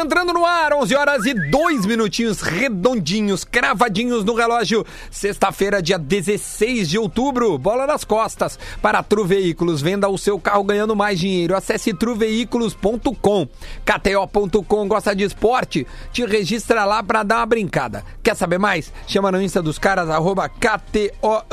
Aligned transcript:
Entrando 0.00 0.32
no 0.32 0.46
ar, 0.46 0.72
11 0.72 0.94
horas 0.96 1.26
e 1.26 1.34
2 1.34 1.84
minutinhos 1.84 2.40
redondinhos, 2.40 3.44
cravadinhos 3.44 4.24
no 4.24 4.34
relógio. 4.34 4.84
Sexta-feira, 5.10 5.82
dia 5.82 5.98
16 5.98 6.88
de 6.88 6.98
outubro, 6.98 7.58
bola 7.58 7.86
nas 7.86 8.02
costas. 8.02 8.58
Para 8.80 9.02
Tru 9.02 9.26
Veículos, 9.26 9.82
venda 9.82 10.08
o 10.08 10.16
seu 10.16 10.38
carro 10.38 10.64
ganhando 10.64 10.96
mais 10.96 11.20
dinheiro. 11.20 11.54
Acesse 11.54 11.92
truveículos.com. 11.92 13.46
KTO.com, 13.84 14.88
gosta 14.88 15.14
de 15.14 15.24
esporte? 15.24 15.86
Te 16.12 16.24
registra 16.24 16.84
lá 16.84 17.02
para 17.02 17.22
dar 17.22 17.36
uma 17.36 17.46
brincada. 17.46 18.02
Quer 18.22 18.34
saber 18.34 18.58
mais? 18.58 18.92
Chama 19.06 19.30
no 19.30 19.42
Insta 19.42 19.60
dos 19.60 19.78
caras, 19.78 20.08
arroba 20.08 20.48
KTO 20.48 21.44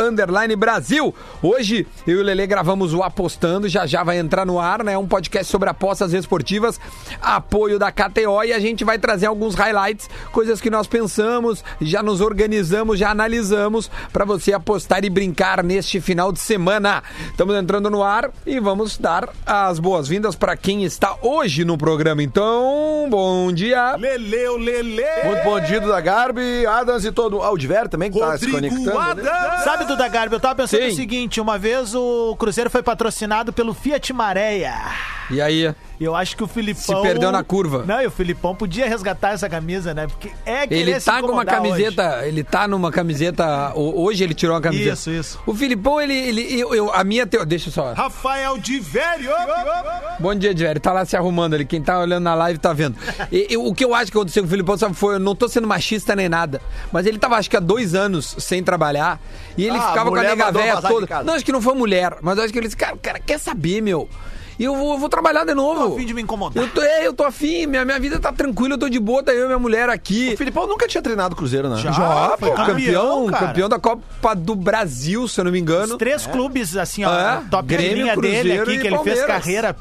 Brasil. 0.58 1.14
Hoje, 1.42 1.86
eu 2.06 2.18
e 2.18 2.22
o 2.22 2.24
Lele 2.24 2.48
gravamos 2.48 2.94
o 2.94 3.04
Apostando, 3.04 3.68
já 3.68 3.86
já 3.86 4.04
vai 4.04 4.18
entrar 4.20 4.46
no 4.46 4.60
ar, 4.60 4.84
né? 4.84 4.98
Um 4.98 5.08
podcast 5.08 5.52
sobre 5.52 5.70
apostas 5.70 6.14
esportivas 6.14 6.80
apoio 7.22 7.78
da 7.78 7.92
KTO 7.92 8.37
e 8.46 8.54
a 8.54 8.60
gente 8.60 8.84
vai 8.84 8.98
trazer 8.98 9.26
alguns 9.26 9.56
highlights, 9.56 10.10
coisas 10.32 10.60
que 10.62 10.70
nós 10.70 10.88
pensamos, 10.88 11.64
já 11.82 12.02
nos 12.04 12.22
organizamos, 12.22 13.00
já 13.00 13.10
analisamos 13.12 13.90
para 14.12 14.26
você 14.26 14.54
apostar 14.54 15.04
e 15.04 15.10
brincar 15.10 15.64
neste 15.64 16.00
final 16.02 16.32
de 16.32 16.40
semana. 16.40 17.04
Estamos 17.30 17.56
entrando 17.56 17.90
no 17.90 18.04
ar 18.04 18.30
e 18.46 18.60
vamos 18.60 18.98
dar 18.98 19.30
as 19.46 19.80
boas-vindas 19.80 20.36
para 20.36 20.56
quem 20.58 20.84
está 20.84 21.16
hoje 21.22 21.64
no 21.66 21.78
programa. 21.78 22.22
Então, 22.24 23.08
bom 23.10 23.52
dia. 23.52 23.96
Leleu, 23.96 24.58
Lele. 24.58 25.04
Muito 25.26 25.44
bom 25.44 25.60
dia, 25.60 25.80
Duda 25.80 26.00
Garbi, 26.02 26.66
Adams 26.66 27.06
e 27.06 27.12
todo. 27.12 27.42
Ah, 27.42 27.52
o 27.52 27.58
Diver 27.58 27.88
também 27.88 28.12
que 28.12 28.20
tá 28.20 28.38
se 28.38 28.50
conectando. 28.50 28.86
né? 28.86 28.98
Adams. 28.98 29.64
Sabe, 29.64 29.86
Duda 29.86 30.08
Garbi, 30.08 30.36
eu 30.36 30.40
tava 30.40 30.56
pensando 30.56 30.82
Sim. 30.82 30.90
o 30.90 30.96
seguinte: 30.96 31.42
uma 31.42 31.58
vez 31.58 31.94
o 31.96 32.36
Cruzeiro 32.38 32.70
foi 32.70 32.84
patrocinado 32.84 33.52
pelo 33.54 33.74
Fiat 33.74 34.12
Maréia. 34.14 34.74
E 35.30 35.42
aí? 35.42 35.74
Eu 36.00 36.16
acho 36.16 36.38
que 36.38 36.44
o 36.44 36.48
Filipão. 36.48 36.98
Se 36.98 37.02
perdeu 37.02 37.32
na 37.32 37.44
curva. 37.44 37.84
Não, 37.86 38.00
e 38.02 38.06
o 38.06 38.12
Filipão 38.12 38.27
podia 38.36 38.88
resgatar 38.88 39.32
essa 39.32 39.50
camisa, 39.50 39.94
né? 39.94 40.08
Porque 40.08 40.32
é 40.46 40.66
que 40.68 40.74
Ele 40.74 41.00
tá 41.00 41.22
com 41.22 41.32
uma 41.32 41.46
camiseta, 41.46 42.26
ele 42.26 42.44
tá 42.44 42.68
numa 42.68 42.92
camiseta, 42.92 43.72
ho- 43.76 44.02
hoje 44.04 44.24
ele 44.24 44.34
tirou 44.34 44.56
uma 44.56 44.62
camiseta. 44.62 44.94
Isso, 44.94 45.12
isso. 45.12 45.40
O 45.46 45.54
Filipão, 45.54 46.00
ele, 46.02 46.14
ele 46.14 46.60
eu, 46.60 46.74
eu- 46.74 46.94
a 46.94 47.04
minha, 47.04 47.26
teo, 47.28 47.46
deixa 47.46 47.70
só. 47.72 47.94
Rafael 47.94 48.58
de 48.58 48.80
Velho. 48.80 49.30
Bom 50.20 50.34
dia, 50.36 50.54
Diário. 50.54 50.80
Tá 50.82 50.92
lá 50.94 51.06
se 51.06 51.16
arrumando 51.16 51.54
ali. 51.54 51.66
Quem 51.66 51.82
tá 51.82 52.00
olhando 52.00 52.24
na 52.24 52.36
live 52.36 52.60
tá 52.60 52.74
vendo. 52.74 52.96
E- 53.32 53.48
e 53.52 53.58
o 53.58 53.74
que 53.74 53.84
eu 53.86 53.94
acho 53.94 54.12
que 54.12 54.18
aconteceu 54.18 54.44
com 54.44 54.48
o 54.48 54.50
Filipão, 54.50 54.78
sabe, 54.78 54.96
foi. 54.96 55.16
Eu 55.16 55.20
não 55.20 55.36
tô 55.36 55.48
sendo 55.48 55.68
machista 55.68 56.16
nem 56.16 56.28
nada. 56.30 56.62
Mas 56.92 57.06
ele 57.06 57.18
tava, 57.20 57.36
acho 57.36 57.50
que 57.50 57.58
há 57.58 57.60
dois 57.60 57.94
anos 57.96 58.36
sem 58.40 58.64
trabalhar. 58.64 59.20
E 59.58 59.66
ele 59.66 59.78
Ah, 59.78 59.88
ficava 59.90 60.10
com 60.10 60.16
a 60.16 60.22
nega 60.24 60.52
de 60.52 60.82
toda. 60.88 61.24
Não, 61.24 61.34
acho 61.34 61.46
que 61.46 61.52
não 61.52 61.62
foi 61.62 61.74
mulher. 61.76 62.18
Mas 62.22 62.38
eu 62.38 62.44
acho 62.44 62.54
que 62.54 62.60
ele 62.60 62.68
disse, 62.68 62.78
cara, 62.78 62.98
cara, 62.98 63.20
quer 63.20 63.40
saber, 63.40 63.82
meu? 63.82 64.10
E 64.60 64.64
eu 64.64 64.76
vou, 64.76 64.94
eu 64.94 64.98
vou 65.00 65.10
trabalhar 65.10 65.46
de 65.46 65.54
novo. 65.54 65.88
Tô 65.90 65.94
a 65.96 65.98
fim 66.00 66.06
de 66.06 66.14
me 66.14 66.22
incomodar. 66.22 66.64
Eu 66.64 66.70
tô, 66.70 66.82
é, 66.82 67.06
eu 67.08 67.14
tô 67.14 67.24
afim. 67.24 67.66
Minha, 67.68 67.86
minha 67.86 68.00
vida 68.00 68.20
tá 68.20 68.32
tranquila, 68.34 68.74
eu 68.76 68.78
tô 68.78 68.90
de 68.90 69.00
boa, 69.00 69.22
tá 69.24 69.34
eu 69.34 69.44
e 69.44 69.46
minha 69.48 69.60
mulher 69.60 69.90
aqui. 69.90 70.34
O 70.34 70.38
Filipão 70.38 70.66
nunca 70.68 70.88
tinha 70.88 71.02
treinado 71.02 71.36
Cruzeiro, 71.36 71.70
né? 71.70 71.78
Já. 71.78 71.92
Já, 71.92 72.38
pô, 72.40 72.52
campeão, 72.52 73.26
campeão, 73.28 73.28
campeão 73.28 73.70
da 73.70 73.80
Copa 73.80 74.36
do 74.36 74.56
Brasil, 74.56 75.28
se 75.28 75.40
eu 75.40 75.46
não 75.46 75.52
me 75.52 75.60
engano. 75.60 75.94
Os 75.94 75.98
três 75.98 76.26
clubes, 76.26 76.76
assim, 76.76 77.04
ó, 77.06 77.12
É, 77.14 77.42
top 77.50 77.68
Grêmio, 77.68 77.96
linha 78.04 78.16
dele 78.18 78.32
Cruzeiro 78.40 78.64
aqui, 78.64 78.72
e 78.74 78.80
que 78.80 78.88
ele 78.88 78.98
fez 79.00 79.26
carreira 79.26 79.76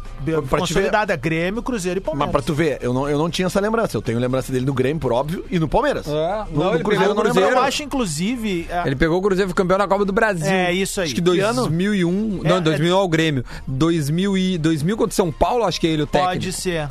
Pra 0.48 0.58
consolidada: 0.58 1.14
Grêmio, 1.16 1.62
Cruzeiro 1.62 1.98
e 1.98 2.00
Mas 2.00 2.06
Palmeiras. 2.06 2.32
pra 2.32 2.42
tu 2.42 2.52
ver, 2.54 2.78
eu 2.80 2.92
não, 2.92 3.08
eu 3.08 3.16
não 3.18 3.30
tinha 3.30 3.46
essa 3.46 3.60
lembrança. 3.60 3.96
Eu 3.96 4.02
tenho 4.02 4.18
lembrança 4.18 4.50
dele 4.52 4.66
no 4.66 4.74
Grêmio, 4.74 4.98
por 5.00 5.12
óbvio, 5.12 5.44
e 5.50 5.58
no 5.58 5.68
Palmeiras. 5.68 6.06
É, 6.06 6.10
no, 6.50 6.58
não, 6.58 6.64
no 6.70 6.74
ele 6.74 6.84
Cruzeiro 6.84 7.10
eu 7.10 7.12
o 7.12 7.14
não 7.14 7.22
Cruzeiro. 7.22 7.50
Eu 7.50 7.58
acho, 7.60 7.82
inclusive. 7.82 8.66
a- 8.70 8.86
Ele 8.86 8.96
pegou 8.96 9.18
o 9.18 9.22
Cruzeiro, 9.22 9.48
foi 9.50 9.54
campeão 9.56 9.78
da 9.78 9.86
Copa 9.86 10.04
do 10.04 10.12
Brasil. 10.12 10.46
É, 10.50 10.72
isso 10.72 11.00
aí. 11.00 11.06
Acho 11.06 11.14
que 11.14 11.22
Que 11.22 11.40
ano? 11.40 11.62
2001. 11.62 12.40
É, 12.44 12.48
não, 12.48 12.60
2001 12.60 12.96
ao 12.96 13.08
Grêmio. 13.08 13.44
2000, 13.66 14.36
e, 14.36 14.58
2000 14.66 14.96
contra 14.96 15.14
São 15.14 15.30
Paulo, 15.30 15.64
acho 15.64 15.80
que 15.80 15.86
é 15.86 15.90
ele 15.90 16.02
o 16.02 16.06
técnico. 16.06 16.32
Pode 16.34 16.52
ser. 16.52 16.88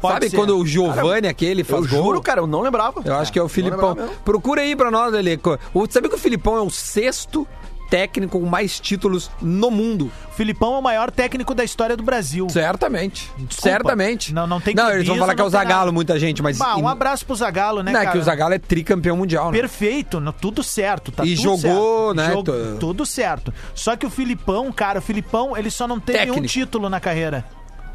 Pode 0.00 0.14
Sabe 0.14 0.28
ser. 0.30 0.36
quando 0.36 0.58
o 0.58 0.66
Giovani, 0.66 1.26
aquele, 1.28 1.64
faz 1.64 1.84
Eu 1.84 1.88
gol? 1.88 2.04
juro, 2.04 2.20
cara, 2.22 2.40
eu 2.42 2.46
não 2.46 2.60
lembrava. 2.60 3.00
Eu 3.04 3.14
acho 3.14 3.32
que 3.32 3.38
é 3.38 3.42
o 3.42 3.48
Filipão. 3.48 3.96
Procura 4.22 4.60
aí 4.60 4.76
pra 4.76 4.90
nós, 4.90 5.10
Leleco. 5.12 5.58
Sabe 5.88 6.10
que 6.10 6.14
o 6.14 6.18
Filipão 6.18 6.56
é 6.56 6.60
o 6.60 6.68
sexto 6.68 7.48
técnico 7.90 8.38
com 8.40 8.46
mais 8.46 8.78
títulos 8.80 9.30
no 9.40 9.70
mundo? 9.70 10.10
Filipão 10.36 10.74
é 10.74 10.78
o 10.78 10.82
maior 10.82 11.10
técnico 11.10 11.54
da 11.54 11.62
história 11.64 11.96
do 11.96 12.02
Brasil. 12.02 12.48
Certamente. 12.50 13.30
Desculpa. 13.38 13.54
Certamente. 13.62 14.32
Não- 14.34 14.46
não 14.46 14.60
tem 14.60 14.74
Não, 14.74 14.90
eles 14.90 15.06
vão 15.06 15.16
falar 15.16 15.34
que 15.34 15.40
é 15.40 15.44
o 15.44 15.48
Zagallo, 15.48 15.92
muita 15.92 16.18
gente, 16.18 16.42
mas. 16.42 16.58
Bah, 16.58 16.76
um 16.76 16.88
abraço 16.88 17.24
pro 17.24 17.34
Zagallo, 17.36 17.82
né, 17.82 17.92
Não, 17.92 18.00
é 18.00 18.04
cara? 18.04 18.12
que 18.16 18.18
o 18.18 18.24
Zagallo 18.24 18.54
é 18.54 18.58
tricampeão 18.58 19.16
mundial, 19.16 19.52
né? 19.52 19.58
Perfeito, 19.58 20.18
no- 20.20 20.32
tudo 20.32 20.62
certo, 20.62 21.12
tá 21.12 21.24
E 21.24 21.36
tudo 21.36 21.42
jogou, 21.42 22.14
certo. 22.14 22.14
né, 22.16 22.32
Jog- 22.32 22.78
Tudo 22.80 23.06
certo. 23.06 23.52
Só 23.74 23.96
que 23.96 24.04
o 24.06 24.10
Filipão, 24.10 24.72
cara, 24.72 24.98
o 24.98 25.02
Filipão, 25.02 25.56
ele 25.56 25.70
só 25.70 25.86
não 25.86 26.00
teve 26.00 26.18
Técnico. 26.18 26.40
um 26.40 26.46
título 26.46 26.88
na 26.90 26.98
carreira. 27.00 27.44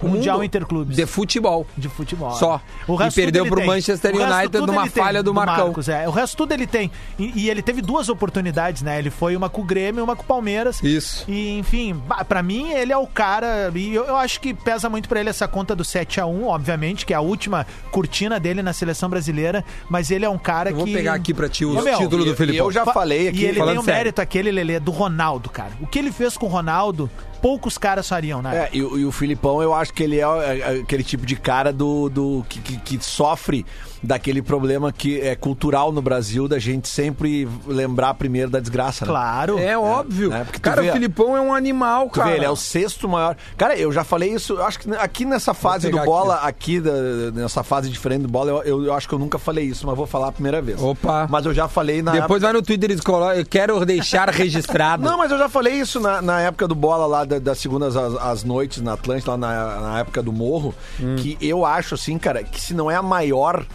Mundial 0.08 0.44
Interclubes. 0.44 0.96
De 0.96 1.06
futebol. 1.06 1.66
de 1.78 1.90
futebol. 1.90 2.32
Só. 2.32 2.62
O 2.88 2.94
E 2.96 2.98
resto 2.98 3.16
perdeu 3.16 3.44
tudo 3.44 3.48
ele 3.48 3.50
pro 3.50 3.60
tem. 3.62 3.68
Manchester 3.68 4.16
O 4.16 4.18
United 4.24 4.58
numa 4.66 4.88
falha 4.88 5.22
do 5.24 5.34
Marcão. 5.34 5.66
Marcos, 5.68 5.90
é. 5.90 6.08
O 6.08 6.12
resto 6.12 6.38
tudo 6.38 6.54
ele 6.54 6.66
tem. 6.68 6.90
E, 7.18 7.44
e 7.44 7.50
ele 7.50 7.62
teve 7.62 7.82
duas 7.82 8.10
oportunidades, 8.10 8.82
né? 8.82 8.98
Ele 9.00 9.10
foi 9.10 9.36
uma 9.36 9.50
com 9.50 9.62
o 9.62 9.66
Grêmio 9.66 10.02
e 10.02 10.04
uma 10.04 10.16
com 10.16 10.24
o 10.24 10.26
Palmeiras. 10.26 10.82
Isso. 10.84 11.26
E, 11.28 11.58
enfim, 11.58 11.94
bah, 12.08 12.24
pra 12.24 12.42
mim, 12.42 12.72
ele 12.72 12.92
é 12.94 12.98
o 12.98 13.08
cara. 13.08 13.72
E 13.76 13.94
eu, 13.94 14.06
eu 14.06 14.16
acho 14.18 14.40
que 14.40 14.54
pesa 14.54 14.90
muito 14.90 15.10
pra 15.10 15.20
ele 15.20 15.30
essa 15.30 15.48
conta 15.48 15.76
do 15.76 15.84
7x1, 15.84 16.44
obviamente, 16.46 17.06
que 17.06 17.14
é 17.14 17.18
a 17.18 17.22
última 17.22 17.66
cortina 17.92 18.40
dele 18.40 18.62
na 18.62 18.74
seleção 18.74 19.10
brasileira. 19.10 19.64
Mas 19.90 20.12
ele 20.12 20.26
é 20.26 20.30
um 20.30 20.38
cara 20.38 20.70
Eu 20.72 20.76
vou 20.78 20.86
que. 20.86 20.94
pegar 20.94 21.14
aqui 21.14 21.34
pra 21.34 21.50
ti 21.50 21.66
Ô, 21.66 21.82
meu, 21.82 21.98
títulos 21.98 22.26
do 22.26 22.34
E 22.34 22.36
Filipão. 22.36 22.66
eu 22.68 22.72
já 22.72 22.86
Fa- 22.86 22.94
falei 22.94 23.28
aqui. 23.30 23.42
E 23.42 23.46
ele 23.46 23.62
tem 23.64 23.78
o 23.78 23.84
mérito 23.84 24.22
aquele, 24.22 24.52
Lelê, 24.52 24.80
do 24.80 24.92
Ronaldo, 24.92 25.50
cara. 25.50 25.72
O 25.82 25.88
que 25.88 26.00
ele 26.00 26.12
fez 26.12 26.38
com 26.38 26.46
o 26.46 26.50
Ronaldo, 26.50 27.10
poucos 27.42 27.78
caras 27.78 28.08
fariam, 28.08 28.42
né? 28.42 28.66
É, 28.66 28.70
e, 28.78 28.84
o- 28.84 28.98
e 29.00 29.06
o 29.06 29.12
Filipão, 29.12 29.62
eu 29.62 29.74
acho 29.74 29.94
que 29.94 30.04
ele 30.04 30.20
é, 30.20 30.24
é, 30.24 30.80
aquele 30.82 31.04
tipo 31.04 31.26
de 31.26 31.36
cara 31.36 31.72
do, 31.74 32.10
do 32.10 32.46
que, 32.50 32.60
que- 32.60 32.78
que 32.98 33.04
sofre 33.04 33.66
daquele 34.02 34.42
problema 34.42 34.94
que 34.94 35.20
é 35.20 35.36
cultural 35.36 35.92
no 35.92 36.02
Brasil, 36.02 36.48
da 36.48 36.58
gente 36.58 36.88
sempre 36.88 37.46
lembrar 37.68 38.14
primeiro 38.14 38.50
da 38.50 38.60
desgraça, 38.62 39.04
né? 39.06 39.12
Claro. 39.12 39.60
É 39.60 39.78
óbvio. 39.78 40.30
né? 40.30 40.48
Cara, 40.62 40.82
vê- 40.82 40.90
o 40.90 40.94
Filipão 40.94 41.36
é 41.36 41.42
um 41.42 41.54
animal, 41.54 42.10
cara. 42.10 42.30
vê, 42.30 42.36
ele 42.38 42.46
é 42.46 42.50
o 42.50 42.56
sexto 42.56 43.10
maior. 43.10 43.36
Cara, 43.58 43.76
eu 43.78 43.92
já 43.92 44.06
falei 44.06 44.34
isso, 44.34 44.54
eu 44.54 44.66
acho 44.66 44.80
que 44.80 44.90
aqui 44.96 45.26
nessa 45.26 45.54
fase 45.54 45.90
do 45.90 45.98
bola, 46.06 46.36
aqui, 46.36 46.80
da- 46.80 46.92
nessa 47.34 47.62
fase 47.62 47.90
diferente 47.90 48.22
do 48.22 48.30
bola, 48.30 48.50
eu, 48.52 48.64
eu- 48.64 48.86
eu 48.86 48.94
acho 48.94 49.06
que 49.08 49.14
eu 49.14 49.20
nunca 49.20 49.38
falei 49.38 49.66
isso, 49.66 49.86
mas 49.86 49.98
vou 49.98 50.08
falar 50.08 50.30
a 50.30 50.32
primeira 50.32 50.62
vez. 50.62 50.82
Opa. 50.82 51.28
Mas 51.30 51.46
eu 51.46 51.54
já 51.54 51.68
falei 51.68 52.02
na 52.02 52.12
Depois 52.14 52.42
vai 52.42 52.54
no 52.54 52.62
Twitter 52.62 52.92
e 52.92 52.96
diz, 52.96 53.04
colo- 53.04 53.34
eu 53.34 53.46
quero 53.46 53.86
deixar 53.86 54.30
registrado. 54.34 55.04
Não, 55.04 55.18
mas 55.18 55.30
eu 55.30 55.38
já 55.38 55.50
falei 55.50 55.74
isso 55.74 56.00
na, 56.00 56.22
na 56.22 56.40
época 56.40 56.66
do 56.70 56.76
bola 56.76 57.06
lá, 57.06 57.26
da- 57.30 57.40
das 57.40 57.60
segundas 57.60 57.96
às, 57.96 58.16
às 58.16 58.44
noites 58.44 58.82
na 58.82 58.94
Atlântida, 58.94 59.32
lá 59.32 59.38
na, 59.38 59.80
na 59.82 60.00
época 60.00 60.22
do 60.24 60.34
Morro, 60.34 60.74
Hum. 61.00 61.16
que 61.18 61.38
eu 61.40 61.66
acho, 61.66 61.96
assim, 61.96 62.18
cara, 62.18 62.44
que 62.44 62.60
se 62.60 62.74
não 62.74 62.90
é 62.92 62.96
a 62.96 63.02
maior, 63.02 63.66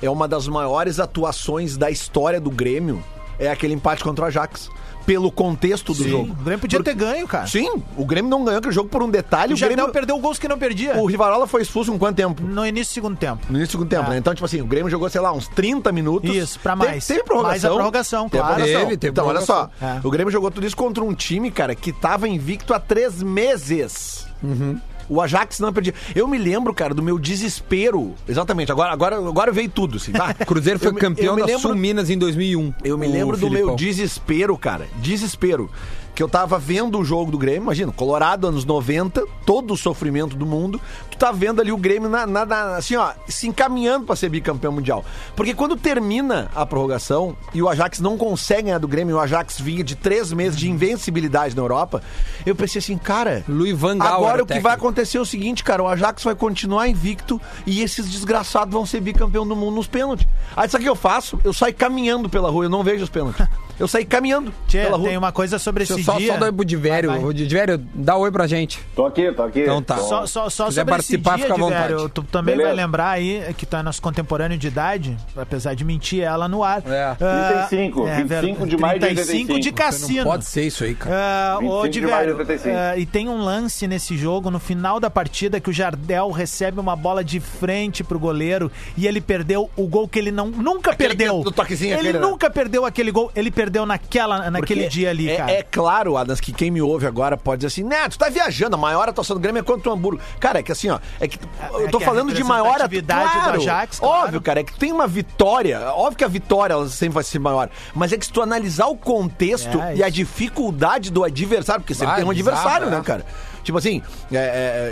é 0.00 0.08
uma 0.08 0.26
das 0.28 0.46
maiores 0.48 0.98
atuações 1.00 1.76
da 1.76 1.90
história 1.90 2.40
do 2.40 2.50
Grêmio, 2.50 3.02
é 3.38 3.50
aquele 3.50 3.74
empate 3.74 4.02
contra 4.04 4.24
o 4.24 4.28
Ajax. 4.28 4.70
Pelo 5.10 5.32
contexto 5.32 5.92
do 5.92 6.04
Sim. 6.04 6.08
jogo. 6.08 6.30
O 6.32 6.44
Grêmio 6.44 6.60
podia 6.60 6.78
Porque- 6.78 6.90
ter 6.90 6.96
ganho, 6.96 7.26
cara. 7.26 7.44
Sim, 7.44 7.82
o 7.96 8.04
Grêmio 8.04 8.30
não 8.30 8.44
ganhou 8.44 8.58
aquele 8.60 8.72
jogo 8.72 8.88
por 8.88 9.02
um 9.02 9.10
detalhe. 9.10 9.52
O 9.52 9.56
O, 9.56 9.58
Grêmio, 9.58 9.88
perdeu 9.90 10.16
gols 10.20 10.38
que 10.38 10.46
não 10.46 10.56
perdia. 10.56 10.96
o 10.98 11.04
Rivarola 11.06 11.48
foi 11.48 11.62
expulso 11.62 11.90
com 11.90 11.98
quanto 11.98 12.14
tempo? 12.14 12.40
No 12.44 12.64
início 12.64 12.92
do 12.92 12.94
segundo 12.94 13.16
tempo. 13.16 13.44
No 13.50 13.56
início 13.56 13.70
do 13.70 13.72
segundo 13.80 13.88
tempo, 13.88 14.04
Ah. 14.06 14.10
né? 14.10 14.18
Então, 14.18 14.32
tipo 14.32 14.44
assim, 14.44 14.60
o 14.60 14.66
Grêmio 14.66 14.88
jogou, 14.88 15.10
sei 15.10 15.20
lá, 15.20 15.32
uns 15.32 15.48
30 15.48 15.90
minutos. 15.90 16.30
Isso, 16.32 16.60
pra 16.60 16.76
Teve- 16.76 16.88
mais. 16.92 17.06
Teve, 17.08 17.24
prorrogação. 17.24 17.50
Mais 17.50 17.64
a 17.64 17.68
prorrogação, 17.70 18.28
Teve 18.28 18.40
claro. 18.42 18.54
prorrogação. 18.54 18.84
Teve, 18.88 18.96
teve 18.98 19.10
então, 19.10 19.26
olha 19.26 19.40
só. 19.40 19.68
É. 19.82 20.00
O 20.04 20.10
Grêmio 20.10 20.30
jogou 20.32 20.48
tudo 20.50 20.64
isso 20.64 20.76
contra 20.76 21.02
um 21.02 21.12
time, 21.12 21.50
cara, 21.50 21.74
que 21.74 21.92
tava 21.92 22.28
invicto 22.28 22.72
há 22.72 22.78
três 22.78 23.20
meses. 23.20 24.28
Uhum. 24.40 24.78
O 25.10 25.20
Ajax 25.20 25.58
não 25.58 25.72
perdia. 25.72 25.92
Eu 26.14 26.28
me 26.28 26.38
lembro, 26.38 26.72
cara, 26.72 26.94
do 26.94 27.02
meu 27.02 27.18
desespero. 27.18 28.14
Exatamente, 28.28 28.70
agora, 28.70 28.92
agora, 28.92 29.16
agora 29.16 29.50
veio 29.52 29.68
tudo, 29.68 29.96
assim, 29.96 30.12
tá? 30.12 30.32
Cruzeiro 30.32 30.78
foi 30.78 30.88
Eu 30.88 30.94
campeão 30.94 31.34
eu 31.34 31.40
da 31.40 31.46
lembro- 31.46 31.60
Sul 31.62 31.74
Minas 31.74 32.08
em 32.10 32.16
2001. 32.16 32.72
eu 32.84 32.96
me 32.96 33.08
lembro 33.08 33.36
do 33.36 33.46
Filipão. 33.48 33.66
meu 33.66 33.76
desespero, 33.76 34.56
cara. 34.56 34.86
Desespero. 35.02 35.68
Que 36.14 36.22
eu 36.22 36.28
tava 36.28 36.58
vendo 36.58 36.98
o 36.98 37.04
jogo 37.04 37.30
do 37.30 37.38
Grêmio, 37.38 37.62
imagina, 37.62 37.90
Colorado, 37.92 38.46
anos 38.46 38.64
90, 38.64 39.24
todo 39.46 39.72
o 39.72 39.76
sofrimento 39.76 40.36
do 40.36 40.44
mundo. 40.44 40.78
Tu 41.10 41.16
tá 41.16 41.32
vendo 41.32 41.60
ali 41.60 41.72
o 41.72 41.76
Grêmio, 41.78 42.08
na, 42.10 42.26
na- 42.26 42.44
na- 42.44 42.76
assim, 42.76 42.96
ó, 42.96 43.12
se 43.26 43.46
encaminhando 43.48 44.04
pra 44.06 44.14
ser 44.16 44.28
bicampeão 44.28 44.72
mundial. 44.72 45.04
Porque 45.34 45.54
quando 45.54 45.76
termina 45.76 46.50
a 46.54 46.66
prorrogação 46.66 47.34
e 47.54 47.62
o 47.62 47.68
Ajax 47.68 48.00
não 48.00 48.18
consegue 48.18 48.64
ganhar 48.64 48.78
do 48.78 48.88
Grêmio, 48.88 49.12
e 49.12 49.14
o 49.14 49.20
Ajax 49.20 49.58
vinha 49.60 49.82
de 49.82 49.94
três 49.96 50.32
meses 50.32 50.58
de 50.58 50.68
invencibilidade 50.70 51.56
na 51.56 51.62
Europa, 51.62 52.02
eu 52.44 52.54
pensei 52.54 52.80
assim, 52.80 52.98
cara. 52.98 53.42
Luiz 53.48 53.76
Van 53.78 53.96
Gaal 53.96 54.16
Agora 54.16 54.42
o 54.42 54.46
que 54.46 54.60
vai 54.60 54.74
acontecer 54.74 55.16
é 55.18 55.20
o 55.20 55.24
seguinte, 55.26 55.64
cara, 55.64 55.82
o 55.82 55.88
Ajax 55.88 56.22
vai 56.22 56.34
continuar 56.34 56.86
invicto 56.88 57.40
e 57.66 57.80
esses 57.80 58.10
desgraçados 58.10 58.72
vão 58.74 58.84
ser 58.84 59.00
bicampeão 59.00 59.46
do 59.46 59.56
mundo 59.56 59.76
nos 59.76 59.86
pênaltis. 59.86 60.26
Aí 60.54 60.68
sabe 60.68 60.82
o 60.82 60.86
que 60.86 60.90
eu 60.90 60.96
faço? 60.96 61.40
Eu 61.44 61.52
saio 61.54 61.74
caminhando 61.74 62.28
pela 62.28 62.50
rua, 62.50 62.64
eu 62.64 62.70
não 62.70 62.82
vejo 62.84 63.04
os 63.04 63.10
pênaltis. 63.10 63.46
Eu 63.80 63.88
saí 63.88 64.04
caminhando 64.04 64.52
Tchê, 64.68 64.82
pela 64.82 64.96
rua. 64.98 65.08
tem 65.08 65.16
uma 65.16 65.32
coisa 65.32 65.58
sobre 65.58 65.80
Deixa 65.80 65.94
esse 65.94 66.04
só, 66.04 66.18
dia. 66.18 66.38
só 66.38 66.50
Divério. 66.62 67.10
Vai, 67.10 67.18
vai. 67.20 67.28
O 67.30 67.34
Divério, 67.34 67.78
dá 67.94 68.16
oi 68.16 68.30
pra 68.30 68.46
gente. 68.46 68.78
Tô 68.94 69.06
aqui, 69.06 69.32
tô 69.32 69.42
aqui. 69.42 69.60
Então 69.62 69.82
tá. 69.82 69.96
Tô- 69.96 70.02
Só, 70.02 70.26
só, 70.26 70.50
só 70.50 70.66
quiser 70.66 70.80
sobre 70.82 70.90
participar, 70.92 71.38
esse 71.38 71.46
dia, 71.46 71.54
fica 71.54 71.64
à 71.64 71.68
Diverio, 71.68 71.96
vontade. 71.96 72.12
tu 72.14 72.22
também 72.24 72.54
Beleza. 72.56 72.74
vai 72.74 72.84
lembrar 72.84 73.08
aí 73.10 73.54
que 73.56 73.64
tu 73.66 73.76
é 73.76 73.82
nosso 73.82 74.02
contemporâneo 74.02 74.58
de 74.58 74.66
idade, 74.68 75.16
apesar 75.34 75.74
de 75.74 75.84
mentir 75.84 76.22
ela 76.22 76.46
no 76.46 76.62
ar. 76.62 76.82
É. 76.86 77.16
Ah, 77.20 77.66
35, 77.68 78.04
25 78.04 78.66
de 78.66 78.76
maio 78.76 78.98
de 79.00 79.06
35 79.06 79.46
de 79.46 79.52
85. 79.70 79.76
cassino. 79.76 80.24
Pode 80.24 80.44
ser 80.44 80.62
isso 80.66 80.84
aí, 80.84 80.94
cara. 80.94 81.16
Ah, 81.16 81.58
ô, 81.62 81.82
25 81.82 81.90
de 81.90 82.00
maio 82.02 82.26
de 82.26 82.32
Diverio, 82.32 82.36
85. 82.36 82.76
ah, 82.76 82.96
e 82.98 83.06
tem 83.06 83.28
um 83.28 83.42
lance 83.42 83.86
nesse 83.88 84.16
jogo, 84.16 84.50
no 84.50 84.58
final 84.60 85.00
da 85.00 85.08
partida, 85.08 85.58
que 85.58 85.70
o 85.70 85.72
Jardel 85.72 86.30
recebe 86.30 86.78
uma 86.78 86.94
bola 86.94 87.24
de 87.24 87.40
frente 87.40 88.04
pro 88.04 88.18
goleiro 88.18 88.70
e 88.96 89.06
ele 89.06 89.20
perdeu 89.22 89.70
o 89.74 89.86
gol 89.86 90.06
que 90.06 90.18
ele 90.18 90.30
não, 90.30 90.48
nunca 90.48 90.90
Aquele 90.90 91.08
perdeu. 91.08 91.38
que- 91.38 91.44
do 91.44 91.50
toquezinho 91.52 91.92
ele 91.94 92.08
aquele, 92.10 92.18
né? 92.18 92.26
nunca 92.28 92.50
perdeu 92.50 92.84
aquele 92.84 93.10
gol, 93.10 93.32
ele 93.34 93.50
perdeu 93.50 93.69
naquela, 93.86 94.50
naquele 94.50 94.80
Porque 94.82 94.88
dia 94.88 95.10
ali, 95.10 95.28
é, 95.30 95.36
cara. 95.36 95.52
É 95.52 95.62
claro, 95.62 96.16
Adams, 96.16 96.40
que 96.40 96.52
quem 96.52 96.70
me 96.70 96.80
ouve 96.82 97.06
agora 97.06 97.36
pode 97.36 97.60
dizer 97.60 97.68
assim, 97.68 97.82
né, 97.88 98.08
tu 98.08 98.18
tá 98.18 98.28
viajando, 98.28 98.76
a 98.76 98.78
maior 98.78 99.08
atuação 99.08 99.36
do 99.36 99.40
Grêmio 99.40 99.60
é 99.60 99.62
contra 99.62 99.90
o 99.90 99.92
Hamburgo. 99.92 100.20
Cara, 100.38 100.58
é 100.60 100.62
que 100.62 100.72
assim, 100.72 100.90
ó, 100.90 100.98
é 101.20 101.26
que 101.28 101.38
eu 101.74 101.88
tô 101.90 101.98
que 101.98 102.04
falando 102.04 102.32
de 102.34 102.42
maior 102.44 102.78
do 102.88 103.02
claro, 103.06 103.60
Ajax, 103.60 103.98
claro. 104.00 104.24
Óbvio, 104.24 104.40
cara, 104.40 104.60
é 104.60 104.64
que 104.64 104.78
tem 104.78 104.92
uma 104.92 105.06
vitória, 105.06 105.80
óbvio 105.94 106.18
que 106.18 106.24
a 106.24 106.28
vitória 106.28 106.74
ela 106.74 106.88
sempre 106.88 107.14
vai 107.14 107.24
ser 107.24 107.38
maior, 107.38 107.68
mas 107.94 108.12
é 108.12 108.18
que 108.18 108.26
se 108.26 108.32
tu 108.32 108.42
analisar 108.42 108.86
o 108.86 108.96
contexto 108.96 109.80
É, 109.80 109.96
e 109.96 110.02
a 110.02 110.08
dificuldade 110.08 111.10
do 111.10 111.22
adversário, 111.24 111.80
porque 111.82 111.94
sempre 111.94 112.12
Ah, 112.14 112.16
tem 112.16 112.24
um 112.24 112.28
bizarro, 112.30 112.56
adversário, 112.56 112.86
é. 112.88 112.90
né, 112.90 113.02
cara? 113.04 113.24
Tipo 113.62 113.76
assim, 113.78 114.02
é, 114.32 114.36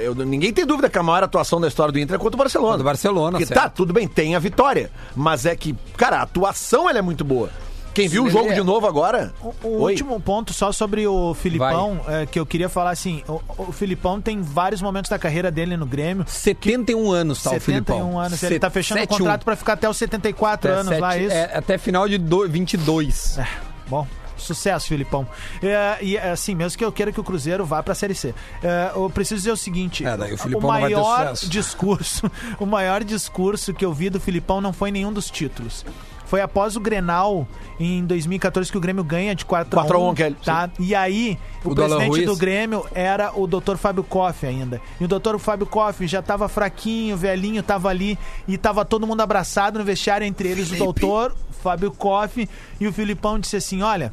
é, 0.02 0.06
eu- 0.06 0.14
ninguém 0.14 0.52
tem 0.52 0.66
dúvida 0.66 0.90
que 0.90 0.98
a 0.98 1.02
maior 1.02 1.22
atuação 1.25 1.58
da 1.60 1.66
história 1.69 1.90
do 1.90 1.98
Inter 1.98 2.16
é 2.16 2.19
contra 2.19 2.36
o 2.36 2.38
Barcelona. 2.38 2.72
Contra 2.72 2.82
o 2.82 2.84
Barcelona, 2.84 3.30
Porque 3.32 3.46
certo. 3.46 3.60
tá, 3.62 3.69
tudo 3.70 3.92
bem, 3.94 4.06
tem 4.06 4.36
a 4.36 4.38
vitória, 4.38 4.90
mas 5.16 5.46
é 5.46 5.56
que, 5.56 5.75
cara, 5.96 6.19
a 6.19 6.22
atuação 6.22 6.88
ela 6.88 6.98
é 6.98 7.02
muito 7.02 7.25
boa. 7.25 7.48
Quem 7.94 8.06
viu 8.08 8.25
o 8.25 8.31
jogo 8.31 8.44
ele 8.46 8.52
é. 8.52 8.55
de 8.56 8.62
novo 8.62 8.87
agora? 8.87 9.32
O, 9.43 9.55
o 9.62 9.69
último 9.88 10.20
ponto 10.20 10.52
só 10.52 10.70
sobre 10.70 11.06
o 11.06 11.35
Filipão, 11.35 12.00
é, 12.06 12.26
que 12.26 12.38
eu 12.38 12.46
queria 12.46 12.69
falar 12.69 12.90
assim, 12.90 13.23
o, 13.29 13.40
o 13.58 13.73
Filipão 13.73 14.20
tem 14.20 14.40
vários 14.40 14.81
momentos 14.81 15.08
da 15.11 15.19
carreira 15.19 15.50
dele 15.50 15.76
no 15.76 15.85
Grêmio. 15.87 16.25
71 16.29 17.11
anos, 17.11 17.43
tá, 17.43 17.50
o 17.50 17.52
71 17.55 17.64
Filipão. 17.96 18.20
anos. 18.20 18.43
Ele 18.43 18.58
tá 18.58 18.70
fechando 18.70 19.00
o 19.00 19.02
71. 19.02 19.19
contrato 19.19 19.44
pra 19.44 19.56
ficar 19.56 19.73
até 19.73 19.88
os 19.88 19.96
74 19.96 20.70
Até 20.70 20.81
anos 20.81 20.99
lá, 21.00 21.12
sete- 21.12 21.25
isso? 21.25 21.35
é, 21.35 21.56
até 21.56 21.79
final 21.79 22.08
de 22.08 22.19
do- 22.19 22.49
22. 22.49 23.38
Bom, 23.88 24.06
sucesso, 24.37 24.87
Filipão. 24.87 25.26
É, 25.62 25.99
e 26.00 26.17
é 26.17 26.31
assim, 26.31 26.55
mesmo 26.55 26.79
que 26.79 26.85
eu 26.85 26.93
queira 26.93 27.11
que 27.11 27.19
o 27.19 27.25
Cruzeiro 27.25 27.64
vá 27.64 27.82
pra 27.82 27.94
Série 27.94 28.14
C. 28.14 28.32
É, 28.62 28.93
eu 28.94 29.11
preciso 29.11 29.37
dizer 29.40 29.50
o 29.52 29.56
seguinte: 29.56 30.05
É, 30.06 30.17
daí 30.17 30.32
o 30.32 30.35
o 30.35 30.38
Filipão 30.38 30.61
ter 30.75 30.81
maior 30.81 31.32
discurso, 31.35 32.31
o 32.61 32.67
maior 32.67 33.02
discurso 33.02 33.75
que 33.75 33.85
eu 33.85 33.93
vi 33.93 34.08
do 34.11 34.20
Filipão 34.20 34.61
não 34.61 34.73
foi 34.73 34.90
nenhum 34.93 35.12
dos 35.12 35.29
títulos. 35.31 35.85
Foi 36.28 36.42
após 36.42 36.76
o 36.76 36.80
Grenal 36.80 37.48
em 37.80 38.04
2014 38.04 38.70
que 38.70 38.76
o 38.76 38.80
Grêmio 38.80 39.02
ganha 39.02 39.34
de 39.34 39.44
4 39.46 39.78
a 39.78 39.82
1, 39.82 39.86
4 39.86 39.96
a 39.96 40.10
1, 40.10 40.14
Kelly, 40.14 40.36
tá? 40.44 40.70
E 40.78 40.94
aí 40.94 41.38
o, 41.64 41.70
O 41.70 41.75
presidente 41.75 42.25
do. 42.26 42.36
Grêmio 42.36 42.84
era 42.94 43.32
o 43.34 43.46
Dr. 43.46 43.76
Fábio 43.76 44.04
Koff 44.04 44.46
ainda. 44.46 44.80
E 45.00 45.04
o 45.04 45.08
Dr. 45.08 45.38
Fábio 45.38 45.66
Koff 45.66 46.06
já 46.06 46.20
tava 46.20 46.46
fraquinho, 46.48 47.16
velhinho, 47.16 47.62
tava 47.62 47.88
ali 47.88 48.19
e 48.46 48.58
tava 48.58 48.84
todo 48.84 49.06
mundo 49.06 49.22
abraçado 49.22 49.78
no 49.78 49.84
vestiário 49.84 50.26
entre 50.26 50.48
eles 50.48 50.70
o 50.70 50.76
doutor 50.76 51.34
Fábio 51.62 51.90
Koff 51.90 52.48
e 52.78 52.86
o 52.86 52.92
Filipão 52.92 53.38
disse 53.38 53.56
assim: 53.56 53.82
"Olha, 53.82 54.12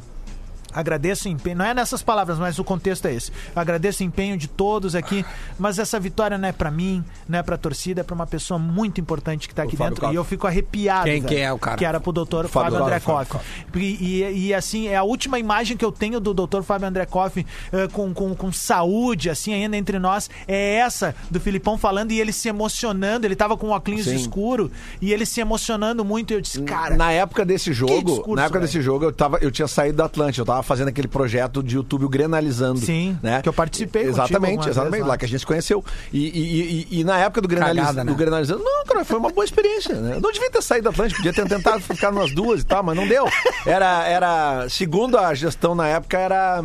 Agradeço 0.76 1.26
o 1.28 1.32
empenho, 1.32 1.56
não 1.56 1.64
é 1.64 1.72
nessas 1.74 2.02
palavras, 2.02 2.38
mas 2.38 2.58
o 2.58 2.64
contexto 2.64 3.06
é 3.06 3.14
esse. 3.14 3.32
Agradeço 3.54 4.02
o 4.02 4.06
empenho 4.06 4.36
de 4.36 4.46
todos 4.46 4.94
aqui, 4.94 5.24
mas 5.58 5.78
essa 5.78 5.98
vitória 5.98 6.36
não 6.38 6.48
é 6.48 6.52
pra 6.52 6.70
mim, 6.70 7.02
não 7.28 7.38
é 7.38 7.42
pra 7.42 7.56
torcida, 7.56 8.02
é 8.02 8.04
pra 8.04 8.14
uma 8.14 8.26
pessoa 8.26 8.58
muito 8.58 9.00
importante 9.00 9.48
que 9.48 9.54
tá 9.54 9.62
aqui 9.62 9.76
Fábio 9.76 9.94
dentro. 9.94 10.12
E 10.12 10.14
eu 10.14 10.22
fico 10.24 10.46
arrepiado. 10.46 11.04
Quem- 11.04 11.14
velho, 11.22 11.26
quem 11.34 11.42
é 11.42 11.52
o 11.52 11.58
cara? 11.58 11.76
Que 11.78 11.84
era 11.84 11.98
pro 11.98 12.12
doutor 12.12 12.46
Fábio 12.48 12.72
Fábio, 12.72 12.84
André 12.86 13.00
Koff. 13.00 13.36
E, 13.74 13.78
e- 14.22 14.46
e, 14.48 14.54
assim, 14.54 14.88
é 14.88 14.96
a 14.96 15.02
última 15.02 15.38
imagem 15.38 15.76
que 15.76 15.84
eu 15.84 15.90
tenho 15.90 16.20
do 16.20 16.34
doutor 16.34 16.62
Fábio 16.62 16.86
André 16.88 17.06
Koff 17.06 17.44
eh, 17.72 17.88
com, 17.92 18.12
com, 18.12 18.34
com 18.34 18.52
saúde, 18.52 19.30
assim, 19.30 19.54
ainda 19.54 19.76
entre 19.76 19.98
nós, 19.98 20.28
é 20.46 20.74
essa 20.76 21.14
do 21.30 21.40
Filipão 21.40 21.78
falando 21.78 22.12
e 22.12 22.20
ele 22.20 22.32
se 22.32 22.48
emocionando. 22.48 23.26
Ele 23.26 23.34
tava 23.36 23.56
com 23.56 23.68
um 23.68 23.70
óculos 23.70 24.06
escuro 24.06 24.70
e 25.00 25.12
ele 25.12 25.24
se 25.24 25.40
emocionando 25.40 26.04
muito. 26.04 26.32
E 26.32 26.34
eu 26.34 26.40
disse, 26.40 26.60
cara. 26.62 26.96
na 26.96 27.12
época 27.12 27.44
desse 27.44 27.72
jogo, 27.72 28.02
discurso, 28.02 28.34
na 28.34 28.42
época 28.42 28.58
velho. 28.58 28.68
desse 28.70 28.82
jogo, 28.82 29.04
eu, 29.04 29.12
tava, 29.12 29.38
eu 29.40 29.50
tinha 29.50 29.68
saído 29.68 29.96
da 29.98 30.04
Atlântica, 30.06 30.42
eu 30.42 30.46
tava 30.46 30.62
fazendo 30.66 30.88
aquele 30.88 31.08
projeto 31.08 31.62
de 31.62 31.76
YouTube 31.76 32.04
o 32.04 32.08
Grenalizando. 32.08 32.80
Sim, 32.80 33.18
né? 33.22 33.40
que 33.42 33.48
eu 33.48 33.52
participei 33.52 34.02
Exatamente, 34.02 34.68
exatamente, 34.68 34.90
vezes 34.92 35.06
lá. 35.06 35.12
lá. 35.12 35.18
que 35.18 35.24
a 35.24 35.28
gente 35.28 35.40
se 35.40 35.46
conheceu. 35.46 35.84
E, 36.12 36.18
e- 36.26 36.86
e- 36.92 37.00
e 37.00 37.04
na 37.04 37.18
época 37.18 37.40
do, 37.40 37.48
Grenaliz, 37.48 37.80
Cagada, 37.80 38.04
né? 38.04 38.10
do 38.10 38.16
Grenalizando, 38.16 38.62
não, 38.62 38.84
cara, 38.84 39.04
foi 39.04 39.18
uma 39.18 39.30
boa 39.30 39.44
experiência. 39.44 39.94
Né? 39.94 40.16
Eu 40.16 40.20
não 40.20 40.32
devia 40.32 40.50
ter 40.50 40.62
saído 40.62 40.84
da 40.84 40.90
Atlântica, 40.90 41.16
podia 41.22 41.32
ter 41.32 41.48
tentado 41.48 41.80
ficar 41.80 42.10
nas 42.12 42.32
duas 42.32 42.60
e 42.62 42.66
tal, 42.66 42.82
mas 42.82 42.96
não 42.96 43.06
deu. 43.06 43.26
Era, 43.64 44.04
era 44.06 44.68
segundo 44.68 45.16
a 45.18 45.32
gestão 45.34 45.74
na 45.74 45.86
época, 45.88 46.18
era. 46.18 46.62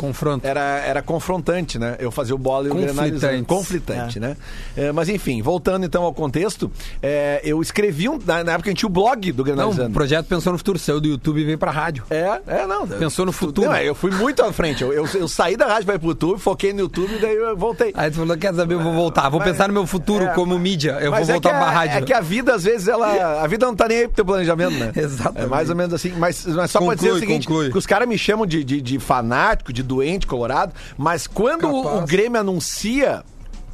Confronto. 0.00 0.46
Era, 0.46 0.60
era 0.80 1.02
confrontante, 1.02 1.78
né? 1.78 1.96
Eu 1.98 2.10
fazia 2.10 2.34
o 2.34 2.38
bola 2.38 2.66
e 2.66 2.70
o 2.70 2.72
Conflitante. 2.72 2.96
granalizando. 2.96 3.44
Conflitante, 3.44 4.18
né? 4.18 4.36
É, 4.76 4.90
mas 4.92 5.08
enfim, 5.10 5.42
voltando 5.42 5.84
então 5.84 6.02
ao 6.02 6.14
contexto, 6.14 6.70
é, 7.02 7.40
eu 7.44 7.60
escrevi 7.60 8.08
um. 8.08 8.18
Na, 8.24 8.42
na 8.42 8.52
época 8.52 8.68
a 8.68 8.70
gente 8.70 8.78
tinha 8.78 8.88
o 8.88 8.92
blog 8.92 9.30
do 9.32 9.44
Não, 9.44 9.44
Granalizando. 9.44 9.90
o 9.90 9.92
projeto 9.92 10.26
pensou 10.26 10.52
no 10.52 10.58
futuro, 10.58 10.78
saiu 10.78 11.00
do 11.00 11.08
YouTube 11.08 11.40
e 11.40 11.44
veio 11.44 11.58
pra 11.58 11.70
rádio. 11.70 12.02
É, 12.08 12.40
é, 12.46 12.66
não. 12.66 12.88
Pensou 12.88 13.26
no 13.26 13.32
futuro. 13.32 13.68
Não, 13.68 13.74
é, 13.76 13.86
eu 13.86 13.94
fui 13.94 14.10
muito 14.10 14.42
à 14.42 14.50
frente. 14.52 14.82
Eu, 14.82 14.90
eu, 14.92 15.06
eu 15.14 15.28
saí 15.28 15.54
da 15.56 15.66
rádio 15.66 15.84
para 15.84 15.96
ir 15.96 15.98
pro 15.98 16.08
YouTube, 16.08 16.38
foquei 16.40 16.72
no 16.72 16.80
YouTube 16.80 17.14
e 17.14 17.18
daí 17.18 17.36
eu 17.36 17.54
voltei. 17.56 17.92
Aí 17.94 18.10
tu 18.10 18.16
falou, 18.16 18.36
quer 18.38 18.54
saber, 18.54 18.74
eu 18.74 18.80
vou 18.82 18.94
voltar. 18.94 19.28
Vou 19.28 19.38
Mas- 19.38 19.50
pensar 19.50 19.68
no 19.68 19.74
meu 19.74 19.86
futuro 19.86 20.24
é, 20.24 20.28
como 20.34 20.58
mídia. 20.58 20.92
Eu 21.00 21.10
vou 21.10 21.20
é 21.20 21.24
voltar 21.24 21.50
pra 21.50 21.66
a- 21.66 21.70
rádio. 21.70 21.98
É 21.98 22.00
que 22.02 22.12
a 22.14 22.20
vida, 22.22 22.54
às 22.54 22.64
vezes, 22.64 22.88
ela. 22.88 23.42
A 23.42 23.46
vida 23.46 23.66
não 23.66 23.76
tá 23.76 23.86
nem 23.86 23.98
aí 23.98 24.06
pro 24.06 24.16
teu 24.16 24.24
planejamento, 24.24 24.74
né? 24.78 24.92
Exatamente. 24.96 25.44
É 25.44 25.46
mais 25.46 25.68
ou 25.68 25.76
menos 25.76 25.92
assim. 25.92 26.10
Mas, 26.16 26.46
mas 26.46 26.70
só 26.70 26.78
pra 26.78 26.88
Conclui, 26.88 26.96
dizer 26.96 27.12
o 27.12 27.18
seguinte: 27.18 27.46
conclui. 27.46 27.70
que 27.70 27.76
os 27.78 27.86
caras 27.86 28.08
me 28.08 28.16
chamam 28.16 28.46
de, 28.46 28.64
de, 28.64 28.80
de 28.80 28.98
fanático, 28.98 29.72
de 29.72 29.82
doente, 29.90 30.26
colorado, 30.26 30.72
mas 30.96 31.26
quando 31.26 31.68
o, 31.68 31.98
o 31.98 32.06
Grêmio 32.06 32.40
anuncia 32.40 33.22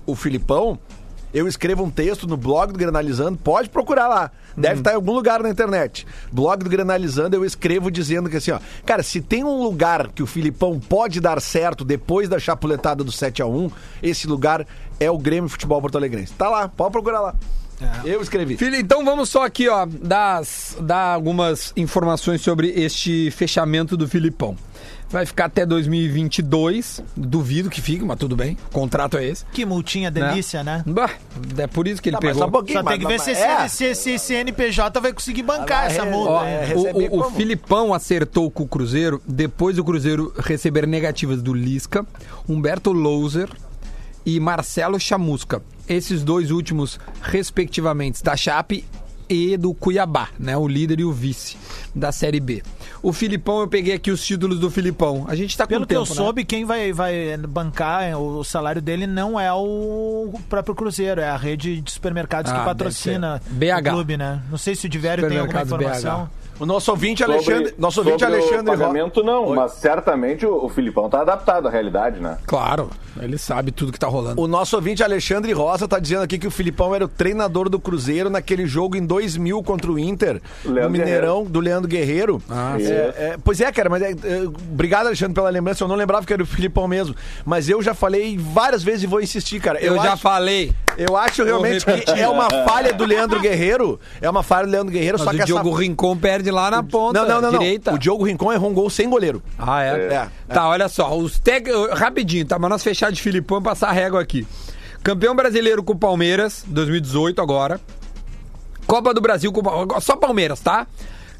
o 0.06 0.14
Filipão, 0.16 0.78
eu 1.34 1.46
escrevo 1.46 1.84
um 1.84 1.90
texto 1.90 2.26
no 2.26 2.36
blog 2.36 2.72
do 2.72 2.78
Granalizando, 2.78 3.36
pode 3.36 3.68
procurar 3.68 4.08
lá. 4.08 4.30
Deve 4.56 4.74
Uhum. 4.74 4.80
estar 4.80 4.92
em 4.92 4.94
algum 4.94 5.12
lugar 5.12 5.42
na 5.42 5.50
internet. 5.50 6.06
Blog 6.32 6.64
do 6.64 6.70
Granalizando, 6.70 7.36
eu 7.36 7.44
escrevo 7.44 7.90
dizendo 7.90 8.30
que 8.30 8.38
assim, 8.38 8.52
ó, 8.52 8.58
cara, 8.86 9.02
se 9.02 9.20
tem 9.20 9.44
um 9.44 9.62
lugar 9.62 10.08
que 10.08 10.22
o 10.22 10.26
Filipão 10.26 10.80
pode 10.80 11.20
dar 11.20 11.38
certo 11.42 11.84
depois 11.84 12.26
da 12.28 12.38
chapuletada 12.38 13.04
do 13.04 13.12
7 13.12 13.42
a 13.42 13.46
1 13.46 13.70
esse 14.02 14.26
lugar 14.26 14.66
é 14.98 15.10
o 15.10 15.18
Grêmio 15.18 15.50
Futebol 15.50 15.80
Porto 15.82 15.98
Alegrense. 15.98 16.32
Tá 16.32 16.48
lá, 16.48 16.68
pode 16.68 16.92
procurar 16.92 17.20
lá. 17.20 17.34
É. 17.78 18.08
Eu 18.08 18.22
escrevi. 18.22 18.56
Filho, 18.56 18.76
então 18.76 19.04
vamos 19.04 19.28
só 19.28 19.44
aqui, 19.44 19.68
ó, 19.68 19.84
das, 19.86 20.74
dar 20.80 21.12
algumas 21.12 21.74
informações 21.76 22.40
sobre 22.40 22.68
este 22.70 23.30
fechamento 23.32 23.94
do 23.98 24.08
Filipão. 24.08 24.56
Vai 25.08 25.25
ficar 25.25 25.44
até 25.44 25.64
2022, 25.64 27.00
duvido 27.17 27.70
que 27.70 27.81
fique, 27.81 28.05
mas 28.05 28.19
tudo 28.19 28.35
bem, 28.35 28.58
o 28.69 28.73
contrato 28.73 29.17
é 29.17 29.25
esse. 29.25 29.44
Que 29.53 29.64
multinha 29.64 30.11
delícia, 30.11 30.64
né? 30.64 30.82
Bah, 30.85 31.11
é 31.58 31.67
por 31.69 31.87
isso 31.87 32.03
que 32.03 32.08
ele 32.08 32.17
Tá, 32.17 32.20
pegou. 32.20 32.38
só 32.43 32.49
um 32.49 32.50
pouquinho, 32.50 32.81
Só 32.81 32.85
tem 32.88 32.99
que 32.99 33.06
ver 33.06 33.20
se, 33.20 33.30
é. 33.30 33.64
esse, 33.66 33.76
se, 33.76 33.95
se 33.95 34.11
esse 34.11 34.35
NPJ 34.35 35.00
vai 35.00 35.12
conseguir 35.12 35.45
bancar 35.45 35.85
Ah, 35.85 35.87
essa 35.87 36.04
multa. 36.04 36.30
Ó, 36.33 36.42
né? 36.45 36.73
é, 36.73 36.75
o, 36.75 37.14
o- 37.14 37.21
o? 37.21 37.30
Filipão 37.30 37.95
acertou 37.95 38.50
com 38.50 38.64
o 38.64 38.69
Cruzeiro 38.69 39.23
depois 39.26 39.76
do 39.76 39.85
Cruzeiro 39.85 40.33
receber 40.38 40.87
negativas 40.88 41.40
do 41.40 41.54
Lisca, 41.54 42.04
Humberto 42.49 42.92
Louser 42.92 43.49
e 44.25 44.40
Marcelo 44.40 44.99
Chamusca. 44.99 45.62
Esses 45.88 46.25
dois 46.25 46.50
últimos, 46.50 46.99
respectivamente, 47.23 48.25
da 48.25 48.37
Chape 48.37 48.85
e 49.28 49.57
do 49.57 49.73
Cuiabá, 49.73 50.30
né? 50.38 50.57
O 50.57 50.66
líder 50.66 50.99
e 51.00 51.04
o 51.04 51.12
vice 51.12 51.57
da 51.95 52.11
Série 52.11 52.40
B. 52.40 52.62
O 53.03 53.12
Filipão, 53.12 53.61
eu 53.61 53.69
peguei 53.69 53.95
aqui 53.95 54.11
os 54.11 54.25
títulos 54.25 54.59
do 54.59 54.71
Filipão. 54.71 55.25
A 55.29 55.35
gente 55.35 55.57
tá 55.57 55.65
com 55.65 55.69
Pelo 55.71 55.83
que 55.87 55.95
tempo, 55.95 56.03
eu 56.03 56.09
né? 56.09 56.15
soube, 56.15 56.45
quem 56.45 56.65
vai, 56.65 56.93
vai 56.93 57.37
bancar 57.38 58.03
é, 58.05 58.17
o 58.17 58.43
salário 58.45 58.81
dele 58.83 59.07
não 59.07 59.38
é 59.38 59.53
o 59.53 60.33
próprio 60.49 60.75
Cruzeiro, 60.75 61.21
é 61.21 61.29
a 61.29 61.37
rede 61.37 61.81
de 61.81 61.91
supermercados 61.93 62.50
Ah, 62.53 62.59
que 62.59 62.65
patrocina 62.65 63.41
ser. 63.43 63.55
BH. 63.55 63.88
o 63.88 63.93
clube, 63.93 64.17
né? 64.17 64.43
Não 64.50 64.59
sei 64.59 64.75
se 64.75 64.87
o 64.87 64.88
Divério 64.88 65.29
tem 65.29 65.38
alguma 65.38 65.62
informação. 65.62 66.25
BH. 66.25 66.46
O 66.58 66.66
nosso 66.66 66.90
ouvinte 66.90 67.22
Alexandre, 67.22 67.75
nosso 67.78 68.00
ouvinte 68.00 68.20
sobre 68.20 68.36
Alexandre 68.36 68.75
o 68.75 68.78
pagamento 68.78 69.22
não, 69.22 69.46
Oi. 69.46 69.56
mas 69.56 69.72
certamente 69.72 70.46
o, 70.46 70.64
o 70.64 70.68
Filipão 70.68 71.08
tá 71.08 71.20
adaptado 71.20 71.68
à 71.68 71.70
realidade, 71.70 72.20
né? 72.20 72.38
Claro, 72.46 72.90
ele 73.20 73.36
sabe 73.38 73.70
tudo 73.72 73.92
que 73.92 73.98
tá 73.98 74.06
rolando. 74.06 74.40
O 74.40 74.48
nosso 74.48 74.76
ouvinte 74.76 75.02
Alexandre 75.02 75.52
Rosa 75.52 75.86
tá 75.86 75.98
dizendo 75.98 76.22
aqui 76.22 76.38
que 76.38 76.46
o 76.46 76.50
Filipão 76.50 76.94
era 76.94 77.04
o 77.04 77.08
treinador 77.08 77.68
do 77.68 77.78
Cruzeiro 77.78 78.30
naquele 78.30 78.66
jogo 78.66 78.96
em 78.96 79.04
2000 79.04 79.62
contra 79.62 79.90
o 79.90 79.98
Inter, 79.98 80.40
Leandro 80.64 80.82
no 80.84 80.90
Mineirão, 80.90 81.44
do 81.44 81.60
Leandro 81.60 81.88
Guerreiro. 81.88 82.42
Ah, 82.48 82.76
É, 82.78 82.84
sim. 82.84 82.92
é, 82.92 83.36
pois 83.42 83.60
é, 83.60 83.70
cara, 83.70 83.90
mas 83.90 84.02
é, 84.02 84.10
é, 84.10 84.42
obrigado, 84.42 85.06
Alexandre, 85.06 85.34
pela 85.34 85.50
lembrança. 85.50 85.84
Eu 85.84 85.88
não 85.88 85.96
lembrava 85.96 86.25
que 86.26 86.32
era 86.32 86.42
o 86.42 86.46
Filipão 86.46 86.88
mesmo. 86.88 87.14
Mas 87.44 87.68
eu 87.68 87.82
já 87.82 87.94
falei 87.94 88.38
várias 88.38 88.82
vezes 88.82 89.02
e 89.02 89.06
vou 89.06 89.20
insistir, 89.20 89.60
cara. 89.60 89.80
Eu, 89.80 89.96
já 89.96 90.14
acho, 90.14 90.22
falei. 90.22 90.72
Eu 90.96 91.16
acho 91.16 91.44
realmente 91.44 91.84
que 91.84 92.10
é 92.10 92.28
uma 92.28 92.48
falha 92.66 92.92
do 92.92 93.04
Leandro 93.04 93.40
Guerreiro. 93.40 94.00
É 94.20 94.28
uma 94.28 94.42
falha 94.42 94.66
do 94.66 94.72
Leandro 94.72 94.92
Guerreiro, 94.92 95.18
Mas 95.18 95.25
só 95.25 95.30
que 95.30 95.42
o 95.42 95.44
Diogo 95.44 95.68
essa... 95.70 95.78
Rincon 95.80 96.16
perde 96.16 96.46
lá 96.50 96.71
na 96.71 96.83
ponta 96.83 97.21
Não, 97.21 97.41
não, 97.41 97.53
não, 97.53 97.59
direita. 97.59 97.95
O 97.95 97.99
Diogo 97.99 98.25
Rincon 98.25 98.53
errou 98.53 98.71
um 98.71 98.75
gol 98.75 98.91
sem 98.91 99.09
goleiro. 99.09 99.43
Ah, 99.59 99.83
é? 99.83 99.88
É. 99.88 100.29
Tá, 100.49 100.69
olha 100.69 100.88
só. 100.88 101.17
Os 101.17 101.38
tec... 101.38 101.67
Rapidinho, 101.93 102.47
tá? 102.47 102.59
Mas 102.59 102.71
nós 102.71 102.83
fechar 102.83 103.11
de 103.12 103.21
Filipão 103.21 103.61
e 103.61 103.62
passar 103.62 103.88
a 103.88 103.93
régua 103.93 104.21
aqui. 104.21 104.47
Campeão 105.03 105.37
brasileiro 105.37 105.83
com 105.83 105.93
o 105.93 105.99
Palmeiras, 105.99 106.65
2018 106.67 107.41
agora. 107.41 107.81
Copa 108.87 109.12
do 109.12 109.21
Brasil 109.21 109.53
com 109.53 109.61
o 109.61 110.00
Só 110.00 110.17
Palmeiras, 110.17 110.61
tá? 110.61 110.87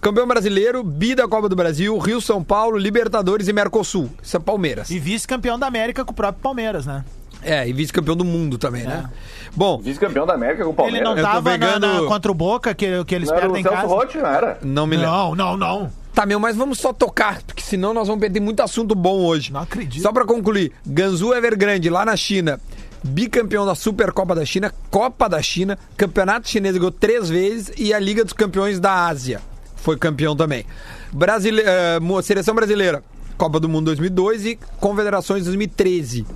Campeão 0.01 0.27
brasileiro, 0.27 0.85
bi 0.85 1.15
da 1.15 1.27
Copa 1.27 1.49
do 1.49 1.57
Brasil, 1.57 1.97
Rio, 1.99 2.21
São 2.21 2.45
Paulo, 2.45 2.79
Libertadores 2.79 3.49
e 3.49 3.53
Mercosul. 3.53 4.11
Isso 4.23 4.37
é 4.37 4.41
Palmeiras. 4.41 4.91
E 4.91 4.99
vice-campeão 4.99 5.59
da 5.59 5.67
América 5.67 6.05
com 6.05 6.13
o 6.13 6.15
próprio 6.15 6.43
Palmeiras, 6.43 6.87
né? 6.87 7.05
É, 7.43 7.69
e 7.69 7.73
vice-campeão 7.73 8.17
do 8.17 8.25
mundo 8.25 8.59
também, 8.59 8.83
né? 8.85 9.09
Bom, 9.55 9.79
Vice-campeão 9.79 10.27
da 10.27 10.35
América 10.35 10.65
com 10.65 10.71
o 10.71 10.73
Ele 10.73 10.77
Palmeiras. 10.77 11.09
não 11.09 11.17
Eu 11.17 11.25
tô 11.25 11.31
tava 11.31 11.51
na- 11.51 11.59
pegando- 11.59 12.03
na- 12.03 12.09
contra 12.09 12.31
o 12.31 12.35
Boca, 12.35 12.75
que, 12.75 13.05
que 13.05 13.15
eles 13.15 13.29
Não 13.31 13.37
perdem 13.37 13.61
em 13.61 13.65
casa. 13.65 13.87
Rotti, 13.87 14.19
não 14.19 14.27
era? 14.29 14.59
não 14.63 14.87
me 14.87 14.97
lembro. 14.97 15.11
Não, 15.13 15.35
não, 15.35 15.57
não. 15.57 15.93
Tá, 16.13 16.25
meu, 16.27 16.41
mas 16.41 16.57
vamos 16.57 16.79
só 16.79 16.93
tocar, 16.93 17.43
porque 17.43 17.63
senão 17.63 17.93
nós 17.95 18.09
vamos 18.09 18.21
perder 18.21 18.41
muito 18.41 18.61
assunto 18.63 18.95
bom 18.95 19.19
hoje. 19.23 19.53
Não 19.53 19.61
acredito. 19.61 20.03
Só 20.03 20.13
pra 20.13 20.25
concluir, 20.25 20.73
Ganzu 20.87 21.33
Evergrande, 21.35 21.89
lá 21.91 22.05
na 22.07 22.17
China, 22.17 22.59
bicampeão 23.05 23.65
da 23.67 23.75
Supercopa 23.75 24.35
da 24.35 24.45
China, 24.45 24.73
Copa 24.91 25.29
da 25.29 25.41
China, 25.43 25.79
Campeonato 25.97 26.49
Chinês 26.49 26.75
ganhou 26.77 26.91
três 26.91 27.29
vezes 27.29 27.71
e 27.77 27.93
a 27.95 27.99
Liga 27.99 28.25
dos 28.25 28.33
Campeões 28.33 28.81
da 28.81 29.07
Ásia 29.07 29.41
foi 29.77 29.97
campeão 29.99 30.35
também. 30.35 30.65
Brasile... 31.13 31.63
mo- 32.01 32.21
Seleção 32.23 32.55
Brasileira, 32.55 33.05
Copa 33.37 33.61
do 33.61 33.69
Mundo 33.69 33.85
2002 33.87 34.47
e 34.47 34.59
Confederações 34.81 35.45
2013. 35.45 36.27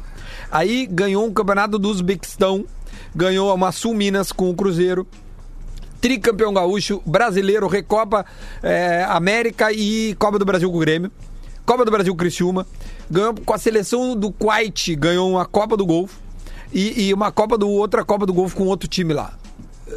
Aí 0.50 0.86
ganhou 0.86 1.24
um 1.24 1.32
campeonato 1.32 1.78
do 1.78 1.88
Uzbequistão, 1.88 2.64
ganhou 3.14 3.54
uma 3.54 3.72
Sul 3.72 3.94
Minas 3.94 4.32
com 4.32 4.50
o 4.50 4.54
Cruzeiro, 4.54 5.06
tricampeão 6.00 6.52
gaúcho, 6.52 7.02
brasileiro, 7.06 7.68
Recopa 7.68 8.24
eh, 8.62 9.04
América 9.08 9.72
e 9.72 10.14
Copa 10.18 10.38
do 10.38 10.44
Brasil 10.44 10.70
com 10.70 10.76
o 10.76 10.80
Grêmio. 10.80 11.12
Copa 11.64 11.84
do 11.84 11.90
Brasil 11.90 12.12
com 12.12 12.16
o 12.16 12.18
Criciúma. 12.18 12.66
Ganhou 13.10 13.34
com 13.34 13.54
a 13.54 13.58
seleção 13.58 14.16
do 14.16 14.32
Kuwait, 14.32 14.96
ganhou 14.96 15.30
uma 15.30 15.46
Copa 15.46 15.76
do 15.76 15.86
Golfo. 15.86 16.18
E, 16.72 17.08
e 17.08 17.14
uma 17.14 17.30
Copa 17.30 17.58
do 17.58 17.68
outra 17.68 18.04
Copa 18.04 18.26
do 18.26 18.32
Golfo 18.32 18.56
com 18.56 18.66
outro 18.66 18.88
time 18.88 19.12
lá. 19.12 19.34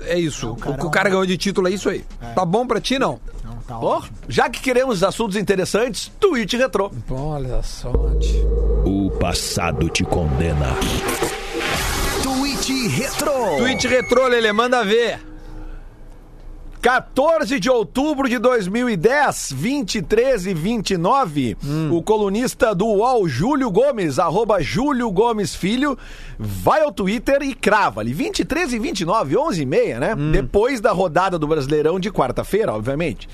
É 0.06 0.20
isso. 0.20 0.52
o, 0.52 0.56
cara, 0.56 0.78
que 0.78 0.86
o 0.86 0.90
cara 0.90 1.10
ganhou 1.10 1.26
de 1.26 1.38
título 1.38 1.68
é 1.68 1.72
isso 1.72 1.90
aí. 1.90 2.04
Tá 2.36 2.46
bom 2.46 2.66
pra 2.66 2.82
ti, 2.82 3.00
não? 3.00 3.20
Tá 3.68 3.80
Ó, 3.80 3.98
ótimo. 3.98 4.18
já 4.28 4.50
que 4.50 4.60
queremos 4.62 5.04
assuntos 5.04 5.36
interessantes, 5.38 6.12
tweet 6.20 6.58
retrô. 6.58 6.92
Olha 7.10 7.62
só, 7.64 7.92
tio. 8.20 8.84
O 8.86 9.10
passado 9.12 9.90
te 9.90 10.04
condena. 10.04 10.76
Tweet 12.22 12.88
Retro. 12.90 13.58
Tweet 13.58 13.88
retrô, 13.88 14.28
Lele, 14.28 14.52
manda 14.52 14.84
ver. 14.84 15.20
14 16.84 17.62
de 17.62 17.70
outubro 17.70 18.28
de 18.28 18.38
2010, 18.38 19.54
23 19.56 20.48
e 20.48 20.54
29, 20.54 21.58
o 21.90 22.04
colunista 22.04 22.76
do 22.76 22.86
UOL, 22.86 23.26
Júlio 23.26 23.72
Gomes, 23.72 24.20
arroba 24.20 24.62
Júlio 24.62 25.10
Gomes 25.10 25.56
Filho, 25.56 25.98
vai 26.38 26.82
ao 26.82 26.92
Twitter 26.92 27.42
e 27.42 27.54
crava 27.54 28.02
ali, 28.02 28.12
23 28.12 28.74
e 28.74 28.80
29, 28.80 29.38
11 29.38 29.62
e 29.62 29.66
meia, 29.66 29.98
né? 29.98 30.14
Depois 30.34 30.82
da 30.82 30.92
rodada 30.92 31.40
do 31.40 31.48
Brasileirão 31.48 31.98
de 32.02 32.12
quarta-feira, 32.12 32.74
obviamente. 32.74 33.30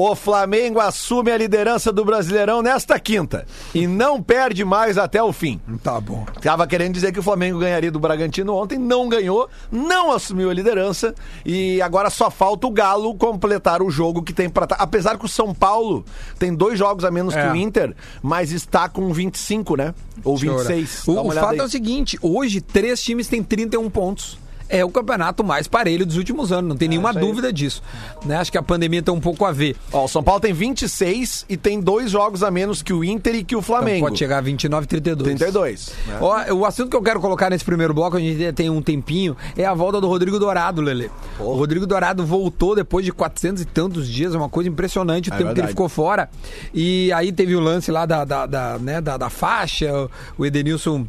O 0.00 0.14
Flamengo 0.14 0.78
assume 0.78 1.32
a 1.32 1.36
liderança 1.36 1.92
do 1.92 2.04
Brasileirão 2.04 2.62
nesta 2.62 3.00
quinta 3.00 3.44
e 3.74 3.84
não 3.88 4.22
perde 4.22 4.64
mais 4.64 4.96
até 4.96 5.20
o 5.20 5.32
fim. 5.32 5.60
Tá 5.82 6.00
bom. 6.00 6.24
Tava 6.40 6.68
querendo 6.68 6.94
dizer 6.94 7.10
que 7.10 7.18
o 7.18 7.22
Flamengo 7.22 7.58
ganharia 7.58 7.90
do 7.90 7.98
Bragantino 7.98 8.54
ontem, 8.54 8.78
não 8.78 9.08
ganhou, 9.08 9.48
não 9.72 10.12
assumiu 10.12 10.50
a 10.50 10.54
liderança 10.54 11.12
e 11.44 11.82
agora 11.82 12.10
só 12.10 12.30
falta 12.30 12.68
o 12.68 12.70
Galo 12.70 13.12
completar 13.16 13.82
o 13.82 13.90
jogo 13.90 14.22
que 14.22 14.32
tem 14.32 14.48
para 14.48 14.66
apesar 14.76 15.18
que 15.18 15.24
o 15.24 15.28
São 15.28 15.52
Paulo 15.52 16.04
tem 16.38 16.54
dois 16.54 16.78
jogos 16.78 17.04
a 17.04 17.10
menos 17.10 17.34
É. 17.34 17.42
que 17.42 17.48
o 17.52 17.56
Inter, 17.56 17.92
mas 18.22 18.52
está 18.52 18.88
com 18.88 19.12
25, 19.12 19.76
né? 19.76 19.92
Ou 20.22 20.36
26. 20.36 21.02
Dá 21.06 21.12
O, 21.22 21.26
o 21.26 21.32
fato 21.32 21.54
aí. 21.54 21.58
é 21.58 21.64
o 21.64 21.68
seguinte: 21.68 22.16
hoje, 22.22 22.60
três 22.60 23.02
times 23.02 23.26
têm 23.26 23.42
31 23.42 23.90
pontos. 23.90 24.38
É 24.68 24.84
o 24.84 24.90
campeonato 24.90 25.42
mais 25.42 25.66
parelho 25.66 26.04
dos 26.04 26.16
últimos 26.16 26.52
anos, 26.52 26.68
não 26.68 26.76
tem 26.76 26.88
nenhuma 26.88 27.10
isso 27.10 27.18
aí. 27.18 27.24
dúvida 27.26 27.52
disso. 27.52 27.82
Né? 28.24 28.36
Acho 28.36 28.52
que 28.52 28.58
a 28.58 28.62
pandemia 28.62 29.02
tem 29.02 29.14
um 29.14 29.20
pouco 29.20 29.44
a 29.44 29.52
ver. 29.52 29.74
Ó, 29.92 30.04
o 30.04 30.08
São 30.08 30.22
Paulo 30.22 30.40
tem 30.40 30.52
26 30.52 31.46
e 31.48 31.56
tem 31.56 31.80
dois 31.80 32.10
jogos 32.10 32.42
a 32.42 32.50
menos 32.50 32.82
que 32.82 32.92
o 32.92 33.02
Inter 33.02 33.34
e 33.36 33.44
que 33.44 33.54
o 33.56 33.58
Então 33.58 33.62
Flamengo. 33.62 34.06
pode 34.06 34.18
chegar 34.18 34.38
a 34.38 34.40
29, 34.40 34.86
32. 34.86 35.36
32. 35.38 35.92
né? 36.06 36.18
Ó, 36.20 36.52
o 36.54 36.64
assunto 36.66 36.90
que 36.90 36.96
eu 36.96 37.02
quero 37.02 37.20
colocar 37.20 37.48
nesse 37.50 37.64
primeiro 37.64 37.94
bloco, 37.94 38.16
a 38.16 38.20
gente 38.20 38.52
tem 38.52 38.68
um 38.68 38.82
tempinho, 38.82 39.36
é 39.56 39.64
a 39.64 39.72
volta 39.74 40.00
do 40.00 40.06
Rodrigo 40.08 40.38
Dourado, 40.38 40.82
Lele. 40.82 41.10
O 41.38 41.54
Rodrigo 41.54 41.86
Dourado 41.86 42.24
voltou 42.26 42.74
depois 42.74 43.04
de 43.04 43.12
400 43.12 43.62
e 43.62 43.64
tantos 43.64 44.06
dias, 44.08 44.34
é 44.34 44.36
uma 44.36 44.48
coisa 44.48 44.68
impressionante 44.68 45.30
o 45.30 45.32
É 45.34 45.36
tempo 45.36 45.44
que 45.44 45.44
ele 45.44 45.54
verdade. 45.54 45.70
ficou 45.72 45.88
fora. 45.88 46.28
E 46.74 47.10
aí 47.12 47.32
teve 47.32 47.56
o 47.56 47.60
lance 47.60 47.90
lá 47.90 48.04
da, 48.04 48.24
da, 48.24 48.44
da, 48.46 48.78
né, 48.78 49.00
da, 49.00 49.16
da 49.16 49.30
faixa, 49.30 50.08
o 50.36 50.44
Edenilson 50.44 51.06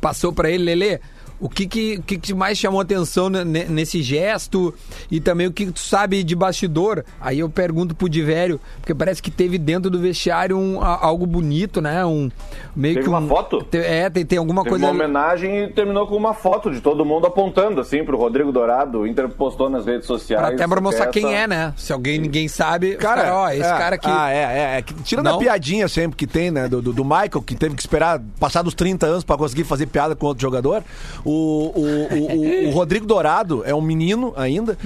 passou 0.00 0.32
pra 0.32 0.50
ele, 0.50 0.64
Lele. 0.74 1.00
O 1.44 1.48
que 1.50 1.66
que, 1.66 1.96
o 1.96 2.02
que 2.02 2.16
que 2.16 2.32
mais 2.32 2.56
chamou 2.56 2.80
atenção 2.80 3.28
ne- 3.28 3.44
ne- 3.44 3.64
nesse 3.66 4.02
gesto 4.02 4.72
e 5.10 5.20
também 5.20 5.46
o 5.46 5.52
que 5.52 5.66
tu 5.70 5.78
sabe 5.78 6.22
de 6.24 6.34
bastidor? 6.34 7.04
Aí 7.20 7.40
eu 7.40 7.50
pergunto 7.50 7.94
pro 7.94 8.08
Divério, 8.08 8.58
porque 8.80 8.94
parece 8.94 9.20
que 9.22 9.30
teve 9.30 9.58
dentro 9.58 9.90
do 9.90 9.98
vestiário 10.00 10.56
um, 10.56 10.80
a- 10.80 11.04
algo 11.04 11.26
bonito, 11.26 11.82
né? 11.82 12.02
Um 12.06 12.30
meio 12.74 12.94
Teve 12.94 13.04
que 13.04 13.08
uma 13.10 13.18
um, 13.20 13.28
foto? 13.28 13.62
te- 13.62 13.76
É, 13.76 14.08
tem, 14.08 14.24
tem 14.24 14.38
alguma 14.38 14.62
Teve 14.62 14.70
coisa 14.70 14.86
uma 14.86 14.92
homenagem 14.94 15.64
e 15.64 15.68
terminou 15.68 16.06
com 16.06 16.16
uma 16.16 16.32
foto 16.32 16.70
de 16.70 16.80
todo 16.80 17.04
mundo 17.04 17.26
apontando 17.26 17.78
assim 17.78 18.02
pro 18.02 18.16
Rodrigo 18.16 18.50
Dourado. 18.50 19.00
O 19.00 19.06
Inter 19.06 19.28
postou 19.28 19.68
nas 19.68 19.84
redes 19.84 20.06
sociais. 20.06 20.42
Pra 20.46 20.54
até 20.54 20.66
pra 20.66 20.80
mostrar 20.80 21.04
essa- 21.04 21.12
quem 21.12 21.34
é, 21.34 21.46
né? 21.46 21.74
Se 21.76 21.92
alguém 21.92 22.18
ninguém 22.18 22.48
sabe, 22.48 22.94
Cara, 22.96 23.22
cara, 23.24 23.36
ó, 23.36 23.50
esse 23.50 23.60
é, 23.60 23.76
cara 23.76 23.96
aqui. 23.96 24.08
Ah, 24.08 24.30
é, 24.30 24.36
é. 24.36 24.78
é 24.78 24.82
que 24.82 24.94
tirando 25.02 25.26
Não? 25.26 25.34
a 25.36 25.38
piadinha 25.38 25.86
sempre 25.88 26.16
que 26.16 26.26
tem, 26.26 26.50
né? 26.50 26.68
Do, 26.68 26.80
do, 26.80 26.92
do 26.94 27.04
Michael, 27.04 27.42
que 27.46 27.54
teve 27.54 27.74
que 27.74 27.82
esperar 27.82 28.18
passar 28.40 28.62
dos 28.62 28.72
30 28.72 29.04
anos 29.04 29.24
pra 29.24 29.36
conseguir 29.36 29.64
fazer 29.64 29.84
piada 29.88 30.16
com 30.16 30.24
outro 30.26 30.40
jogador. 30.40 30.82
O, 31.22 31.33
o, 31.34 31.80
o, 31.80 32.66
o- 32.66 32.68
o 32.68 32.70
Rodrigo 32.70 33.06
Dourado 33.06 33.62
é 33.64 33.74
um 33.74 33.80
menino 33.80 34.32
ainda. 34.36 34.76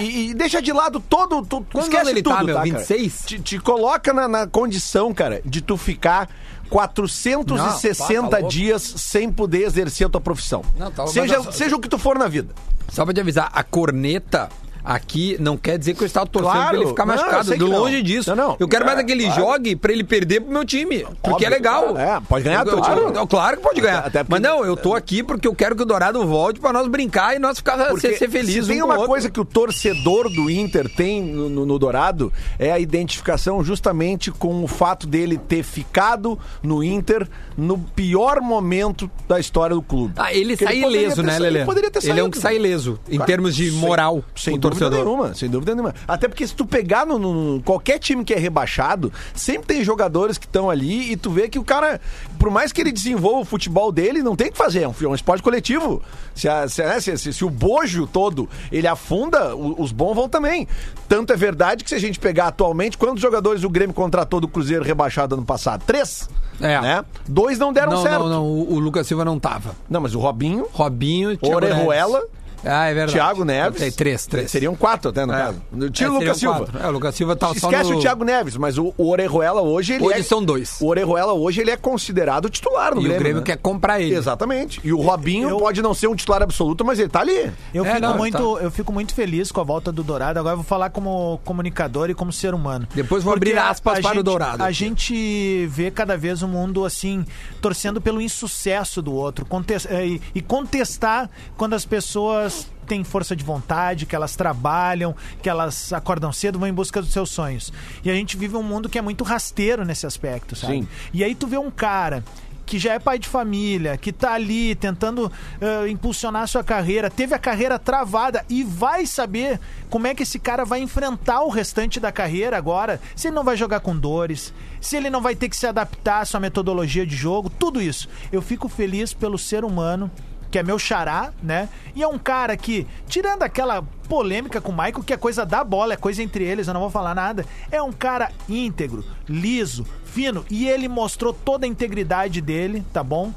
E, 0.00 0.02
e- 0.02 0.30
e 0.30 0.34
deixa 0.34 0.60
de 0.62 0.72
lado 0.72 1.00
todo. 1.00 1.42
Tu, 1.42 1.60
Quantos 1.72 1.88
esquece 1.88 2.10
ele 2.10 2.22
tudo, 2.22 2.36
tá, 2.36 2.42
meu? 2.44 2.54
cara? 2.56 2.64
26? 2.70 3.22
Te, 3.26 3.38
te 3.40 3.58
coloca 3.58 4.12
na, 4.12 4.26
na 4.28 4.46
condição, 4.46 5.12
cara, 5.14 5.40
de 5.44 5.60
tu 5.60 5.76
ficar. 5.76 6.28
460 6.70 8.22
Não, 8.22 8.28
pá, 8.30 8.40
tá 8.40 8.46
dias 8.46 8.82
sem 8.82 9.30
poder 9.30 9.64
exercer 9.64 10.06
a 10.06 10.10
tua 10.10 10.20
profissão. 10.20 10.62
Não, 10.78 10.90
tá 10.90 11.04
seja, 11.08 11.50
seja 11.50 11.74
o 11.74 11.80
que 11.80 11.88
tu 11.88 11.98
for 11.98 12.16
na 12.16 12.28
vida. 12.28 12.54
Só 12.88 13.04
pra 13.04 13.12
te 13.12 13.20
avisar, 13.20 13.50
a 13.52 13.62
corneta 13.64 14.48
aqui 14.84 15.36
não 15.40 15.56
quer 15.56 15.78
dizer 15.78 15.94
que 15.94 16.02
eu 16.02 16.06
estava 16.06 16.26
torcendo 16.26 16.52
Claro. 16.52 16.68
pra 16.70 16.78
ele 16.78 16.86
ficar 16.88 17.06
Não, 17.06 17.14
eu 17.14 17.20
machucado. 17.20 17.56
não. 17.56 17.68
longe 17.78 18.02
disso. 18.02 18.34
Não, 18.34 18.48
não. 18.48 18.56
Eu 18.58 18.68
quero 18.68 18.84
mais 18.84 18.98
É, 18.98 19.00
é, 19.00 19.04
que 19.04 19.12
ele 19.12 19.24
claro. 19.24 19.40
jogue 19.40 19.76
pra 19.76 19.92
ele 19.92 20.04
perder 20.04 20.40
pro 20.40 20.52
meu 20.52 20.64
time. 20.64 21.04
Porque 21.22 21.30
Óbvio, 21.30 21.46
é 21.46 21.50
legal. 21.50 21.96
É, 21.98 22.20
pode 22.28 22.44
ganhar 22.44 22.66
Eu- 22.66 22.80
tudo. 22.80 23.18
eu- 23.18 23.26
Claro 23.26 23.56
que 23.58 23.62
pode 23.62 23.80
ganhar. 23.80 23.98
Até 24.00 24.24
porque- 24.24 24.30
Mas 24.32 24.40
não, 24.40 24.64
eu 24.64 24.76
tô 24.76 24.94
aqui 24.94 25.22
porque 25.22 25.46
eu 25.46 25.54
quero 25.54 25.76
que 25.76 25.82
o 25.82 25.86
Dourado 25.86 26.26
volte 26.26 26.58
pra 26.60 26.72
nós 26.72 26.86
brincar 26.88 27.34
e 27.36 27.38
nós 27.38 27.58
ficar 27.58 27.76
ser, 27.98 28.16
ser 28.18 28.28
felizes. 28.30 28.64
se 28.66 28.72
tem 28.72 28.82
um 28.82 28.86
uma 28.86 28.94
outro. 28.94 29.08
coisa 29.08 29.30
que 29.30 29.40
o 29.40 29.44
torcedor 29.44 30.28
do 30.28 30.50
Inter 30.50 30.88
tem 30.94 31.22
no, 31.22 31.48
no- 31.48 31.66
no 31.66 31.78
Dourado 31.78 32.32
é 32.58 32.72
a 32.72 32.78
identificação 32.78 33.62
justamente 33.62 34.30
com 34.30 34.62
o 34.64 34.66
fato 34.66 35.06
dele 35.06 35.38
ter 35.38 35.62
ficado 35.62 36.38
no 36.62 36.82
Inter 36.82 37.28
no 37.56 37.78
pior 37.78 38.40
momento 38.40 39.10
da 39.28 39.38
história 39.38 39.74
do 39.76 39.82
clube. 39.82 40.14
Ah, 40.16 40.32
ele 40.32 40.56
Porque 40.56 40.64
sai 40.64 40.80
poderia 40.80 41.02
ileso, 41.06 41.22
né, 41.22 41.28
saído, 41.32 41.42
Lelê? 41.44 41.58
Ele 41.60 41.64
poderia 41.66 41.90
ter 41.90 41.98
Ele 42.00 42.10
é 42.10 42.12
um 42.14 42.16
saído. 42.16 42.30
que 42.30 42.38
sai 42.38 42.56
ileso, 42.56 42.98
em 43.08 43.18
termos 43.20 43.54
de 43.54 43.70
sem- 43.70 43.78
moral 43.78 44.24
Sem 44.34 44.58
pro 44.70 44.78
dúvida 44.78 44.90
torcedor. 44.96 45.16
nenhuma, 45.18 45.34
sem 45.34 45.48
dúvida 45.50 45.74
nenhuma. 45.74 45.94
Até 46.06 46.28
porque 46.28 46.46
se 46.46 46.54
tu 46.54 46.64
pegar 46.66 47.04
no, 47.06 47.18
no- 47.18 47.62
qualquer 47.62 47.98
time 47.98 48.24
que 48.24 48.32
é 48.34 48.38
rebaixado, 48.38 49.12
sempre 49.34 49.66
tem 49.66 49.84
jogadores 49.84 50.38
que 50.38 50.46
estão 50.46 50.70
ali 50.70 51.12
e 51.12 51.16
tu 51.16 51.30
vê 51.30 51.48
que 51.48 51.58
o 51.58 51.64
cara, 51.64 52.00
por 52.38 52.50
mais 52.50 52.72
que 52.72 52.80
ele 52.80 52.92
desenvolva 52.92 53.40
o 53.40 53.44
futebol 53.44 53.90
dele, 53.92 54.22
não 54.22 54.34
tem 54.36 54.48
o 54.48 54.52
que 54.52 54.58
fazer, 54.58 54.82
é 54.82 54.88
um, 54.88 54.94
é 55.02 55.06
um 55.08 55.14
esporte 55.14 55.42
coletivo. 55.42 56.02
Se, 56.34 56.48
a- 56.48 56.68
se, 56.68 56.82
né, 56.82 57.00
se- 57.00 57.18
se- 57.18 57.32
se 57.32 57.44
o 57.44 57.50
bojo 57.50 58.06
todo 58.06 58.48
ele 58.72 58.86
afunda, 58.86 59.54
o- 59.54 59.80
os 59.82 59.92
bons 59.92 60.14
vão 60.14 60.28
também. 60.28 60.66
Tanto 61.08 61.32
é 61.32 61.36
verdade 61.36 61.82
que 61.84 61.90
se 61.90 61.96
a 61.96 62.00
gente 62.00 62.18
pegar 62.18 62.46
atualmente, 62.48 62.96
quantos 62.96 63.20
jogadores 63.20 63.64
o 63.64 63.68
Grêmio 63.68 63.94
contratou 63.94 64.40
do 64.40 64.46
Cruzeiro 64.48 64.84
rebaixado 64.84 65.34
ano 65.34 65.44
passado? 65.44 65.82
Três. 65.84 66.28
É. 66.60 66.80
Né? 66.80 67.04
Dois 67.26 67.58
não 67.58 67.72
deram 67.72 67.92
Não, 67.92 68.02
certo. 68.02 68.20
não, 68.24 68.28
não. 68.28 68.44
O, 68.44 68.74
o 68.74 68.78
Lucas 68.78 69.06
Silva 69.06 69.24
não 69.24 69.38
tava. 69.40 69.74
Não, 69.88 70.00
mas 70.00 70.14
o 70.14 70.18
Robinho, 70.20 70.66
Robinho, 70.72 71.38
Orejuela. 71.42 72.22
Ah, 72.64 72.86
é 72.86 72.94
verdade. 72.94 73.12
Thiago 73.12 73.44
Neves. 73.44 73.80
Tem 73.80 73.90
três, 73.92 74.26
três. 74.26 74.50
Seriam 74.50 74.74
quatro 74.76 75.10
até, 75.10 75.24
no 75.24 75.32
É. 75.32 75.36
caso. 75.36 75.60
Tinha 75.90 76.08
É, 76.08 76.10
o 76.10 76.14
Lucas 76.14 76.36
seriam 76.36 76.54
Silva. 76.54 76.58
quatro. 76.72 76.86
É, 76.86 76.88
o 76.88 76.92
Lucas 76.92 77.14
Silva 77.14 77.36
tá 77.36 77.46
só 77.48 77.52
Esquece 77.70 77.90
no... 77.90 77.98
o 77.98 78.00
Thiago 78.00 78.24
Neves, 78.24 78.56
mas 78.56 78.76
o, 78.78 78.92
o 78.98 79.08
Orejuela 79.10 79.60
hoje 79.62 79.94
ele 79.94 80.04
Hoje 80.04 80.20
é... 80.20 80.22
são 80.22 80.44
dois. 80.44 80.78
O 80.80 80.86
Orejuela 80.86 81.32
hoje 81.32 81.60
ele 81.60 81.70
é 81.70 81.76
considerado 81.76 82.48
titular 82.50 82.94
no 82.94 83.00
E 83.00 83.04
Grêmio. 83.04 83.16
o 83.16 83.20
Grêmio 83.20 83.40
né? 83.40 83.46
quer 83.46 83.56
comprar 83.56 84.00
ele. 84.00 84.14
Exatamente. 84.14 84.80
E 84.84 84.92
o 84.92 85.00
Robinho 85.00 85.48
Eu- 85.48 85.58
pode 85.58 85.80
não 85.82 85.94
ser 85.94 86.06
um 86.08 86.14
titular 86.14 86.42
absoluto, 86.42 86.84
mas 86.84 86.98
ele 86.98 87.08
tá 87.08 87.20
ali. 87.20 87.50
Eu, 87.72 87.84
É, 87.84 87.94
fico 87.94 88.00
não, 88.06 88.16
muito, 88.16 88.58
eu 88.58 88.70
fico 88.70 88.92
muito 88.92 89.14
feliz 89.14 89.50
com 89.50 89.60
a 89.60 89.64
volta 89.64 89.90
do 89.90 90.02
Dourado. 90.02 90.38
Agora 90.38 90.52
eu 90.52 90.58
vou 90.58 90.64
falar 90.66 90.90
como 90.90 91.40
comunicador 91.44 92.10
e 92.10 92.14
como 92.14 92.32
ser 92.32 92.52
humano. 92.54 92.86
Depois 92.94 93.24
vou 93.24 93.34
Porque 93.34 93.50
abrir 93.50 93.58
aspas 93.58 94.00
para 94.00 94.10
o 94.10 94.14
gente- 94.14 94.22
Dourado 94.24 94.62
A 94.62 94.66
aqui. 94.66 94.74
gente 94.74 95.66
vê 95.68 95.90
cada 95.90 96.16
vez 96.16 96.42
o 96.42 96.48
mundo 96.48 96.84
assim, 96.84 97.24
torcendo 97.60 98.00
pelo 98.00 98.20
insucesso 98.20 99.00
do 99.00 99.12
outro 99.14 99.46
eh, 99.88 100.18
e 100.34 100.40
contestar 100.42 101.30
quando 101.56 101.74
as 101.74 101.84
pessoas 101.84 102.49
têm 102.86 103.04
força 103.04 103.36
de 103.36 103.44
vontade, 103.44 104.06
que 104.06 104.16
elas 104.16 104.34
trabalham, 104.34 105.14
que 105.42 105.48
elas 105.48 105.92
acordam 105.92 106.32
cedo, 106.32 106.58
vão 106.58 106.68
em 106.68 106.72
busca 106.72 107.00
dos 107.00 107.12
seus 107.12 107.30
sonhos. 107.30 107.72
E 108.04 108.10
a 108.10 108.14
gente 108.14 108.36
vive 108.36 108.56
um 108.56 108.62
mundo 108.62 108.88
que 108.88 108.98
é 108.98 109.02
muito 109.02 109.22
rasteiro 109.22 109.84
nesse 109.84 110.06
aspecto, 110.06 110.56
sabe? 110.56 110.80
Sim. 110.80 110.88
E 111.12 111.22
aí 111.22 111.34
tu 111.34 111.46
vê 111.46 111.56
um 111.56 111.70
cara 111.70 112.24
que 112.70 112.78
já 112.78 112.94
é 112.94 113.00
pai 113.00 113.18
de 113.18 113.28
família, 113.28 113.96
que 113.96 114.12
tá 114.12 114.34
ali 114.34 114.76
tentando 114.76 115.30
eh, 115.60 115.88
impulsionar 115.88 116.42
a 116.42 116.46
sua 116.46 116.62
carreira, 116.62 117.10
teve 117.10 117.34
a 117.34 117.38
carreira 117.38 117.80
travada 117.80 118.44
e 118.48 118.62
vai 118.62 119.06
saber 119.06 119.58
como 119.88 120.06
é 120.06 120.14
que 120.14 120.22
esse 120.22 120.38
cara 120.38 120.64
vai 120.64 120.80
enfrentar 120.80 121.42
o 121.42 121.48
restante 121.48 121.98
da 121.98 122.12
carreira 122.12 122.56
agora, 122.56 123.00
se 123.16 123.26
ele 123.26 123.34
não 123.34 123.42
vai 123.42 123.56
jogar 123.56 123.80
com 123.80 123.96
dores, 123.96 124.54
se 124.80 124.96
ele 124.96 125.10
não 125.10 125.20
vai 125.20 125.34
ter 125.34 125.48
que 125.48 125.56
se 125.56 125.66
adaptar 125.66 126.20
à 126.20 126.24
sua 126.24 126.38
metodologia 126.38 127.04
de 127.04 127.16
jogo, 127.16 127.50
tudo 127.50 127.82
isso. 127.82 128.08
Eu 128.30 128.40
fico 128.40 128.68
feliz 128.68 129.12
pelo 129.12 129.36
ser 129.36 129.64
humano 129.64 130.08
que 130.50 130.58
é 130.58 130.62
meu 130.62 130.78
xará, 130.78 131.32
né? 131.42 131.68
E 131.94 132.02
é 132.02 132.08
um 132.08 132.18
cara 132.18 132.56
que, 132.56 132.86
tirando 133.06 133.42
aquela 133.42 133.82
polêmica 134.08 134.60
com 134.60 134.72
o 134.72 134.76
Michael, 134.76 135.04
que 135.04 135.12
é 135.12 135.16
coisa 135.16 135.46
da 135.46 135.62
bola, 135.62 135.94
é 135.94 135.96
coisa 135.96 136.22
entre 136.22 136.44
eles, 136.44 136.66
eu 136.66 136.74
não 136.74 136.80
vou 136.80 136.90
falar 136.90 137.14
nada, 137.14 137.46
é 137.70 137.80
um 137.80 137.92
cara 137.92 138.32
íntegro, 138.48 139.04
liso, 139.28 139.86
fino, 140.04 140.44
e 140.50 140.68
ele 140.68 140.88
mostrou 140.88 141.32
toda 141.32 141.64
a 141.64 141.68
integridade 141.68 142.40
dele, 142.40 142.84
tá 142.92 143.04
bom? 143.04 143.32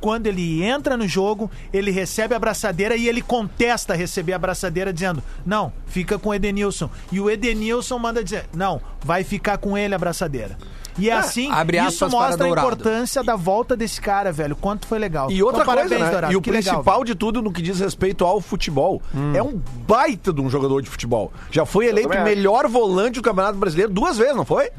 Quando 0.00 0.26
ele 0.26 0.62
entra 0.62 0.96
no 0.96 1.06
jogo, 1.06 1.50
ele 1.72 1.90
recebe 1.90 2.32
a 2.32 2.38
abraçadeira 2.38 2.96
e 2.96 3.06
ele 3.06 3.20
contesta 3.20 3.94
receber 3.94 4.32
a 4.32 4.36
abraçadeira, 4.36 4.94
dizendo: 4.94 5.22
Não, 5.44 5.70
fica 5.86 6.18
com 6.18 6.30
o 6.30 6.34
Edenilson. 6.34 6.88
E 7.12 7.20
o 7.20 7.28
Edenilson 7.28 7.98
manda 7.98 8.24
dizer: 8.24 8.46
Não, 8.54 8.80
vai 9.04 9.24
ficar 9.24 9.58
com 9.58 9.76
ele 9.76 9.92
a 9.92 9.96
abraçadeira. 9.96 10.56
E 11.00 11.10
é 11.10 11.12
assim, 11.14 11.50
abre 11.50 11.78
isso 11.78 12.04
aspas 12.04 12.10
para 12.10 12.18
mostra 12.18 12.44
a 12.44 12.46
Dourado. 12.48 12.66
importância 12.66 13.22
da 13.24 13.36
volta 13.36 13.76
desse 13.76 14.00
cara, 14.00 14.30
velho. 14.32 14.54
Quanto 14.56 14.86
foi 14.86 14.98
legal. 14.98 15.30
E 15.30 15.42
outra 15.42 15.62
Então, 15.62 15.74
coisa, 15.74 15.88
parabéns, 15.88 16.00
né? 16.06 16.10
Dourado, 16.12 16.32
E 16.32 16.36
o 16.36 16.40
que 16.42 16.50
legal, 16.50 16.74
principal 16.74 17.04
de 17.04 17.14
tudo 17.14 17.42
no 17.42 17.52
que 17.52 17.62
diz 17.62 17.80
respeito 17.80 18.24
ao 18.24 18.40
futebol 18.40 19.02
é 19.34 19.42
um 19.42 19.60
baita 19.86 20.32
de 20.32 20.40
um 20.40 20.48
jogador 20.50 20.80
de 20.82 20.88
futebol. 20.90 21.32
Já 21.50 21.64
foi 21.64 21.86
eleito 21.86 22.08
o 22.08 22.12
também 22.12 22.32
acho. 22.32 22.36
melhor 22.36 22.68
volante 22.68 23.14
do 23.14 23.22
Campeonato 23.22 23.58
Brasileiro 23.58 23.92
duas 23.92 24.16
vezes, 24.18 24.36
não 24.36 24.44
foi? 24.44 24.70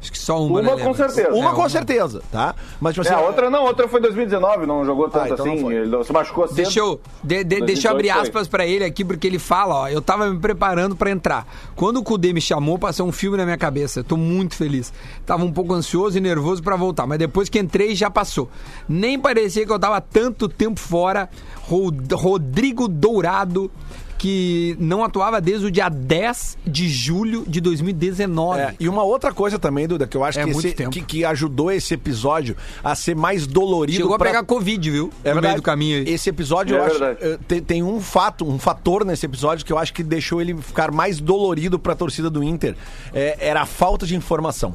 Acho 0.00 0.10
que 0.12 0.18
só 0.18 0.42
uma, 0.42 0.60
Uma 0.60 0.76
né, 0.76 0.82
com 0.82 0.94
certeza. 0.94 1.30
Uma 1.34 1.50
É, 1.50 1.54
com 1.54 1.68
certeza, 1.68 2.22
tá? 2.32 2.54
Mas 2.80 2.94
tipo 2.94 3.06
É, 3.06 3.10
assim, 3.12 3.22
a 3.22 3.26
outra 3.26 3.50
não, 3.50 3.60
a 3.66 3.68
outra 3.68 3.86
foi 3.86 4.00
2019, 4.00 4.64
não 4.66 4.84
jogou 4.84 5.10
tanto 5.10 5.34
então 5.34 5.44
não 5.44 5.52
assim, 5.52 5.72
ele 5.74 6.04
se 6.04 6.12
machucou 6.12 6.46
cedo. 6.48 6.56
Deixa 6.56 6.80
eu, 6.80 7.00
de- 7.22 7.44
de- 7.44 7.60
deixa 7.60 7.88
eu 7.88 7.92
abrir 7.92 8.08
2018 8.08 8.20
aspas 8.22 8.48
pra 8.48 8.64
ele 8.66 8.82
aqui, 8.84 9.04
porque 9.04 9.26
ele 9.26 9.38
fala, 9.38 9.74
ó, 9.82 9.88
eu 9.88 10.00
tava 10.00 10.30
me 10.30 10.38
preparando 10.38 10.96
pra 10.96 11.10
entrar. 11.10 11.46
Quando 11.76 11.98
o 11.98 12.02
Kudê 12.02 12.32
me 12.32 12.40
chamou, 12.40 12.78
passou 12.78 13.06
um 13.06 13.12
filme 13.12 13.36
na 13.36 13.44
minha 13.44 13.58
cabeça. 13.58 14.00
Eu 14.00 14.04
tô 14.04 14.16
muito 14.16 14.54
feliz. 14.54 14.90
Tava 15.26 15.44
um 15.44 15.52
pouco 15.52 15.74
ansioso 15.74 16.16
e 16.16 16.20
nervoso 16.20 16.62
pra 16.62 16.76
voltar, 16.76 17.06
mas 17.06 17.18
depois 17.18 17.48
que 17.50 17.58
entrei, 17.58 17.94
já 17.94 18.10
passou. 18.10 18.48
Nem 18.88 19.18
parecia 19.18 19.66
que 19.66 19.72
eu 19.72 19.78
tava 19.78 20.00
tanto 20.00 20.48
tempo 20.48 20.80
fora. 20.80 21.28
Rod- 21.68 22.12
Rodrigo 22.14 22.88
Dourado, 22.88 23.70
que 24.20 24.76
não 24.78 25.02
atuava 25.02 25.40
desde 25.40 25.64
o 25.64 25.70
dia 25.70 25.88
10 25.88 26.58
de 26.66 26.90
julho 26.90 27.42
de 27.48 27.58
2019. 27.58 28.60
É, 28.60 28.74
e 28.78 28.86
uma 28.86 29.02
outra 29.02 29.32
coisa 29.32 29.58
também, 29.58 29.88
Duda, 29.88 30.06
que 30.06 30.14
eu 30.14 30.22
acho 30.22 30.38
É 30.38 30.44
que, 30.44 30.50
esse- 30.50 30.74
que, 30.74 31.00
que 31.00 31.24
ajudou 31.24 31.72
esse 31.72 31.94
episódio 31.94 32.54
a 32.84 32.94
ser 32.94 33.16
mais 33.16 33.46
dolorido. 33.46 33.96
Chegou 33.96 34.14
a 34.14 34.18
pra- 34.18 34.26
pegar 34.28 34.44
Covid, 34.44 34.90
viu? 34.90 35.10
É 35.24 35.28
no 35.30 35.34
verdade. 35.36 35.46
meio 35.46 35.56
do 35.56 35.62
caminho 35.62 35.98
aí. 36.00 36.04
Esse 36.12 36.28
episódio, 36.28 36.76
É 36.76 36.80
eu 36.80 36.84
acho, 36.84 36.98
verdade. 36.98 37.18
eh, 37.22 37.38
tem, 37.48 37.62
tem 37.62 37.82
um 37.82 37.98
fato, 37.98 38.46
um 38.46 38.58
fator 38.58 39.06
nesse 39.06 39.24
episódio 39.24 39.64
que 39.64 39.72
eu 39.72 39.78
acho 39.78 39.94
que 39.94 40.02
deixou 40.02 40.38
ele 40.42 40.54
ficar 40.54 40.90
mais 40.92 41.18
dolorido 41.18 41.78
pra 41.78 41.94
torcida 41.94 42.28
do 42.28 42.44
Inter. 42.44 42.76
É, 43.14 43.38
era 43.40 43.62
a 43.62 43.66
falta 43.66 44.04
de 44.06 44.14
informação. 44.14 44.74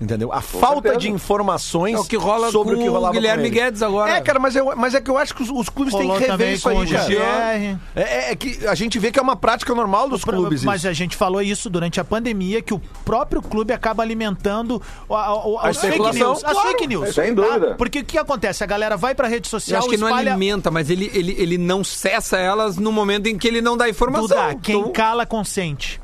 Entendeu? 0.00 0.32
A 0.32 0.40
falta 0.40 0.82
certeza. 0.88 0.98
de 1.00 1.10
informações 1.10 1.94
É 1.94 1.98
o 1.98 2.04
que 2.04 2.16
rola 2.16 2.50
sobre 2.50 2.74
com 2.74 2.80
o 2.80 2.84
que 2.84 2.88
rolava 2.88 3.10
o 3.10 3.12
Guilherme 3.12 3.48
com. 3.48 3.54
Guedes 3.54 3.82
agora. 3.82 4.12
É, 4.12 4.20
cara, 4.22 4.38
mas, 4.38 4.56
eu, 4.56 4.72
mas 4.74 4.94
é 4.94 5.00
que 5.00 5.10
eu 5.10 5.18
acho 5.18 5.34
que 5.34 5.42
os, 5.42 5.50
os 5.50 5.68
clubes 5.68 5.92
têm 5.94 6.06
Rolou 6.06 6.18
que 6.22 6.26
rever 6.26 6.54
isso 6.54 6.70
com 6.70 6.80
aí, 6.80 6.88
cara. 6.88 7.14
É, 7.14 7.76
é- 7.96 8.32
é 8.32 8.36
que 8.36 8.66
a 8.66 8.74
gente 8.74 8.98
vê 8.98 9.12
que 9.12 9.18
é 9.18 9.22
uma 9.22 9.36
prática 9.36 9.74
normal 9.74 10.08
dos 10.08 10.24
clubes. 10.24 10.64
Mas 10.64 10.80
isso. 10.80 10.88
a 10.88 10.92
gente 10.94 11.16
falou 11.16 11.42
isso 11.42 11.68
durante 11.68 12.00
a 12.00 12.04
pandemia, 12.04 12.62
que 12.62 12.72
o 12.72 12.78
próprio 13.04 13.42
clube 13.42 13.72
acaba 13.74 14.02
alimentando 14.02 14.80
a, 15.10 15.14
a- 15.14 15.26
a- 15.26 15.66
A 15.66 15.68
as 15.68 15.76
fake 15.78 15.98
news. 15.98 16.44
As 16.44 16.52
claro. 16.52 16.68
fake 16.68 16.86
news. 16.86 17.14
Sem 17.14 17.34
dúvida. 17.34 17.74
Porque 17.76 17.98
o 18.00 18.04
que 18.04 18.16
acontece? 18.16 18.64
A 18.64 18.66
galera 18.66 18.96
vai 18.96 19.14
pra 19.14 19.28
rede 19.28 19.46
Eu 19.48 19.50
social, 19.50 19.80
acho 19.80 19.88
que 19.90 19.98
não 19.98 20.08
espalha... 20.08 20.30
alimenta, 20.32 20.70
mas 20.70 20.88
ele, 20.88 21.10
ele, 21.12 21.36
ele 21.38 21.58
não 21.58 21.84
cessa 21.84 22.38
elas 22.38 22.78
no 22.78 22.90
momento 22.90 23.26
em 23.26 23.36
que 23.36 23.46
ele 23.46 23.60
não 23.60 23.76
dá 23.76 23.86
informação. 23.88 24.28
Duda, 24.28 24.54
quem 24.62 24.78
Então, 24.80 24.92
cala 24.92 25.26
consente. 25.26 25.99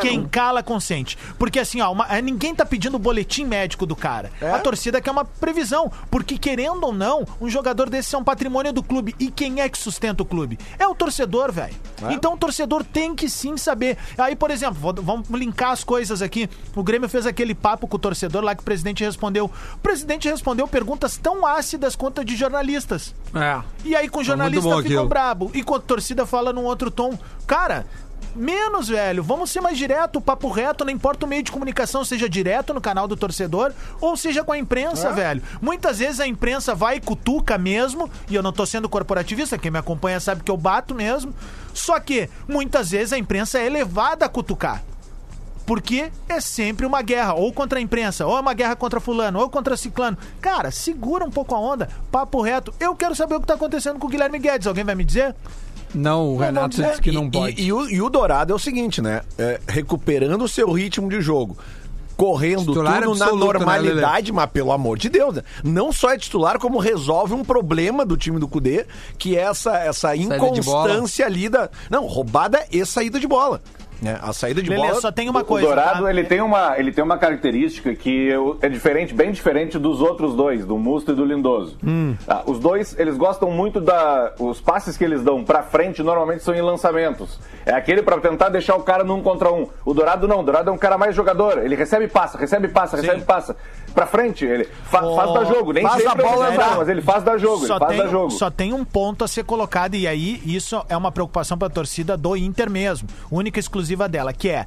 Quem 0.00 0.26
cala 0.26 0.62
consente. 0.62 1.16
Porque 1.38 1.58
assim, 1.58 1.80
ó, 1.80 1.90
uma- 1.92 2.06
eh, 2.10 2.20
ninguém 2.20 2.54
tá 2.54 2.64
pedindo 2.66 2.96
o 2.96 2.98
boletim 2.98 3.44
médico 3.44 3.86
do 3.86 3.96
cara. 3.96 4.30
A 4.40 4.58
torcida 4.58 5.00
quer 5.00 5.10
uma 5.10 5.24
previsão. 5.24 5.90
Porque, 6.10 6.36
querendo 6.38 6.84
ou 6.84 6.92
não, 6.92 7.26
um 7.40 7.48
jogador 7.48 7.88
desse 7.88 8.14
é 8.14 8.18
um 8.18 8.24
patrimônio 8.24 8.72
do 8.72 8.82
clube. 8.82 9.14
E 9.18 9.30
quem 9.30 9.60
é 9.60 9.68
que 9.68 9.78
sustenta 9.78 10.22
o 10.22 10.26
clube? 10.26 10.58
É 10.78 10.86
o 10.86 10.94
torcedor, 10.94 11.50
velho. 11.52 11.74
Então 12.10 12.34
o 12.34 12.36
torcedor 12.36 12.84
tem 12.84 13.14
que 13.14 13.28
sim 13.28 13.56
saber. 13.56 13.96
Aí, 14.18 14.36
por 14.36 14.50
exemplo, 14.50 14.74
vou- 14.78 14.94
vamos 15.02 15.28
linkar 15.30 15.70
as 15.70 15.82
coisas 15.84 16.20
aqui. 16.22 16.48
O 16.74 16.82
Grêmio 16.82 17.08
fez 17.08 17.26
aquele 17.26 17.54
papo 17.54 17.86
com 17.86 17.96
o 17.96 18.00
torcedor 18.00 18.42
lá 18.42 18.54
que 18.54 18.60
o 18.62 18.64
presidente 18.64 19.02
respondeu. 19.04 19.46
O 19.46 19.78
presidente 19.78 20.28
respondeu 20.28 20.66
perguntas 20.68 21.16
tão 21.16 21.46
ácidas 21.46 21.96
quanto 21.96 22.20
a 22.20 22.24
de 22.24 22.36
jornalistas. 22.36 23.14
É. 23.34 23.60
E 23.84 23.96
aí 23.96 24.08
com 24.08 24.16
o 24.16 24.18
muito 24.18 24.26
jornalista 24.26 24.78
aquilo. 24.78 25.08
brabo. 25.08 25.50
E 25.54 25.62
com 25.62 25.74
a 25.74 25.80
torcida 25.80 26.26
fala 26.26 26.52
num 26.52 26.64
outro 26.64 26.90
tom. 26.90 27.18
Cara, 27.46 27.86
menos, 28.34 28.88
velho. 28.88 29.22
Vamos 29.22 29.50
ser 29.50 29.60
mais 29.60 29.76
direto, 29.78 30.20
papo 30.20 30.48
reto, 30.48 30.84
não 30.84 30.92
importa 30.92 31.26
o 31.26 31.28
meio 31.28 31.42
de 31.42 31.50
comunicação, 31.52 32.04
seja 32.04 32.28
direto 32.28 32.72
no 32.74 32.80
canal 32.80 33.06
do 33.08 33.16
torcedor 33.16 33.72
ou 34.00 34.16
seja 34.16 34.42
com 34.44 34.52
a 34.52 34.58
imprensa, 34.58 35.08
É. 35.08 35.12
velho. 35.12 35.42
Muitas 35.60 35.98
vezes 35.98 36.20
a 36.20 36.26
imprensa 36.26 36.74
vai 36.74 36.96
e 36.96 37.00
cutuca 37.00 37.58
mesmo, 37.58 38.10
e 38.28 38.34
eu 38.34 38.42
não 38.42 38.52
tô 38.52 38.64
sendo 38.66 38.88
corporativista, 38.88 39.58
quem 39.58 39.70
me 39.70 39.78
acompanha 39.78 40.20
sabe 40.20 40.42
que 40.42 40.50
eu 40.50 40.56
bato 40.56 40.94
mesmo. 40.94 41.34
Só 41.74 41.98
que 42.00 42.28
muitas 42.48 42.90
vezes 42.90 43.12
a 43.12 43.18
imprensa 43.18 43.58
é 43.58 43.68
levada 43.68 44.26
a 44.26 44.28
cutucar. 44.28 44.82
Porque 45.66 46.10
é 46.28 46.40
sempre 46.40 46.84
uma 46.84 47.00
guerra, 47.00 47.34
ou 47.34 47.52
contra 47.52 47.78
a 47.78 47.82
imprensa, 47.82 48.26
ou 48.26 48.36
é 48.36 48.40
uma 48.40 48.54
guerra 48.54 48.74
contra 48.74 48.98
fulano, 48.98 49.38
ou 49.38 49.48
contra 49.48 49.76
ciclano. 49.76 50.18
Cara, 50.40 50.72
segura 50.72 51.24
um 51.24 51.30
pouco 51.30 51.54
a 51.54 51.60
onda, 51.60 51.88
papo 52.10 52.40
reto. 52.40 52.74
Eu 52.80 52.96
quero 52.96 53.14
saber 53.14 53.36
o 53.36 53.40
que 53.40 53.46
tá 53.46 53.54
acontecendo 53.54 53.96
com 53.98 54.08
o 54.08 54.10
Guilherme 54.10 54.40
Guedes. 54.40 54.66
Alguém 54.66 54.82
vai 54.82 54.96
me 54.96 55.04
dizer? 55.04 55.32
Não, 55.94 56.28
o 56.28 56.36
Renato 56.38 56.80
não, 56.80 56.88
disse 56.88 57.00
que 57.00 57.10
E- 57.10 57.12
não 57.12 57.26
e- 57.26 57.30
pode. 57.30 57.62
E, 57.62 57.72
o, 57.72 57.88
e 57.88 58.00
o 58.00 58.08
Dourado 58.08 58.52
é 58.52 58.56
o 58.56 58.58
seguinte, 58.58 59.00
né? 59.02 59.22
É, 59.38 59.60
recuperando 59.68 60.42
o 60.42 60.48
seu 60.48 60.70
ritmo 60.70 61.08
de 61.08 61.20
jogo. 61.20 61.56
Correndo 62.16 62.66
Titular 62.66 63.02
tudo 63.02 63.18
na 63.18 63.24
absoluto, 63.24 63.52
né, 63.52 63.58
normalidade, 63.58 64.30
mas 64.30 64.50
pelo 64.50 64.72
amor 64.72 64.98
de 64.98 65.08
Deus, 65.08 65.36
né? 65.36 65.42
não 65.64 65.90
só 65.90 66.12
é 66.12 66.18
titular, 66.18 66.58
como 66.58 66.78
resolve 66.78 67.32
um 67.32 67.42
problema 67.42 68.04
do 68.04 68.14
time 68.14 68.38
do 68.38 68.46
Cudê, 68.46 68.84
que 69.16 69.38
é 69.38 69.40
essa, 69.40 69.78
essa 69.78 70.14
inconstância 70.14 71.24
ali 71.24 71.48
da. 71.48 71.70
Não, 71.88 72.04
roubada 72.06 72.62
e 72.70 72.84
saída 72.84 73.18
de 73.18 73.26
bola. 73.26 73.62
Né? 74.02 74.18
A 74.22 74.32
saída 74.32 74.62
de 74.62 74.70
Lelê, 74.70 74.88
bola. 74.88 75.00
só 75.00 75.10
tem 75.12 75.28
uma 75.28 75.40
O 75.40 75.44
coisa. 75.44 75.66
Dourado, 75.66 76.04
tá? 76.04 76.10
ele 76.10 76.24
tem, 76.24 76.40
uma, 76.40 76.78
ele 76.78 76.92
tem 76.92 77.02
uma 77.04 77.18
característica 77.18 77.94
que 77.94 78.28
eu- 78.28 78.58
é 78.62 78.68
diferente, 78.68 79.12
bem 79.14 79.30
diferente 79.32 79.78
dos 79.78 80.00
outros 80.00 80.34
dois, 80.34 80.64
do 80.64 80.78
Musto 80.78 81.12
e 81.12 81.14
do 81.14 81.24
Lindoso. 81.24 81.76
Hum. 81.84 82.14
Ah, 82.26 82.42
os 82.46 82.58
dois, 82.58 82.98
eles 82.98 83.16
gostam 83.16 83.50
muito 83.50 83.80
da... 83.80 84.32
Os 84.38 84.60
passes 84.60 84.96
que 84.96 85.04
eles 85.04 85.22
dão 85.22 85.44
pra 85.44 85.62
frente, 85.62 86.02
normalmente 86.02 86.42
são 86.42 86.54
em 86.54 86.60
lançamentos. 86.62 87.38
É 87.66 87.72
aquele 87.72 88.02
pra 88.02 88.18
tentar 88.18 88.48
deixar 88.48 88.76
o 88.76 88.82
cara 88.82 89.04
num 89.04 89.22
contra 89.22 89.52
um. 89.52 89.68
O 89.84 89.92
Dourado 89.92 90.26
não, 90.26 90.40
o 90.40 90.42
Dourado 90.42 90.70
é 90.70 90.72
um 90.72 90.78
cara 90.78 90.96
mais 90.96 91.14
jogador. 91.14 91.58
Ele 91.58 91.74
recebe 91.76 92.08
passa, 92.08 92.38
recebe 92.38 92.68
passa, 92.68 92.96
recebe 92.96 93.20
e 93.20 93.24
passa. 93.24 93.56
Pra 93.94 94.06
frente, 94.06 94.44
ele 94.44 94.68
fa- 94.84 95.02
Oh, 95.04 95.16
faz 95.16 95.32
dar 95.34 95.44
jogo. 95.46 95.72
Nem 95.72 95.82
faz 95.82 96.06
a 96.06 96.14
bola 96.14 96.48
andar. 96.48 96.76
mas 96.76 96.88
ele 96.88 97.02
faz 97.02 97.22
dar 97.24 97.38
jogo, 97.38 97.66
só 97.66 97.78
tem, 97.78 97.98
dar 97.98 98.08
jogo. 98.08 98.30
só 98.30 98.50
tem 98.50 98.72
um 98.72 98.84
ponto 98.84 99.24
a 99.24 99.28
ser 99.28 99.44
colocado, 99.44 99.94
e 99.94 100.06
aí 100.06 100.40
isso 100.44 100.82
é 100.88 100.96
uma 100.96 101.10
preocupação 101.12 101.58
pra 101.58 101.68
torcida 101.68 102.16
do 102.16 102.36
Inter 102.36 102.70
mesmo, 102.70 103.08
única 103.30 103.58
e 103.58 103.60
exclusiva 103.60 104.08
dela, 104.08 104.32
que 104.32 104.48
é. 104.48 104.66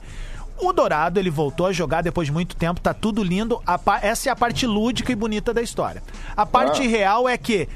O 0.60 0.72
Dourado, 0.72 1.20
ele 1.20 1.30
voltou 1.32 1.66
a 1.66 1.72
jogar 1.74 2.02
depois 2.04 2.28
de 2.28 2.32
muito 2.32 2.56
tempo, 2.56 2.80
tá 2.80 2.94
tudo 2.94 3.24
lindo. 3.24 3.62
essa 4.02 4.30
é 4.30 4.32
a 4.32 4.36
parte 4.36 4.66
lúdica 4.68 5.12
e 5.12 5.16
bonita 5.16 5.54
da 5.54 5.62
história. 5.62 6.02
A 6.38 6.46
parte 6.46 6.82
Ah. 6.86 6.90
real 6.90 7.28
é 7.28 7.38
que 7.38 7.68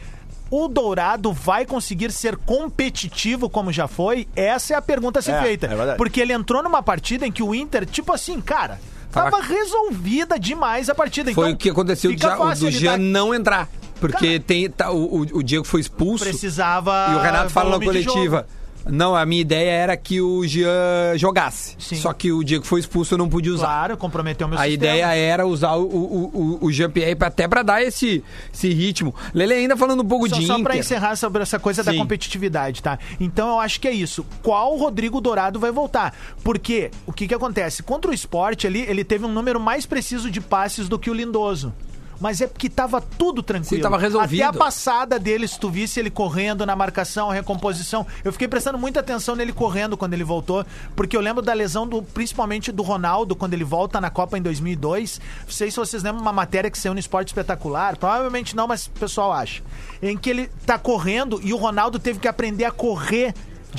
o 0.51 0.67
Dourado 0.67 1.33
vai 1.33 1.65
conseguir 1.65 2.11
ser 2.11 2.37
competitivo 2.37 3.49
como 3.49 3.71
já 3.71 3.87
foi? 3.87 4.27
Essa 4.35 4.75
é 4.75 4.77
a 4.77 4.81
pergunta 4.81 5.19
a 5.19 5.21
ser 5.21 5.31
É, 5.31 5.41
feita. 5.41 5.65
é. 5.67 5.95
Porque 5.95 6.21
ele 6.21 6.31
entrou 6.33 6.61
numa 6.61 6.83
partida 6.83 7.25
em 7.25 7.31
que 7.31 7.41
o 7.43 7.53
Inter, 7.55 7.85
tipo 7.85 8.13
assim, 8.13 8.39
cara, 8.39 8.79
Tava- 9.17 9.31
tava 9.31 9.43
resolvida 9.43 10.39
demais 10.39 10.89
a 10.89 10.95
partida. 10.95 11.33
Foi 11.33 11.45
então, 11.47 11.55
o 11.55 11.57
que 11.57 11.69
aconteceu 11.69 12.11
Ja- 12.17 12.37
fácil 12.37 12.65
do 12.71 12.71
Jean 12.71 12.91
dar- 12.91 12.97
não 12.99 13.33
entrar. 13.33 13.69
Porque 13.99 14.39
tem, 14.39 14.69
tá, 14.69 14.91
o, 14.91 15.21
o- 15.33 15.43
Diego 15.43 15.65
foi 15.65 15.81
expulso. 15.81 16.23
Precisava 16.23 17.07
E 17.11 17.15
o 17.15 17.19
Renato 17.19 17.49
fala 17.49 17.71
na 17.71 17.77
de 17.79 17.85
coletiva. 17.85 18.47
Não, 18.89 19.15
a 19.15 19.25
minha 19.25 19.41
ideia 19.41 19.69
era 19.71 19.97
que 19.97 20.21
o 20.21 20.45
Jean 20.45 21.17
jogasse. 21.17 21.75
Sim. 21.79 21.95
Só 21.95 22.13
que 22.13 22.31
o 22.31 22.43
Diego 22.43 22.65
foi 22.65 22.79
expulso, 22.79 23.13
eu 23.13 23.17
não 23.17 23.29
pude 23.29 23.49
usar. 23.49 23.65
Claro, 23.67 23.97
comprometeu 23.97 24.47
meu 24.47 24.57
A 24.57 24.63
sistema. 24.63 24.73
ideia 24.73 25.13
era 25.15 25.45
usar 25.45 25.73
o, 25.75 25.83
o, 25.85 26.57
o, 26.61 26.65
o 26.65 26.71
Jean-Pierre 26.71 27.17
até 27.21 27.47
pra 27.47 27.63
dar 27.63 27.81
esse, 27.81 28.23
esse 28.53 28.73
ritmo. 28.73 29.13
Lele, 29.33 29.53
ainda 29.53 29.75
falando 29.77 30.01
um 30.03 30.07
pouco 30.07 30.29
Só, 30.29 30.35
de 30.37 30.45
só 30.45 30.53
pra 30.55 30.73
Inter. 30.73 30.79
encerrar 30.79 31.15
sobre 31.15 31.41
essa 31.41 31.59
coisa 31.59 31.83
da 31.83 31.91
Sim. 31.91 31.97
competitividade, 31.97 32.81
tá? 32.81 32.97
Então 33.19 33.49
eu 33.49 33.59
acho 33.59 33.79
que 33.79 33.87
é 33.87 33.91
isso. 33.93 34.25
Qual 34.41 34.75
Rodrigo 34.77 35.19
Dourado 35.21 35.59
vai 35.59 35.71
voltar? 35.71 36.15
Porque 36.43 36.91
o 37.05 37.11
que 37.13 37.27
que 37.27 37.33
acontece? 37.33 37.83
Contra 37.83 38.11
o 38.11 38.13
esporte 38.13 38.67
ali, 38.67 38.81
ele 38.81 39.03
teve 39.03 39.25
um 39.25 39.31
número 39.31 39.59
mais 39.59 39.85
preciso 39.85 40.29
de 40.31 40.39
passes 40.41 40.87
do 40.89 40.97
que 40.97 41.09
o 41.09 41.13
Lindoso. 41.13 41.73
Mas 42.19 42.41
é 42.41 42.47
porque 42.47 42.69
tava 42.69 43.01
tudo 43.01 43.43
tranquilo. 43.43 43.77
Sim, 43.77 43.81
tava 43.81 43.97
resolvido. 43.97 44.41
Até 44.41 44.55
a 44.55 44.57
passada 44.57 45.19
dele, 45.19 45.47
se 45.47 45.59
tu 45.59 45.69
visse 45.69 45.99
ele 45.99 46.09
correndo 46.09 46.65
na 46.65 46.75
marcação, 46.75 47.29
recomposição. 47.29 48.05
Eu 48.23 48.31
fiquei 48.31 48.47
prestando 48.47 48.77
muita 48.77 48.99
atenção 48.99 49.35
nele 49.35 49.53
correndo 49.53 49.97
quando 49.97 50.13
ele 50.13 50.23
voltou, 50.23 50.65
porque 50.95 51.15
eu 51.15 51.21
lembro 51.21 51.41
da 51.41 51.53
lesão 51.53 51.87
do, 51.87 52.01
principalmente 52.01 52.71
do 52.71 52.83
Ronaldo, 52.83 53.35
quando 53.35 53.53
ele 53.53 53.63
volta 53.63 54.01
na 54.01 54.09
Copa 54.09 54.37
em 54.37 54.41
2002. 54.41 55.21
Não 55.45 55.51
sei 55.51 55.71
se 55.71 55.77
vocês 55.77 56.03
lembram 56.03 56.21
uma 56.21 56.33
matéria 56.33 56.69
que 56.69 56.77
saiu 56.77 56.93
no 56.93 56.99
Esporte 56.99 57.29
Espetacular, 57.29 57.97
provavelmente 57.97 58.55
não, 58.55 58.67
mas 58.67 58.87
o 58.87 58.91
pessoal 58.91 59.31
acha. 59.31 59.61
Em 60.01 60.17
que 60.17 60.29
ele 60.29 60.49
tá 60.65 60.77
correndo 60.77 61.39
e 61.43 61.53
o 61.53 61.57
Ronaldo 61.57 61.99
teve 61.99 62.19
que 62.19 62.27
aprender 62.27 62.65
a 62.65 62.71
correr 62.71 63.33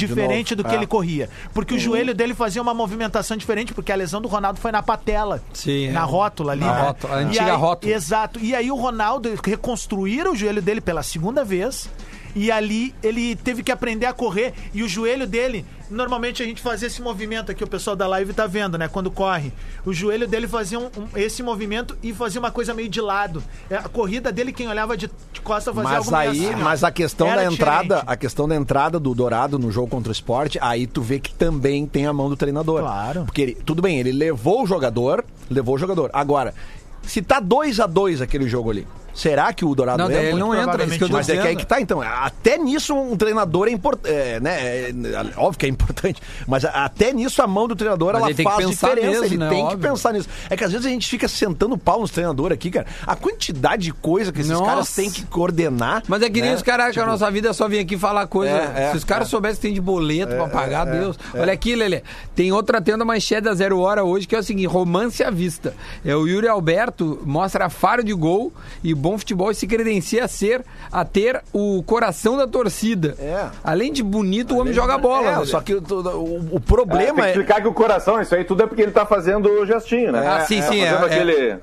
diferente 0.07 0.55
do 0.55 0.63
que 0.65 0.71
é. 0.71 0.75
ele 0.75 0.87
corria. 0.87 1.29
Porque 1.53 1.75
o 1.75 1.79
joelho 1.79 2.15
dele 2.15 2.35
fazia 2.35 2.63
uma 2.63 2.73
movimentação 2.73 3.37
diferente, 3.37 3.75
porque 3.75 3.91
a 3.93 3.97
lesão 3.97 4.21
do 4.21 4.29
Ronaldo 4.29 4.61
foi 4.61 4.71
na 4.73 4.83
patela. 4.83 5.43
Sim, 5.53 5.91
Na 5.91 6.01
é. 6.01 6.05
rótula 6.05 6.53
ali. 6.53 6.61
Na 6.63 6.75
né? 6.75 6.81
rótula, 6.83 7.15
a 7.15 7.19
antiga 7.19 7.45
aí- 7.45 7.57
rótula. 7.57 7.93
Exato. 7.93 8.41
E 8.41 8.55
aí 8.55 8.71
o 8.71 8.77
Ronaldo 8.77 9.31
reconstruíram 9.45 10.33
o 10.33 10.37
joelho 10.37 10.63
dele 10.63 10.81
pela 10.81 11.03
segunda 11.03 11.45
vez. 11.45 11.89
E 12.35 12.51
ali 12.51 12.95
ele 13.03 13.35
teve 13.37 13.62
que 13.62 13.73
aprender 13.73 14.07
a 14.07 14.12
correr. 14.12 14.53
E 14.75 14.83
o 14.83 14.88
joelho 14.88 15.27
dele, 15.27 15.64
normalmente 15.91 16.43
a 16.43 16.47
gente 16.47 16.61
fazia 16.62 16.87
esse 16.87 17.01
movimento 17.03 17.51
aqui, 17.51 17.64
o 17.64 17.67
pessoal 17.67 17.97
da 17.97 18.07
live 18.07 18.33
tá 18.33 18.47
vendo, 18.47 18.77
né? 18.79 18.87
Quando 18.88 19.11
corre. 19.11 19.53
O 19.85 19.93
joelho 19.93 20.27
dele 20.29 20.47
fazia 20.47 20.79
um- 20.79 20.87
um- 20.97 21.09
esse 21.17 21.43
movimento 21.43 21.97
e 22.03 22.12
fazia 22.12 22.38
uma 22.41 22.51
coisa 22.51 22.75
meio 22.75 22.88
de 22.88 23.01
lado. 23.01 23.43
É, 23.71 23.77
A 23.77 23.88
corrida 23.88 24.31
dele, 24.31 24.53
quem 24.53 24.69
olhava 24.69 24.97
de, 24.97 25.11
de 25.33 25.41
costa 25.41 25.73
fazia 25.73 25.91
Mas 25.91 26.12
aí, 26.12 26.29
assim, 26.47 26.62
mas 26.62 26.85
a 26.85 26.91
questão 26.91 27.27
da 27.29 27.45
entrada, 27.45 27.83
diferente. 27.83 28.05
a 28.07 28.17
questão 28.17 28.49
da 28.49 28.55
entrada 28.57 28.99
do 29.01 29.14
Dourado 29.14 29.59
no 29.59 29.71
jogo 29.73 29.88
contra 29.88 30.11
o 30.11 30.12
esporte, 30.12 30.59
aí 30.61 30.87
tu 30.87 31.01
vê 31.01 31.19
que 31.19 31.33
também 31.33 31.87
tem 31.87 32.07
a 32.07 32.12
mão 32.12 32.29
do 32.29 32.37
treinador. 32.37 32.81
Claro. 32.81 33.25
Porque 33.25 33.41
ele- 33.43 33.55
tudo 33.64 33.81
bem, 33.83 33.99
ele 33.99 34.12
levou 34.12 34.62
o 34.62 34.67
jogador, 34.67 35.25
levou 35.51 35.75
o 35.75 35.79
jogador. 35.79 36.11
Agora, 36.12 36.55
se 37.03 37.23
tá 37.23 37.41
2 37.41 37.81
a 37.81 37.87
2 37.87 38.21
aquele 38.21 38.47
jogo 38.49 38.71
ali, 38.71 38.87
será 39.19 39.53
que 39.53 39.65
o 39.65 39.75
Dourado 39.75 39.99
Não, 39.99 40.11
entra? 40.11 40.23
ele 40.23 40.39
não 40.39 40.55
entra, 40.55 40.83
é 40.83 40.87
isso 40.87 40.99
que 40.99 41.05
eu 41.05 41.09
Mas 41.09 41.29
é 41.29 41.37
que 41.37 41.57
que 41.57 41.67
tá, 41.67 41.81
então. 41.81 42.01
Até 42.01 42.57
nisso 42.57 42.95
um 42.95 43.17
treinador 43.17 43.69
é 43.69 43.71
importante. 43.71 44.15
É, 44.15 44.41
né? 44.41 44.91
é, 44.91 44.95
óbvio 45.37 45.59
que 45.59 45.67
é 45.67 45.69
importante. 45.69 46.23
Mas 46.47 46.65
até 46.65 47.13
nisso 47.13 47.43
a 47.43 47.47
mão 47.47 47.67
do 47.67 47.75
treinador 47.75 48.13
Mas 48.13 48.23
ela 48.23 48.31
ele 48.31 48.43
faz 48.43 48.69
diferença. 48.69 49.07
mesmo, 49.09 49.25
ele 49.25 49.37
né? 49.39 49.49
tem 49.49 49.69
que 49.69 49.77
pensar 49.77 50.13
nisso. 50.13 50.29
É 50.49 50.57
que 50.57 50.65
às 50.65 50.73
vezes 50.73 50.87
a 50.87 50.91
gente 50.91 51.09
fica 51.09 51.27
sentando 51.27 51.77
pau 51.77 52.01
nos 52.01 52.11
treinadores 52.11 52.55
aqui, 52.55 52.71
cara. 52.71 52.87
A 53.07 53.17
quantidade 53.17 53.83
de 53.85 53.93
coisa 53.93 54.33
que 54.33 54.41
esses 54.41 54.53
Nossa. 54.53 54.65
caras 54.65 54.95
têm 54.95 55.11
que 55.11 55.25
coordenar. 55.27 56.03
Mas 56.07 56.23
é 56.23 56.31
que 56.31 56.41
nem 56.41 56.51
né? 56.51 56.57
os 56.57 56.63
caras 56.63 56.93
que 56.93 57.01
a 57.01 57.07
nossa 57.07 57.31
vida 57.31 57.49
é 57.49 57.53
só 57.53 57.69
vir 57.69 57.81
aqui 57.81 57.99
falar 57.99 58.27
coisa. 58.27 58.53
É, 58.53 58.85
é, 58.85 58.91
Se 58.93 58.99
os 58.99 59.05
caras 59.05 59.29
é. 59.29 59.31
soubessem 59.31 59.57
que 59.57 59.63
tem 59.63 59.75
de 59.75 59.81
boleto 59.81 60.35
pra 60.35 60.49
pagar, 60.49 60.85
Deus. 60.85 61.19
Olha 61.35 61.53
aqui, 61.53 61.75
Lelê. 61.75 62.03
Tem 62.35 62.53
outra 62.53 62.81
tenda 62.81 63.05
manchete 63.05 63.43
da 63.43 63.55
Zero 63.55 63.81
Hora 63.81 64.05
hoje 64.05 64.27
que 64.27 64.37
é 64.37 64.39
o 64.39 64.43
seguinte: 64.43 64.67
romance 64.67 65.23
à 65.25 65.31
vista. 65.31 65.75
É 66.05 66.15
o 66.15 66.27
Yuri 66.27 66.47
Alberto 66.47 67.21
mostra 67.25 67.69
faro 67.69 68.05
de 68.05 68.13
gol 68.13 68.53
e 68.83 68.95
bom 69.11 69.18
futebol 69.18 69.51
e 69.51 69.55
se 69.55 69.66
credencia 69.66 70.25
a 70.25 70.29
ser, 70.29 70.62
a 70.92 71.05
ter 71.05 71.42
o 71.53 71.83
coração 71.85 72.37
da 72.37 72.47
torcida. 72.47 73.16
É. 73.18 73.47
Além 73.64 73.92
de 73.92 74.03
bonito, 74.03 74.55
o 74.55 74.59
homem 74.61 74.73
joga 74.73 74.99
bola. 74.99 75.42
É, 75.42 75.44
só 75.47 75.61
que 75.61 75.75
o, 75.75 75.79
o- 75.83 76.49
o 76.53 76.57
É, 76.57 76.61
problema 76.61 77.07
tem 77.07 77.14
que 77.14 77.21
é. 77.23 77.31
explicar 77.31 77.62
que 77.62 77.68
o 77.68 77.73
coração, 77.73 78.21
isso 78.21 78.35
aí 78.35 78.44
tudo 78.44 78.62
é 78.62 78.66
porque 78.66 78.83
ele 78.83 78.92
tá 78.92 79.07
fazendo 79.07 79.49
o 79.49 79.64
gestinho, 79.66 80.12
né? 80.12 80.27
Ah, 80.27 80.40
sim, 80.40 80.61
Tá 80.61 80.68
sim, 80.68 80.81
é, 80.83 80.87
fazendo 80.92 81.03
é, 81.03 81.14
aquele... 81.14 81.33
é, 81.37 81.57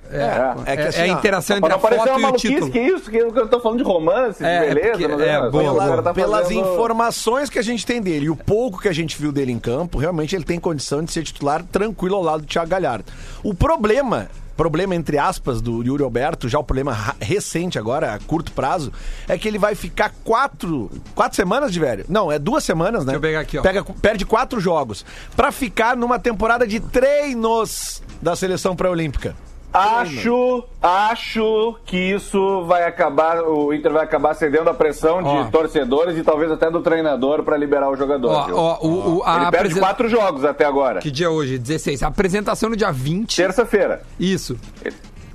é 0.65 0.75
que 0.75 0.81
É- 0.81 0.87
assim, 0.87 0.99
é 0.99 1.03
a 1.03 1.07
interação 1.07 1.57
entre 1.57 1.69
não 1.69 1.75
a 1.77 1.79
foto 1.79 1.95
uma 2.17 2.29
e 2.29 2.31
o 2.31 2.35
título. 2.35 2.71
que 2.71 2.79
isso, 2.79 3.09
que 3.11 3.17
eu 3.17 3.47
tô 3.47 3.59
falando 3.59 3.77
de 3.79 3.83
romance, 3.83 4.39
de 4.39 4.45
É, 4.45 4.59
beleza, 4.73 4.89
porque- 4.91 5.07
não 5.07 5.19
é, 5.21 5.39
Mas 5.41 5.51
boa, 5.51 5.75
cara 5.77 5.91
boa. 5.91 6.03
tá 6.03 6.13
pelas 6.13 6.41
fazendo- 6.43 6.59
informações 6.73 7.49
que 7.49 7.59
a 7.59 7.63
gente 7.63 7.85
tem 7.85 8.01
dele 8.01 8.25
e 8.25 8.29
o 8.29 8.35
pouco 8.35 8.79
que 8.81 8.87
a 8.87 8.93
gente 8.93 9.19
viu 9.21 9.31
dele 9.31 9.51
em 9.51 9.59
campo, 9.59 9.97
realmente 9.97 10.35
ele 10.35 10.43
tem 10.45 10.59
condição 10.59 11.03
de 11.03 11.11
ser 11.11 11.23
titular 11.23 11.63
tranquilo 11.63 12.15
ao 12.15 12.23
lado 12.23 12.41
do 12.41 12.47
Thiago 12.47 12.69
Galhardo. 12.69 13.05
O 13.43 13.53
problema, 13.53 14.27
problema 14.55 14.95
entre 14.95 15.17
aspas 15.17 15.61
do 15.61 15.83
Yuri 15.83 16.03
Alberto, 16.03 16.47
já 16.47 16.59
o 16.59 16.63
problema 16.63 17.15
recente 17.19 17.77
agora, 17.77 18.13
a 18.13 18.19
curto 18.19 18.51
prazo, 18.51 18.91
é 19.27 19.37
que 19.37 19.47
ele 19.47 19.59
vai 19.59 19.75
ficar 19.75 20.13
quatro, 20.23 20.89
quatro 21.13 21.35
semanas 21.35 21.71
de 21.71 21.79
velho. 21.79 22.05
Não, 22.07 22.31
é 22.31 22.39
duas 22.39 22.63
semanas, 22.63 23.05
né? 23.05 23.13
Deixa 23.13 23.17
eu 23.17 23.21
pegar 23.21 23.39
aqui, 23.41 23.57
ó. 23.57 23.61
Pega, 23.61 23.83
perde 23.83 24.25
quatro 24.25 24.59
jogos 24.59 25.05
pra 25.35 25.51
ficar 25.51 25.95
numa 25.95 26.17
temporada 26.19 26.65
de 26.65 26.79
treinos 26.79 28.01
da 28.21 28.35
seleção 28.35 28.75
pré-olímpica. 28.75 29.35
Acho, 29.73 30.63
acho 30.81 31.75
que 31.85 31.97
isso 31.97 32.63
vai 32.65 32.83
acabar, 32.87 33.41
o 33.43 33.73
Inter 33.73 33.91
vai 33.91 34.03
acabar 34.05 34.33
cedendo 34.33 34.69
a 34.69 34.73
pressão 34.73 35.21
de 35.21 35.27
Ó. 35.27 35.43
torcedores 35.45 36.17
e 36.17 36.23
talvez 36.23 36.49
até 36.49 36.71
do 36.71 36.81
treinador 36.81 37.43
pra 37.43 37.57
liberar 37.57 37.89
o 37.89 37.95
jogador. 37.97 38.29
Ó, 38.31 38.77
ó, 38.81 38.85
o- 38.87 39.17
o- 39.17 39.23
a 39.25 39.31
Ele 39.35 39.39
perde 39.51 39.57
apresen- 39.57 39.79
quatro 39.81 40.07
jogos 40.07 40.45
até 40.45 40.63
agora. 40.63 41.01
Que 41.01 41.11
dia 41.11 41.25
é 41.25 41.29
hoje? 41.29 41.57
16. 41.57 42.01
A 42.03 42.07
apresentação 42.07 42.69
no 42.69 42.77
dia 42.77 42.91
20. 42.91 43.35
Terça-feira. 43.35 44.01
Isso. 44.17 44.57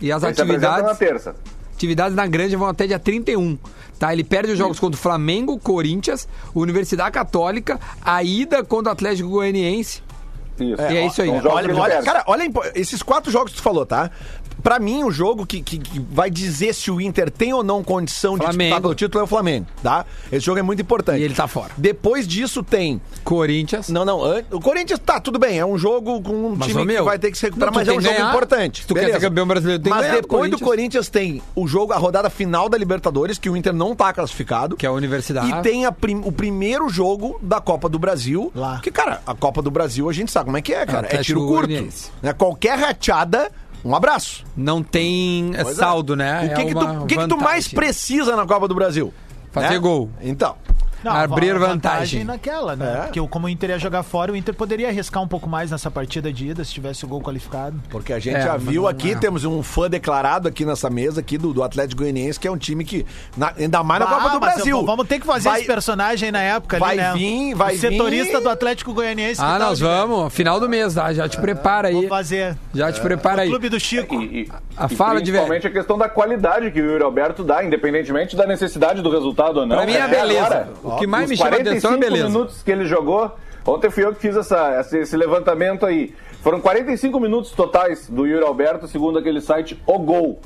E 0.00 0.10
as 0.10 0.22
Ele 0.22 0.32
apresenta 0.32 0.58
na 0.58 0.68
atividades. 0.76 0.98
terça. 0.98 1.36
Atividades 1.74 2.16
na 2.16 2.26
Grande 2.26 2.56
vão 2.56 2.68
até 2.68 2.86
dia 2.86 2.98
31. 2.98 3.58
Tá? 3.98 4.10
Ele 4.14 4.24
perde 4.24 4.52
os 4.52 4.58
jogos 4.58 4.80
contra 4.80 4.98
o 4.98 5.02
Flamengo, 5.02 5.58
Corinthians, 5.58 6.26
Universidade 6.54 7.10
Católica, 7.10 7.78
a 8.02 8.22
ida 8.22 8.64
contra 8.64 8.88
o 8.88 8.92
Atlético 8.94 9.28
Goianiense. 9.28 10.02
Isso. 10.64 10.82
E 10.82 10.96
é 10.96 11.06
isso 11.06 11.22
aí. 11.22 11.30
Olha, 11.30 11.76
olha, 11.76 12.02
cara, 12.02 12.24
olha 12.26 12.50
esses 12.74 13.02
quatro 13.02 13.30
jogos 13.30 13.52
que 13.52 13.58
tu 13.58 13.62
falou, 13.62 13.86
tá? 13.86 14.10
Pra 14.60 14.78
mim, 14.78 15.02
o 15.04 15.10
jogo 15.10 15.46
que, 15.46 15.62
que- 15.62 15.78
que 15.78 15.98
vai 15.98 16.30
dizer 16.30 16.74
se 16.74 16.90
o 16.90 17.00
Inter 17.00 17.30
tem 17.30 17.52
ou 17.52 17.62
não 17.62 17.82
condição 17.82 18.34
de 18.34 18.40
Flamengo. 18.44 18.58
disputar 18.60 18.80
pelo 18.82 18.94
título 18.94 19.20
é 19.20 19.24
o 19.24 19.26
Flamengo, 19.26 19.66
tá? 19.82 20.04
Esse 20.30 20.44
jogo 20.46 20.58
é 20.58 20.62
muito 20.62 20.82
importante. 20.82 21.20
E 21.20 21.24
ele 21.24 21.34
tá 21.34 21.46
fora. 21.48 21.70
Depois 21.76 22.26
disso 22.26 22.62
tem. 22.62 23.00
Corinthians. 23.24 23.88
Não, 23.88 24.04
não. 24.04 24.20
O 24.50 24.60
Corinthians 24.60 24.98
tá, 24.98 25.20
tudo 25.20 25.38
bem. 25.38 25.58
É 25.58 25.64
um 25.66 25.78
jogo 25.78 26.20
com 26.22 26.32
um 26.32 26.56
Mas, 26.56 26.68
time 26.68 26.84
meu, 26.84 26.98
que 27.04 27.08
vai 27.08 27.18
ter 27.18 27.30
que 27.30 27.38
se 27.38 27.46
recuperar, 27.46 27.72
não, 27.72 27.78
mas 27.80 27.88
é 27.88 27.92
um 27.92 28.00
jogo 28.00 28.14
ganhar. 28.14 28.28
importante. 28.30 28.86
Tu 28.86 28.94
quer 28.94 29.12
ser 29.12 29.20
campeão 29.20 29.46
brasileiro, 29.46 29.82
tem 29.82 29.90
Mas 29.90 30.02
ganhar 30.02 30.14
depois 30.16 30.50
do 30.50 30.58
Corinthians. 30.58 30.60
Corinthians 30.70 31.08
tem 31.08 31.42
o 31.54 31.66
jogo, 31.66 31.92
a 31.92 31.96
rodada 31.96 32.28
final 32.30 32.68
da 32.68 32.76
Libertadores, 32.78 33.38
que 33.38 33.48
o 33.50 33.56
Inter 33.56 33.72
não 33.72 33.94
tá 33.94 34.12
classificado. 34.12 34.76
Que 34.76 34.86
é 34.86 34.88
a 34.88 34.92
Universidade. 34.92 35.50
E 35.50 35.62
tem 35.62 35.90
prim- 35.92 36.22
o 36.24 36.32
primeiro 36.32 36.88
jogo 36.88 37.38
da 37.42 37.60
Copa 37.60 37.88
do 37.88 37.98
Brasil. 37.98 38.50
Lá. 38.54 38.80
Que, 38.82 38.90
cara, 38.90 39.20
a 39.26 39.34
Copa 39.34 39.62
do 39.62 39.70
Brasil 39.70 40.08
a 40.08 40.12
gente 40.12 40.30
sabe 40.30 40.46
como 40.46 40.56
é 40.56 40.62
que 40.62 40.72
é, 40.74 40.84
cara. 40.86 41.06
É, 41.06 41.10
Atlético 41.10 41.24
tiro 41.24 41.46
curto. 41.46 41.88
Né? 42.22 42.32
Qualquer 42.32 42.78
rateada, 42.78 43.50
um 43.84 43.94
abraço. 43.94 44.44
Não 44.56 44.82
tem 44.82 45.52
é, 45.54 45.62
Pois 45.62 45.76
é. 45.76 45.80
saldo, 45.80 46.16
né? 46.16 46.46
O 46.52 46.54
que, 46.54 46.60
É 46.60 46.64
que, 46.66 46.74
tu, 46.74 47.06
que 47.06 47.16
que 47.16 47.28
tu 47.28 47.36
mais 47.38 47.68
precisa 47.68 48.36
na 48.36 48.46
Copa 48.46 48.66
do 48.68 48.74
Brasil? 48.74 49.12
Fazer 49.52 49.78
gol. 49.78 50.10
Então. 50.20 50.56
Abrir 51.04 51.54
a 51.54 51.58
vantagem. 51.58 52.24
naquela, 52.24 52.76
né? 52.76 52.92
É. 52.94 53.02
Porque 53.04 53.20
o- 53.20 53.28
como 53.28 53.46
o 53.46 53.48
Inter 53.48 53.70
ia 53.70 53.78
jogar 53.78 54.02
fora, 54.02 54.32
o 54.32 54.36
Inter 54.36 54.54
poderia 54.54 54.88
arriscar 54.88 55.22
um 55.22 55.28
pouco 55.28 55.48
mais 55.48 55.70
nessa 55.70 55.90
partida 55.90 56.32
de 56.32 56.48
ida 56.48 56.64
se 56.64 56.72
tivesse 56.72 57.04
o 57.04 57.08
gol 57.08 57.20
qualificado. 57.22 57.80
Porque 57.88 58.12
a 58.12 58.18
gente 58.18 58.36
É, 58.36 58.42
já 58.42 58.56
viu 58.56 58.82
não 58.82 58.88
aqui, 58.88 59.12
é. 59.12 59.14
temos 59.16 59.44
um 59.44 59.62
fã 59.62 59.88
declarado 59.88 60.48
aqui 60.48 60.64
nessa 60.64 60.90
mesa 60.90 61.20
aqui 61.20 61.38
do, 61.38 61.52
do 61.52 61.62
Atlético 61.62 62.02
Goianiense, 62.02 62.38
que 62.38 62.46
é 62.48 62.50
um 62.50 62.56
time 62.58 62.84
que, 62.84 63.06
na- 63.36 63.52
ainda 63.58 63.82
mais 63.82 64.00
na 64.00 64.06
Ah, 64.06 64.14
Copa 64.14 64.30
do 64.30 64.40
Brasil. 64.40 64.78
eu- 64.78 64.84
Vamos 64.84 65.06
ter 65.06 65.18
que 65.20 65.26
fazer 65.26 65.48
Vai- 65.48 65.58
esse 65.60 65.66
personagem 65.66 66.30
na 66.32 66.40
época 66.42 66.78
vai 66.78 66.98
ali, 66.98 67.00
né? 67.00 67.12
vir, 67.14 67.54
vai 67.54 67.74
o 67.76 67.78
setorista 67.78 68.38
vir. 68.38 68.42
do 68.42 68.48
Atlético 68.50 68.92
Goianiense. 68.92 69.40
Ah, 69.40 69.58
tá 69.58 69.58
nós 69.58 69.82
ali. 69.82 69.90
vamos. 69.90 70.32
Final 70.34 70.58
do 70.60 70.68
mês, 70.68 70.94
tá? 70.94 71.12
Já 71.12 71.28
te 71.28 71.38
prepara 71.40 71.88
aí. 71.88 71.94
Vou 71.94 72.08
fazer. 72.08 72.56
Já 72.74 72.90
te 72.92 73.00
prepara 73.00 73.42
aí. 73.42 73.48
Clube 73.48 73.68
do 73.68 73.78
Chico. 73.80 74.20
E, 74.20 74.42
e- 74.42 74.48
A 74.76 74.86
e 74.86 74.94
fala 74.96 75.20
de 75.20 75.30
principalmente 75.30 75.66
a 75.66 75.70
questão 75.70 75.96
da 75.98 76.08
qualidade 76.08 76.70
que 76.70 76.80
o 76.80 76.84
Yuri 76.92 77.04
Alberto 77.04 77.44
dá, 77.44 77.62
independentemente 77.64 78.34
da 78.36 78.46
necessidade 78.46 79.02
do 79.02 79.10
resultado 79.10 79.60
ou 79.60 79.66
não. 79.66 79.76
Pra 79.76 79.86
mim 79.86 79.92
é 79.92 80.08
beleza. 80.08 80.68
O 80.94 80.98
que 80.98 81.06
mais 81.06 81.24
os 81.24 81.30
me 81.30 81.36
chama 81.36 81.56
atenção 81.56 81.92
é 81.92 81.98
45 81.98 81.98
beleza. 81.98 82.28
minutos 82.28 82.62
que 82.62 82.70
ele 82.70 82.84
jogou, 82.84 83.34
ontem 83.66 83.90
fui 83.90 84.04
eu 84.04 84.14
que 84.14 84.20
fiz 84.20 84.36
essa, 84.36 84.84
esse, 84.92 85.16
levantamento 85.16 85.86
aí. 85.86 86.14
Foram 86.42 86.60
45 86.60 87.20
minutos 87.20 87.52
totais 87.52 88.08
do 88.08 88.26
Yuri 88.26 88.44
Alberto, 88.44 88.88
segundo 88.88 89.18
aquele 89.18 89.40
site 89.40 89.80
O 89.86 89.98
Gol. 89.98 90.40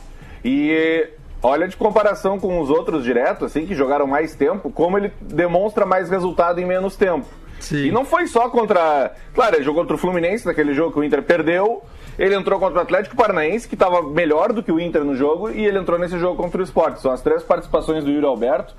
E 0.44 1.09
olha 1.42 1.68
de 1.68 1.76
comparação 1.76 2.38
com 2.38 2.61
os 2.61 2.70
outros 2.70 3.04
diretos, 3.04 3.44
assim, 3.44 3.66
que 3.66 3.74
jogaram 3.74 4.07
mais 4.07 4.35
tempo, 4.35 4.70
como 4.70 4.98
ele 4.98 5.12
demonstra 5.20 5.87
mais 5.87 6.11
resultado 6.11 6.61
em 6.61 6.64
menos 6.64 6.96
tempo. 6.96 7.26
Sim. 7.61 7.87
E 7.87 7.90
não 7.90 8.04
foi 8.04 8.26
só 8.26 8.48
contra. 8.48 9.12
Claro, 9.35 9.57
ele 9.57 9.64
jogou 9.64 9.83
contra 9.83 9.96
o 9.96 9.98
Fluminense, 9.98 10.44
naquele 10.44 10.74
jogo 10.74 10.92
que 10.92 10.98
o 10.98 11.04
Inter 11.04 11.22
perdeu. 11.22 11.83
Ele 12.18 12.35
entrou 12.35 12.61
contra 12.61 12.78
o 12.78 12.83
Atlético 12.83 13.16
Paranaense, 13.16 13.66
que 13.66 13.74
estava 13.74 14.02
melhor 14.02 14.52
do 14.52 14.62
que 14.62 14.70
o 14.70 14.78
Inter 14.78 15.02
no 15.02 15.16
jogo, 15.16 15.50
e 15.50 15.64
ele 15.64 15.78
entrou 15.78 15.98
nesse 15.98 16.18
jogo 16.18 16.37
contra 16.37 16.61
o 16.61 16.64
Sport. 16.64 16.98
São 16.98 17.11
as 17.11 17.22
três 17.22 17.42
participações 17.42 18.04
do 18.04 18.11
Yuri 18.11 18.26
Alberto. 18.26 18.74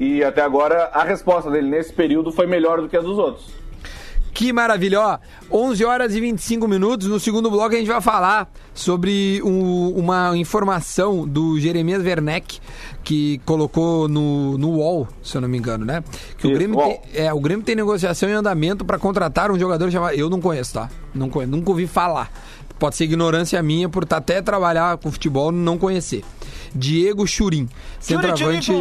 E 0.00 0.24
até 0.24 0.40
agora 0.40 0.90
a 0.94 1.04
resposta 1.04 1.50
dele 1.50 1.68
nesse 1.68 1.92
período 1.92 2.32
foi 2.32 2.46
melhor 2.46 2.80
do 2.80 2.88
que 2.88 2.96
a 2.96 3.00
dos 3.00 3.18
outros. 3.18 3.60
Que 4.32 4.52
maravilha, 4.52 5.00
ó. 5.00 5.18
11 5.52 5.84
horas 5.84 6.14
e 6.14 6.20
25 6.20 6.66
minutos. 6.66 7.08
No 7.08 7.20
segundo 7.20 7.50
bloco 7.50 7.74
a 7.74 7.78
gente 7.78 7.88
vai 7.88 8.00
falar 8.00 8.50
sobre 8.72 9.42
um- 9.44 9.90
uma 9.90 10.34
informação 10.38 11.26
do 11.28 11.58
Jeremias 11.60 12.02
Werneck, 12.02 12.60
que 13.04 13.38
colocou 13.44 14.08
no, 14.08 14.56
no 14.56 14.70
UOL, 14.76 15.06
se 15.22 15.36
eu 15.36 15.40
não 15.42 15.48
me 15.48 15.58
engano, 15.58 15.84
né? 15.84 16.02
Que 16.38 16.46
o 16.46 16.50
Isso, 16.50 16.58
Grêmio, 16.58 16.78
UOL. 16.78 16.88
tem, 17.12 17.22
é, 17.26 17.32
o 17.34 17.40
Grêmio 17.40 17.64
tem 17.64 17.74
negociação 17.76 18.28
em 18.28 18.32
andamento 18.32 18.84
para 18.84 18.98
contratar 18.98 19.50
um 19.50 19.58
jogador 19.58 19.90
chamado. 19.90 20.14
Eu 20.14 20.30
não 20.30 20.40
conheço, 20.40 20.74
tá? 20.74 20.88
Não 21.12 21.28
conheço, 21.28 21.50
nunca 21.52 21.68
ouvi 21.68 21.86
falar. 21.86 22.30
Pode 22.78 22.96
ser 22.96 23.04
ignorância 23.04 23.62
minha 23.62 23.90
por 23.90 24.06
tá 24.06 24.16
até 24.16 24.40
trabalhar 24.40 24.96
com 24.96 25.12
futebol 25.12 25.52
e 25.52 25.54
não 25.56 25.76
conhecer. 25.76 26.24
Diego 26.74 27.26
Churin. 27.26 27.68
Centroavante. 27.98 28.72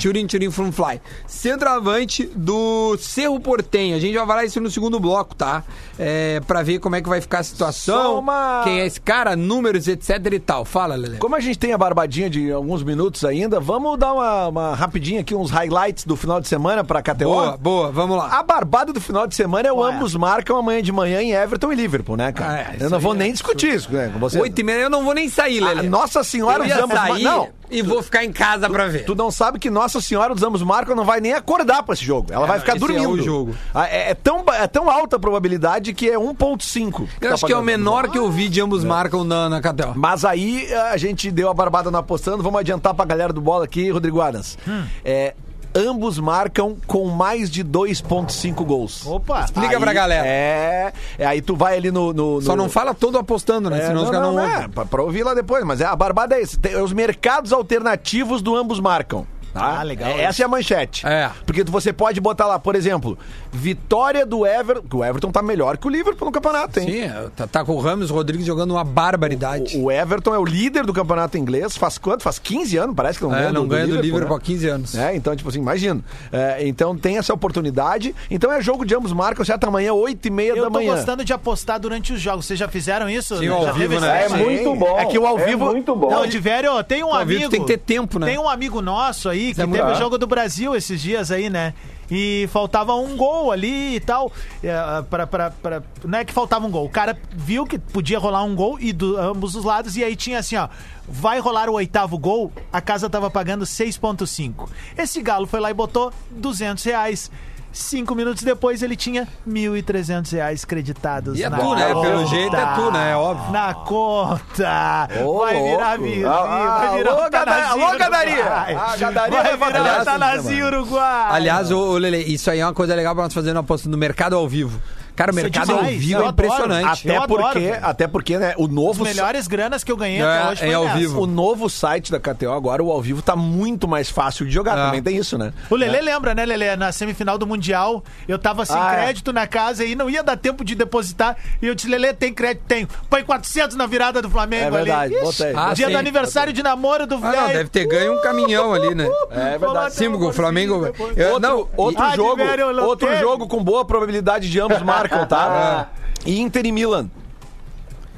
Churin, 0.00 0.26
Churin, 0.28 0.50
from 0.50 0.72
fly. 0.72 1.00
Centroavante 1.26 2.30
do 2.34 2.96
Cerro 2.98 3.38
Portenho. 3.40 3.96
A 3.96 4.00
gente 4.00 4.16
vai 4.16 4.26
falar 4.26 4.44
isso 4.44 4.60
no 4.60 4.70
segundo 4.70 4.98
bloco, 5.00 5.34
tá? 5.34 5.62
É, 5.98 6.40
pra 6.46 6.62
ver 6.62 6.78
como 6.78 6.96
é 6.96 7.02
que 7.02 7.08
vai 7.08 7.20
ficar 7.20 7.40
a 7.40 7.42
situação. 7.42 8.18
Uma- 8.18 8.62
Quem 8.64 8.80
é 8.80 8.86
esse 8.86 9.00
cara, 9.00 9.34
números, 9.36 9.88
etc 9.88 10.18
e 10.32 10.38
tal. 10.38 10.64
Fala, 10.64 10.94
Lele. 10.94 11.18
Como 11.18 11.34
a 11.36 11.40
gente 11.40 11.58
tem 11.58 11.72
a 11.72 11.78
barbadinha 11.78 12.30
de 12.30 12.50
alguns 12.52 12.82
minutos 12.82 13.24
ainda, 13.24 13.60
vamos 13.60 13.98
dar 13.98 14.12
uma, 14.12 14.48
uma 14.48 14.74
rapidinha 14.74 15.20
aqui, 15.20 15.34
uns 15.34 15.50
highlights 15.50 16.04
do 16.04 16.16
final 16.16 16.40
de 16.40 16.48
semana 16.48 16.82
pra 16.84 17.02
KTO. 17.02 17.24
Boa, 17.24 17.56
boa, 17.56 17.92
vamos 17.92 18.16
lá. 18.16 18.28
A 18.38 18.42
barbada 18.42 18.92
do 18.92 19.00
final 19.00 19.26
de 19.26 19.34
semana 19.34 19.68
é 19.68 19.72
o 19.72 19.86
é? 19.86 19.92
ambos 19.92 20.14
marcam 20.14 20.56
amanhã 20.56 20.82
de 20.82 20.92
manhã 20.92 21.20
em 21.20 21.32
Everton 21.32 21.72
e 21.72 21.76
Liverpool, 21.76 22.16
né, 22.16 22.32
cara? 22.32 22.52
Ah, 22.52 22.74
é, 22.74 22.76
eu 22.84 22.90
não 22.90 22.98
vou 23.00 23.14
nem 23.14 23.32
discutir 23.32 23.74
isso, 23.74 23.92
né? 23.92 24.10
com 24.12 24.18
Você. 24.18 24.40
Oito 24.40 24.58
e 24.60 24.64
meia 24.64 24.82
eu 24.82 24.90
não 24.90 25.04
vou 25.04 25.14
nem 25.14 25.28
sair, 25.28 25.62
Ah, 25.62 25.68
Lele. 25.72 25.88
Nossa 25.88 26.22
Senhora 26.24 26.66
ia 26.66 26.76
ambos 26.82 26.94
marcam. 26.94 27.11
Sair 27.14 27.22
Não, 27.24 27.48
e 27.70 27.82
vou 27.82 28.02
ficar 28.02 28.24
em 28.24 28.32
casa 28.32 28.68
pra 28.68 28.86
ver. 28.88 29.04
Tu 29.04 29.14
não 29.14 29.30
sabe 29.30 29.58
que 29.58 29.70
Nossa 29.70 30.00
Senhora 30.00 30.34
dos 30.34 30.42
Ambos 30.42 30.62
Marcam 30.62 30.94
não 30.94 31.04
vai 31.04 31.20
nem 31.20 31.32
acordar 31.32 31.82
pra 31.82 31.94
esse 31.94 32.04
jogo. 32.04 32.32
Ela 32.32 32.46
vai 32.46 32.58
ficar 32.60 32.76
esse 32.76 32.84
é 32.84 32.86
dormindo. 32.86 33.10
o 33.10 33.22
jogo. 33.22 33.54
Ah, 33.74 33.88
É, 33.88 34.10
é 34.10 34.14
tão, 34.14 34.44
é 34.52 34.66
tão 34.66 34.90
alta 34.90 35.16
a 35.16 35.18
probabilidade 35.18 35.92
que 35.94 36.08
é 36.10 36.18
1.5. 36.18 36.92
que 37.18 37.24
Eu 37.24 37.28
tá 37.28 37.34
acho 37.34 37.46
que 37.46 37.52
é 37.52 37.56
o 37.56 37.62
menor 37.62 38.08
que 38.10 38.18
eu 38.18 38.30
vi 38.30 38.48
de 38.48 38.60
ambos 38.60 38.84
marcam 38.84 39.24
na, 39.24 39.48
na 39.48 39.60
KTO. 39.60 39.92
Mas 39.94 40.24
aí 40.24 40.72
a 40.90 40.96
gente 40.96 41.30
deu 41.30 41.48
a 41.48 41.54
barbada 41.54 41.90
no 41.90 41.98
apostando. 41.98 42.42
Vamos 42.42 42.60
adiantar 42.60 42.94
pra 42.94 43.04
galera 43.04 43.32
do 43.32 43.40
bola 43.40 43.64
aqui, 43.64 43.90
Rodrigo 43.90 44.20
Adams. 44.20 44.58
Hum. 44.68 44.84
É, 45.04 45.34
ambos 45.74 46.18
marcam 46.18 46.76
com 46.86 47.06
mais 47.08 47.50
de 47.50 47.62
2,5 47.64 48.64
gols. 48.64 49.06
Opa. 49.06 49.44
Explica 49.44 49.78
pra 49.80 49.92
galera. 49.92 50.26
É, 50.26 50.92
é, 51.18 51.26
aí 51.26 51.40
tu 51.40 51.54
vai 51.56 51.76
ali 51.76 51.90
no. 51.90 52.12
no- 52.12 52.40
Só 52.42 52.56
no- 52.56 52.62
não 52.64 52.68
fala 52.70 52.94
todo 52.94 53.18
apostando, 53.18 53.68
né? 53.70 53.78
É, 53.78 53.86
Senão 53.88 54.04
os 54.04 54.10
caras 54.10 54.26
não, 54.26 54.34
ouvem. 54.42 54.54
é, 54.64 54.68
pra, 54.68 54.84
pra 54.84 55.02
ouvir 55.02 55.22
lá 55.22 55.34
depois, 55.34 55.64
mas 55.64 55.80
é, 55.80 55.84
a 55.84 55.96
barbada 55.96 56.36
é 56.36 56.42
isso. 56.42 56.58
Tem 56.58 56.76
os 56.80 56.92
mercados 56.92 57.52
alternativos 57.52 58.42
do 58.42 58.54
ambos 58.56 58.80
marcam. 58.80 59.26
Tá? 59.52 59.80
Ah, 59.80 59.82
legal 59.82 60.10
É, 60.10 60.22
Essa 60.22 60.42
é 60.42 60.44
a 60.44 60.48
manchete. 60.48 61.06
É. 61.06 61.30
Porque 61.44 61.62
você 61.64 61.92
pode 61.92 62.20
botar 62.20 62.46
lá, 62.46 62.58
por 62.58 62.74
exemplo, 62.74 63.18
vitória 63.52 64.24
do 64.24 64.46
Everton. 64.46 64.82
que 64.88 64.96
O 64.96 65.04
Everton 65.04 65.30
tá 65.30 65.42
melhor 65.42 65.76
que 65.76 65.86
o 65.86 65.90
Liverpool 65.90 66.26
no 66.26 66.32
campeonato, 66.32 66.80
hein? 66.80 66.86
Sim, 66.86 67.00
é, 67.02 67.28
tá, 67.36 67.46
tá 67.46 67.64
com 67.64 67.72
o 67.74 67.78
Ramos 67.80 68.10
Rodrigues 68.10 68.46
jogando 68.46 68.72
uma 68.72 68.84
barbaridade. 68.84 69.76
O, 69.76 69.84
o 69.84 69.90
Everton 69.92 70.34
é 70.34 70.38
o 70.38 70.44
líder 70.44 70.84
do 70.86 70.92
campeonato 70.92 71.36
inglês. 71.36 71.76
Faz 71.76 71.98
quanto? 71.98 72.22
Faz 72.22 72.38
15 72.38 72.76
anos, 72.78 72.96
parece 72.96 73.18
que 73.18 73.24
não 73.24 73.34
é, 73.34 73.40
ganha 73.40 73.52
não 73.52 73.68
ganha 73.68 73.86
do 73.86 74.00
Liverpool 74.00 74.30
né? 74.30 74.36
há 74.36 74.40
15 74.40 74.68
anos. 74.68 74.94
É, 74.94 75.14
então, 75.14 75.36
tipo 75.36 75.48
assim, 75.48 75.58
imagina. 75.58 76.00
É, 76.32 76.66
então 76.66 76.96
tem 76.96 77.18
essa 77.18 77.34
oportunidade. 77.34 78.14
Então 78.30 78.50
é 78.52 78.60
jogo 78.62 78.84
de 78.86 78.94
ambos 78.94 79.12
marcam, 79.12 79.44
certo? 79.44 79.64
Amanhã, 79.64 79.92
8 79.92 80.26
e 80.26 80.30
meia 80.30 80.50
Eu 80.52 80.56
da 80.56 80.62
tô 80.64 80.70
manhã. 80.70 80.94
gostando 80.94 81.24
de 81.24 81.32
apostar 81.32 81.78
durante 81.78 82.12
os 82.12 82.20
jogos. 82.20 82.46
Vocês 82.46 82.58
já 82.58 82.68
fizeram 82.68 83.08
isso? 83.08 83.36
Sim, 83.38 83.46
já 83.46 83.52
ao 83.54 83.64
teve 83.66 83.78
vivo, 83.80 83.94
esse 83.94 84.02
né? 84.06 84.24
É 84.24 84.28
muito 84.28 84.74
bom. 84.76 84.98
É 84.98 85.04
que 85.06 85.18
o 85.18 85.26
ao 85.26 85.38
vivo- 85.38 85.66
muito 85.66 85.94
bom. 85.94 86.10
Não, 86.10 86.26
de 86.26 86.38
velho, 86.38 86.82
tem 86.84 87.04
um 87.04 87.12
amigo. 87.14 87.50
tem 87.50 87.60
que 87.60 87.66
ter 87.66 87.78
tempo, 87.78 88.18
né? 88.18 88.26
Tem 88.26 88.38
um 88.38 88.48
amigo 88.48 88.80
nosso 88.80 89.28
aí 89.28 89.41
que 89.54 89.60
é 89.62 89.66
teve 89.66 89.82
o 89.90 89.94
jogo 89.94 90.16
do 90.18 90.26
Brasil 90.26 90.74
esses 90.76 91.00
dias 91.00 91.30
aí, 91.30 91.48
né? 91.50 91.74
E 92.10 92.48
faltava 92.52 92.94
um 92.94 93.16
gol 93.16 93.50
ali 93.50 93.96
e 93.96 94.00
tal. 94.00 94.30
É, 94.62 94.72
pra, 95.08 95.26
pra, 95.26 95.50
pra- 95.50 95.82
não 96.04 96.18
é 96.18 96.24
que 96.24 96.32
faltava 96.32 96.66
um 96.66 96.70
gol. 96.70 96.84
O 96.84 96.90
cara 96.90 97.18
viu 97.34 97.64
que 97.66 97.78
podia 97.78 98.18
rolar 98.18 98.42
um 98.44 98.54
gol 98.54 98.78
e 98.78 98.92
do 98.92 99.16
ambos 99.16 99.54
os 99.56 99.64
lados. 99.64 99.96
E 99.96 100.04
aí 100.04 100.14
tinha 100.14 100.38
assim, 100.38 100.56
ó. 100.56 100.68
Vai 101.08 101.38
rolar 101.40 101.68
o 101.68 101.72
oitavo 101.74 102.16
gol, 102.18 102.52
a 102.72 102.80
casa 102.80 103.08
tava 103.10 103.30
pagando 103.30 103.64
6,5. 103.64 104.68
Esse 104.96 105.20
galo 105.22 105.46
foi 105.46 105.58
lá 105.60 105.70
e 105.70 105.74
botou 105.74 106.12
200 106.30 106.84
reais. 106.84 107.30
Cinco 107.72 108.14
minutos 108.14 108.42
depois 108.42 108.82
ele 108.82 108.94
tinha 108.94 109.26
1.300 109.48 110.30
reais 110.32 110.64
creditados. 110.64 111.38
E 111.38 111.42
é 111.42 111.48
na 111.48 111.58
tu, 111.58 111.74
né? 111.74 111.92
conta. 111.94 112.08
Pelo 112.08 112.26
jeito 112.26 112.54
é 112.56 112.66
tu, 112.74 112.90
né? 112.90 113.12
É 113.12 113.16
óbvio. 113.16 113.50
Na 113.52 113.74
conta. 113.74 115.08
Ô, 115.24 115.38
vai 115.38 115.62
virar 115.62 115.98
vizinho, 115.98 116.28
Ah, 116.30 116.78
vai 116.86 116.98
virar 116.98 117.10
alô, 117.12 117.20
Gada- 117.30 117.44
Tanazinho 117.44 117.86
alô, 117.88 117.98
Gadaria. 117.98 118.34
Uruguai. 118.36 118.74
Ah, 118.78 118.96
Gadaria 118.96 119.42
vai 119.42 119.56
vai 119.56 119.72
virar. 119.72 121.30
Aliás, 121.30 121.70
ô, 121.70 121.96
Lele, 121.98 122.18
isso 122.18 122.50
aí 122.50 122.60
é 122.60 122.66
uma 122.66 122.74
coisa 122.74 122.94
legal 122.94 123.14
pra 123.14 123.24
nós 123.24 123.32
fazer 123.34 123.52
na 123.52 123.60
aposta 123.60 123.88
no 123.88 123.96
mercado 123.96 124.36
ao 124.36 124.46
vivo. 124.48 124.78
Cara, 125.14 125.32
o 125.32 125.38
é 125.38 125.42
mercado 125.42 125.72
ao 125.72 125.84
vivo 125.84 126.20
eu 126.20 126.26
é 126.26 126.28
impressionante. 126.28 127.10
Até 127.10 127.26
porque, 127.26 127.74
até 127.82 128.06
porque, 128.08 128.38
né, 128.38 128.54
o 128.56 128.64
As 128.64 128.70
novo 128.70 129.04
melhores 129.04 129.46
granas 129.46 129.84
que 129.84 129.92
eu 129.92 129.96
ganhei 129.96 130.20
É, 130.20 130.24
até 130.24 130.50
hoje 130.50 130.62
é 130.62 130.66
foi 130.66 130.74
ao 130.74 130.84
nessa. 130.84 130.98
vivo. 130.98 131.20
o 131.22 131.26
novo 131.26 131.68
site 131.68 132.10
da 132.10 132.18
KTO 132.18 132.50
agora, 132.52 132.82
o 132.82 132.90
ao 132.90 133.00
vivo, 133.02 133.20
tá 133.22 133.36
muito 133.36 133.86
mais 133.86 134.08
fácil 134.08 134.46
de 134.46 134.52
jogar. 134.52 134.78
É. 134.78 134.84
Também 134.86 135.02
tem 135.02 135.16
isso, 135.16 135.36
né? 135.36 135.52
O 135.70 135.76
Lelê 135.76 136.00
lembra, 136.00 136.34
né, 136.34 136.44
Lelê? 136.44 136.74
Na 136.76 136.90
semifinal 136.92 137.36
do 137.38 137.46
Mundial, 137.46 138.02
eu 138.26 138.38
tava 138.38 138.64
sem 138.64 138.76
Ah, 138.76 138.92
é. 138.94 139.02
crédito 139.04 139.32
na 139.32 139.46
casa 139.46 139.84
e 139.84 139.94
não 139.94 140.08
ia 140.08 140.22
dar 140.22 140.36
tempo 140.36 140.64
de 140.64 140.74
depositar. 140.74 141.36
E 141.60 141.66
eu 141.66 141.74
disse, 141.74 141.88
Lelê, 141.88 142.12
tem 142.14 142.32
crédito? 142.32 142.64
Tenho. 142.66 142.88
Põe 143.10 143.22
400 143.22 143.76
na 143.76 143.86
virada 143.86 144.22
do 144.22 144.30
Flamengo 144.30 144.64
É 144.66 144.70
verdade, 144.70 145.14
ali. 145.16 145.54
Ah, 145.56 145.74
Dia 145.74 145.86
sim. 145.86 145.92
do 145.92 145.98
aniversário 145.98 146.52
de 146.52 146.62
namoro 146.62 147.06
do 147.06 147.16
Ah, 147.16 147.18
velho. 147.30 147.42
não, 147.42 147.48
deve 147.48 147.68
ter 147.70 147.86
ganho 147.86 148.14
um 148.18 148.22
caminhão 148.22 148.72
ali, 148.72 148.94
né? 148.94 149.04
É 149.30 149.58
Falou 149.58 149.74
verdade. 149.74 149.94
Sim, 149.94 150.08
o 150.08 150.32
Flamengo. 150.32 150.86
Eu- 151.16 151.32
Outro, 151.32 151.40
não, 151.40 151.68
outro 151.76 152.02
Ah, 152.02 152.16
jogo, 152.16 152.42
outro 152.82 153.16
jogo 153.18 153.46
com 153.46 153.62
boa 153.62 153.84
probabilidade 153.84 154.48
de 154.50 154.60
ambos 154.60 154.80
marcam, 155.02 155.26
tá? 155.26 155.88
Inter 156.26 156.66
e 156.66 156.72
Milan. 156.72 157.08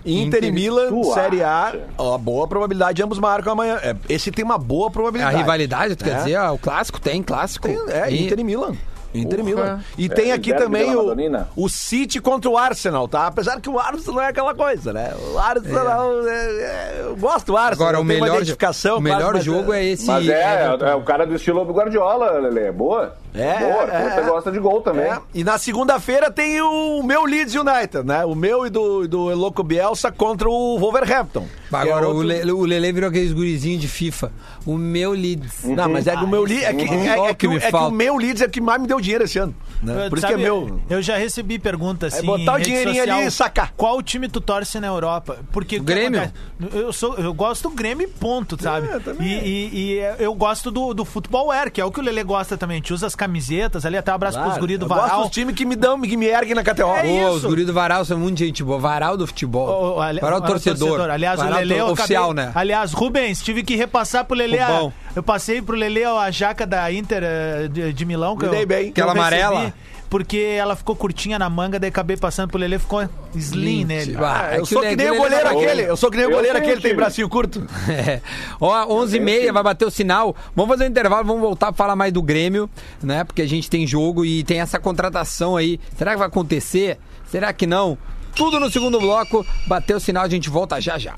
Inter, 0.06 0.26
Inter 0.26 0.44
e 0.44 0.52
Milan, 0.52 0.88
Tu 0.90 1.04
Série 1.14 1.42
A, 1.42 1.74
ó, 1.96 2.18
boa 2.18 2.46
probabilidade 2.46 2.96
de 2.96 3.02
ambos 3.02 3.18
marcam 3.18 3.54
amanhã. 3.54 3.78
É, 3.82 3.96
esse 4.08 4.30
tem 4.30 4.44
uma 4.44 4.58
boa 4.58 4.88
a 4.88 4.90
probabilidade. 4.90 5.36
rivalidade, 5.36 5.96
tu 5.96 6.04
quer 6.04 6.10
É. 6.10 6.16
dizer? 6.16 6.34
Ah, 6.36 6.52
o 6.52 6.58
clássico 6.58 7.00
tem, 7.00 7.22
clássico. 7.22 7.66
Tem- 7.66 7.78
é, 7.88 8.10
E- 8.10 8.26
Inter 8.26 8.38
e 8.38 8.44
Milan. 8.44 8.74
Inter 9.14 9.40
e. 9.40 9.42
Milan. 9.44 9.80
E 9.96 10.06
tem 10.08 10.32
aqui 10.32 10.52
também 10.52 10.94
o, 10.94 11.14
o 11.56 11.68
City 11.70 12.20
contra 12.20 12.50
o 12.50 12.58
Arsenal, 12.58 13.08
tá? 13.08 13.28
Apesar 13.28 13.58
que 13.62 13.70
o 13.70 13.78
Arsenal 13.78 14.16
não 14.16 14.22
é 14.22 14.26
aquela 14.28 14.54
coisa, 14.54 14.92
né? 14.92 15.14
O 15.32 15.38
Arsenal, 15.38 16.28
é, 16.28 16.34
é, 16.34 17.00
eu 17.04 17.16
gosto 17.16 17.46
do 17.46 17.56
Arsenal. 17.56 17.88
Agora, 17.88 18.00
o 18.00 18.04
melhor, 18.04 18.36
identificação, 18.36 18.98
o 18.98 19.00
melhor 19.00 19.20
claro, 19.20 19.36
mas 19.36 19.44
jogo 19.44 19.72
é 19.72 19.84
esse. 19.84 20.06
Mas 20.06 20.28
é, 20.28 20.64
é 20.82 20.94
o 20.94 21.02
cara 21.02 21.24
do 21.26 21.34
estilo 21.34 21.64
Guardiola, 21.72 22.32
Lele. 22.40 22.70
Boa. 22.72 23.14
É, 23.34 23.58
Boa. 23.58 23.82
é, 23.90 24.10
Você 24.10 24.20
é. 24.20 24.22
gosta 24.22 24.52
de 24.52 24.58
gol 24.60 24.80
também. 24.80 25.04
É, 25.06 25.18
e 25.34 25.42
na 25.42 25.58
segunda-feira 25.58 26.30
tem 26.30 26.60
o 26.62 27.02
meu 27.02 27.24
Leeds 27.24 27.54
United, 27.54 28.04
né? 28.06 28.24
O 28.24 28.34
meu 28.34 28.64
e 28.64 28.70
do, 28.70 29.08
do 29.08 29.30
Eloco 29.30 29.62
Bielsa 29.64 30.12
contra 30.12 30.48
o 30.48 30.78
Wolverhampton. 30.78 31.46
Agora, 31.72 31.84
Que 31.84 31.90
é 31.90 31.96
o, 32.06 32.08
outro- 32.14 32.22
Le, 32.22 32.52
o 32.52 32.64
Lele 32.64 32.92
virou 32.92 33.08
aqueles 33.10 33.32
gurizinhos 33.32 33.80
de 33.80 33.88
FIFA. 33.88 34.30
O 34.64 34.78
meu 34.78 35.10
Leeds. 35.10 35.64
Não, 35.64 35.88
mas 35.88 36.06
é 36.06 36.16
que 36.16 36.24
o 36.24 36.28
meu 36.28 36.44
Leeds. 36.44 36.64
É 36.64 36.72
que, 36.72 36.84
Uhum. 36.84 36.94
é, 37.04 37.08
é 37.30 37.34
que 37.34 37.46
é 37.48 37.70
que 37.70 37.76
o 37.76 37.90
meu 37.90 38.16
Leeds 38.16 38.40
é 38.42 38.46
o 38.46 38.50
que 38.50 38.60
mais 38.60 38.80
me 38.80 38.86
deu 38.86 39.00
dinheiro 39.00 39.24
esse 39.24 39.36
ano. 39.38 39.52
Né? 39.82 40.06
Eu- 40.06 40.08
Por 40.08 40.18
isso 40.18 40.26
sabe, 40.28 40.38
que 40.38 40.40
é 40.40 40.44
meu. 40.44 40.80
Eu 40.88 41.02
já 41.02 41.16
recebi 41.16 41.58
pergunta 41.58 42.06
assim. 42.06 42.18
É 42.20 42.22
botar 42.22 42.54
o 42.54 42.60
dinheirinho 42.60 42.94
social, 42.96 43.18
ali 43.18 43.26
e 43.26 43.30
sacar. 43.32 43.72
Qual 43.76 44.00
time 44.00 44.28
tu 44.28 44.40
torce 44.40 44.78
na 44.78 44.86
Europa? 44.86 45.38
Porque 45.50 45.78
o 45.78 45.82
Grêmio? 45.82 46.32
Eu, 46.72 46.92
sou, 46.92 47.16
eu 47.16 47.34
gosto 47.34 47.68
do 47.68 47.74
Grêmio, 47.74 48.06
e 48.06 48.10
ponto, 48.10 48.60
sabe? 48.62 48.86
É, 48.88 48.98
também. 49.00 49.26
e, 49.26 49.32
e- 49.44 49.94
e 49.96 49.98
eu 50.22 50.32
gosto 50.34 50.70
do, 50.70 50.94
do 50.94 51.04
futebol 51.04 51.48
wear, 51.48 51.70
que 51.72 51.80
é 51.80 51.84
o 51.84 51.90
que 51.90 51.98
o 51.98 52.02
Lele 52.02 52.22
gosta 52.22 52.56
também. 52.56 52.76
A 52.76 52.78
gente 52.78 52.94
usa 52.94 53.06
as 53.08 53.14
camisetas 53.24 53.84
ali, 53.86 53.96
até 53.96 54.12
um 54.12 54.14
abraço 54.14 54.36
pros 54.36 54.46
Claro, 54.48 54.60
guri 54.60 54.76
do 54.76 54.84
eu 54.84 54.88
gosto 54.88 55.00
Varal. 55.02 55.22
dos 55.22 55.30
times 55.30 55.54
que 55.54 55.64
me 55.64 55.74
dão, 55.76 56.00
que 56.00 56.16
me 56.16 56.26
erguem 56.26 56.54
na 56.54 56.62
KTO. 56.62 56.94
É 57.02 57.28
os 57.30 57.44
guris 57.44 57.66
do 57.66 57.72
Varal 57.72 58.04
são 58.04 58.18
muito 58.18 58.38
gente 58.38 58.62
boa. 58.62 58.78
Varal 58.78 59.16
do 59.16 59.26
futebol. 59.26 59.96
O- 59.96 60.00
ali- 60.00 60.20
Varal 60.20 60.38
o 60.38 60.42
torcedor. 60.42 61.10
Aliás, 61.10 61.38
Varal 61.38 61.58
o 61.60 61.64
Lele 61.64 61.80
oficial, 61.82 62.24
acabei- 62.30 62.44
né? 62.46 62.52
Aliás, 62.54 62.92
Rubens, 62.92 63.42
tive 63.42 63.62
que 63.62 63.76
repassar 63.76 64.24
pro 64.24 64.36
Lele. 64.36 64.58
a-. 64.58 64.90
Eu 65.16 65.22
passei 65.22 65.62
pro 65.62 65.76
Lele 65.76 66.04
a 66.04 66.30
jaca 66.30 66.66
da 66.66 66.90
Inter 66.92 67.22
eh, 67.24 67.68
de, 67.68 67.92
de 67.92 68.04
Milão. 68.04 68.36
Que 68.36 68.44
Me 68.46 68.50
dei 68.50 68.62
eu, 68.62 68.66
bem. 68.66 68.92
que 68.92 69.00
eu 69.00 69.08
Aquela 69.08 69.24
recebi, 69.26 69.42
amarela? 69.42 69.74
Porque 70.14 70.38
ela 70.38 70.76
ficou 70.76 70.94
curtinha 70.94 71.40
na 71.40 71.50
manga, 71.50 71.76
daí 71.76 71.88
acabei 71.88 72.16
passando 72.16 72.48
pro 72.48 72.56
Lele, 72.56 72.78
ficou 72.78 73.04
slim 73.34 73.84
nele. 73.84 74.16
Ah, 74.16 74.50
é 74.52 74.58
eu 74.60 74.62
que 74.62 74.68
sou 74.68 74.78
o 74.80 74.86
que 74.86 74.94
nem 74.94 75.10
o 75.10 75.16
goleiro 75.16 75.48
aquele. 75.48 75.82
Eu 75.82 75.96
sou 75.96 76.08
que 76.08 76.16
nem 76.16 76.26
o 76.26 76.30
goleiro 76.30 76.56
aquele, 76.56 76.80
tem 76.80 76.94
bracinho 76.94 77.28
curto. 77.28 77.66
É. 77.90 78.20
Ó, 78.60 79.02
11h30 79.02 79.52
vai 79.52 79.62
bater 79.64 79.84
o 79.84 79.90
sinal. 79.90 80.36
Vamos 80.54 80.70
fazer 80.70 80.84
um 80.84 80.86
intervalo, 80.86 81.24
vamos 81.24 81.42
voltar 81.42 81.72
pra 81.72 81.74
falar 81.74 81.96
mais 81.96 82.12
do 82.12 82.22
Grêmio, 82.22 82.70
né? 83.02 83.24
Porque 83.24 83.42
a 83.42 83.48
gente 83.48 83.68
tem 83.68 83.84
jogo 83.88 84.24
e 84.24 84.44
tem 84.44 84.60
essa 84.60 84.78
contratação 84.78 85.56
aí. 85.56 85.80
Será 85.98 86.12
que 86.12 86.18
vai 86.18 86.28
acontecer? 86.28 86.96
Será 87.26 87.52
que 87.52 87.66
não? 87.66 87.98
Tudo 88.36 88.60
no 88.60 88.70
segundo 88.70 89.00
bloco. 89.00 89.44
Bateu 89.66 89.96
o 89.96 90.00
sinal, 90.00 90.22
a 90.22 90.28
gente 90.28 90.48
volta 90.48 90.80
já 90.80 90.96
já. 90.96 91.16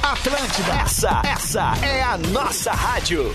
Atlântida. 0.00 0.72
Essa, 0.84 1.22
essa 1.24 1.72
é 1.84 2.00
a 2.00 2.16
nossa 2.16 2.70
rádio. 2.70 3.34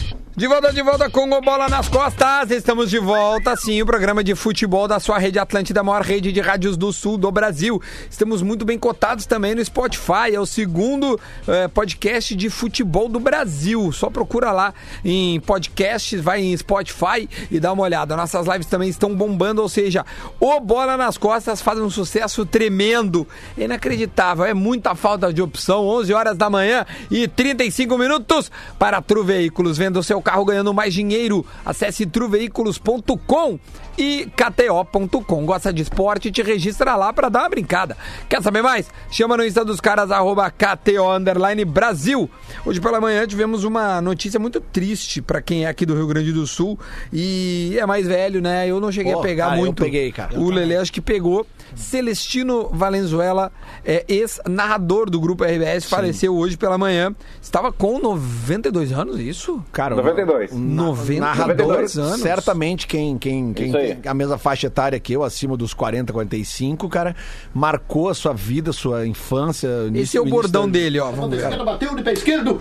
De 0.33 0.47
volta, 0.47 0.71
de 0.71 0.81
volta 0.81 1.09
com 1.09 1.29
o 1.29 1.41
Bola 1.41 1.67
nas 1.67 1.89
Costas. 1.89 2.51
Estamos 2.51 2.89
de 2.89 2.97
volta, 2.97 3.53
sim, 3.57 3.81
o 3.81 3.85
programa 3.85 4.23
de 4.23 4.33
futebol 4.33 4.87
da 4.87 4.97
sua 4.97 5.17
rede 5.17 5.37
Atlântida, 5.37 5.81
a 5.81 5.83
maior 5.83 6.01
rede 6.01 6.31
de 6.31 6.39
rádios 6.39 6.77
do 6.77 6.93
sul 6.93 7.17
do 7.17 7.29
Brasil. 7.29 7.81
Estamos 8.09 8.41
muito 8.41 8.63
bem 8.63 8.79
cotados 8.79 9.25
também 9.25 9.53
no 9.53 9.63
Spotify, 9.63 10.33
é 10.33 10.39
o 10.39 10.45
segundo 10.45 11.19
eh, 11.45 11.67
podcast 11.67 12.33
de 12.33 12.49
futebol 12.49 13.09
do 13.09 13.19
Brasil. 13.19 13.91
Só 13.91 14.09
procura 14.09 14.53
lá 14.53 14.73
em 15.03 15.37
podcasts, 15.41 16.21
vai 16.21 16.41
em 16.41 16.55
Spotify 16.55 17.29
e 17.51 17.59
dá 17.59 17.73
uma 17.73 17.83
olhada. 17.83 18.15
Nossas 18.15 18.47
lives 18.47 18.67
também 18.67 18.87
estão 18.87 19.13
bombando, 19.13 19.61
ou 19.61 19.67
seja, 19.67 20.05
o 20.39 20.61
Bola 20.61 20.95
nas 20.95 21.17
Costas 21.17 21.61
faz 21.61 21.77
um 21.77 21.89
sucesso 21.89 22.45
tremendo, 22.45 23.27
inacreditável. 23.57 24.45
É 24.45 24.53
muita 24.53 24.95
falta 24.95 25.31
de 25.33 25.41
opção. 25.41 25.85
11 25.85 26.13
horas 26.13 26.37
da 26.37 26.49
manhã 26.49 26.85
e 27.11 27.27
35 27.27 27.97
minutos 27.97 28.49
para 28.79 29.01
Tru 29.01 29.25
Veículos. 29.25 29.77
Venda 29.77 29.99
o 29.99 30.03
seu 30.03 30.20
seu 30.21 30.23
carro 30.23 30.45
ganhando 30.45 30.73
mais 30.73 30.93
dinheiro. 30.93 31.43
Acesse 31.65 32.05
truveículos.com 32.05 33.59
e 33.97 34.27
kto.com. 34.35 35.45
Gosta 35.45 35.73
de 35.73 35.81
esporte? 35.81 36.31
Te 36.31 36.41
registra 36.41 36.95
lá 36.95 37.11
pra 37.11 37.27
dar 37.27 37.41
uma 37.41 37.49
brincada. 37.49 37.97
Quer 38.29 38.41
saber 38.41 38.61
mais? 38.61 38.89
Chama 39.09 39.35
no 39.35 39.45
Insta 39.45 39.65
dos 39.65 39.81
caras, 39.81 40.11
arroba 40.11 40.49
KTO 40.49 41.11
Underline 41.11 41.65
Brasil. 41.65 42.29
Hoje 42.65 42.79
pela 42.79 43.01
manhã 43.01 43.25
tivemos 43.25 43.63
uma 43.63 43.99
notícia 43.99 44.39
muito 44.39 44.61
triste 44.61 45.21
pra 45.21 45.41
quem 45.41 45.65
é 45.65 45.67
aqui 45.67 45.85
do 45.85 45.95
Rio 45.95 46.07
Grande 46.07 46.31
do 46.31 46.45
Sul 46.45 46.79
e 47.11 47.75
é 47.77 47.85
mais 47.85 48.07
velho, 48.07 48.41
né? 48.41 48.67
Eu 48.67 48.79
não 48.79 48.91
cheguei 48.91 49.13
Pô, 49.13 49.19
a 49.19 49.23
pegar 49.23 49.45
cara, 49.45 49.57
eu 49.57 49.65
muito. 49.65 49.83
peguei, 49.83 50.11
cara. 50.11 50.39
O 50.39 50.49
Lele 50.49 50.75
acho 50.75 50.93
que 50.93 51.01
pegou. 51.01 51.45
Celestino 51.75 52.69
Valenzuela, 52.69 53.51
é, 53.85 54.03
ex-narrador 54.07 55.09
do 55.09 55.19
Grupo 55.19 55.43
RBS, 55.43 55.85
faleceu 55.85 56.35
hoje 56.35 56.57
pela 56.57 56.77
manhã. 56.77 57.15
Estava 57.41 57.71
com 57.71 57.97
92 57.99 58.91
anos, 58.91 59.19
isso? 59.19 59.63
Cara, 59.71 59.95
92. 59.95 60.10
Um 60.51 60.59
na- 60.59 60.85
92 60.85 61.19
narrador, 61.19 61.69
anos. 62.11 62.21
certamente 62.21 62.87
quem, 62.87 63.17
quem, 63.17 63.53
quem 63.53 63.71
tem 63.71 63.99
a 64.05 64.13
mesma 64.13 64.37
faixa 64.37 64.67
etária 64.67 64.99
que 64.99 65.13
eu, 65.13 65.23
acima 65.23 65.55
dos 65.57 65.73
40, 65.73 66.11
45, 66.13 66.89
cara, 66.89 67.15
marcou 67.53 68.09
a 68.09 68.13
sua 68.13 68.33
vida, 68.33 68.71
sua 68.73 69.05
infância. 69.07 69.67
Esse 69.67 69.87
início- 69.87 70.17
é 70.19 70.21
o 70.21 70.25
bordão 70.25 70.69
dele, 70.69 70.99
ó. 70.99 71.11
Vamos 71.11 71.37
ver. 71.37 71.63
bateu 71.63 71.95
de 71.95 72.03
pé 72.03 72.13
esquerdo. 72.13 72.59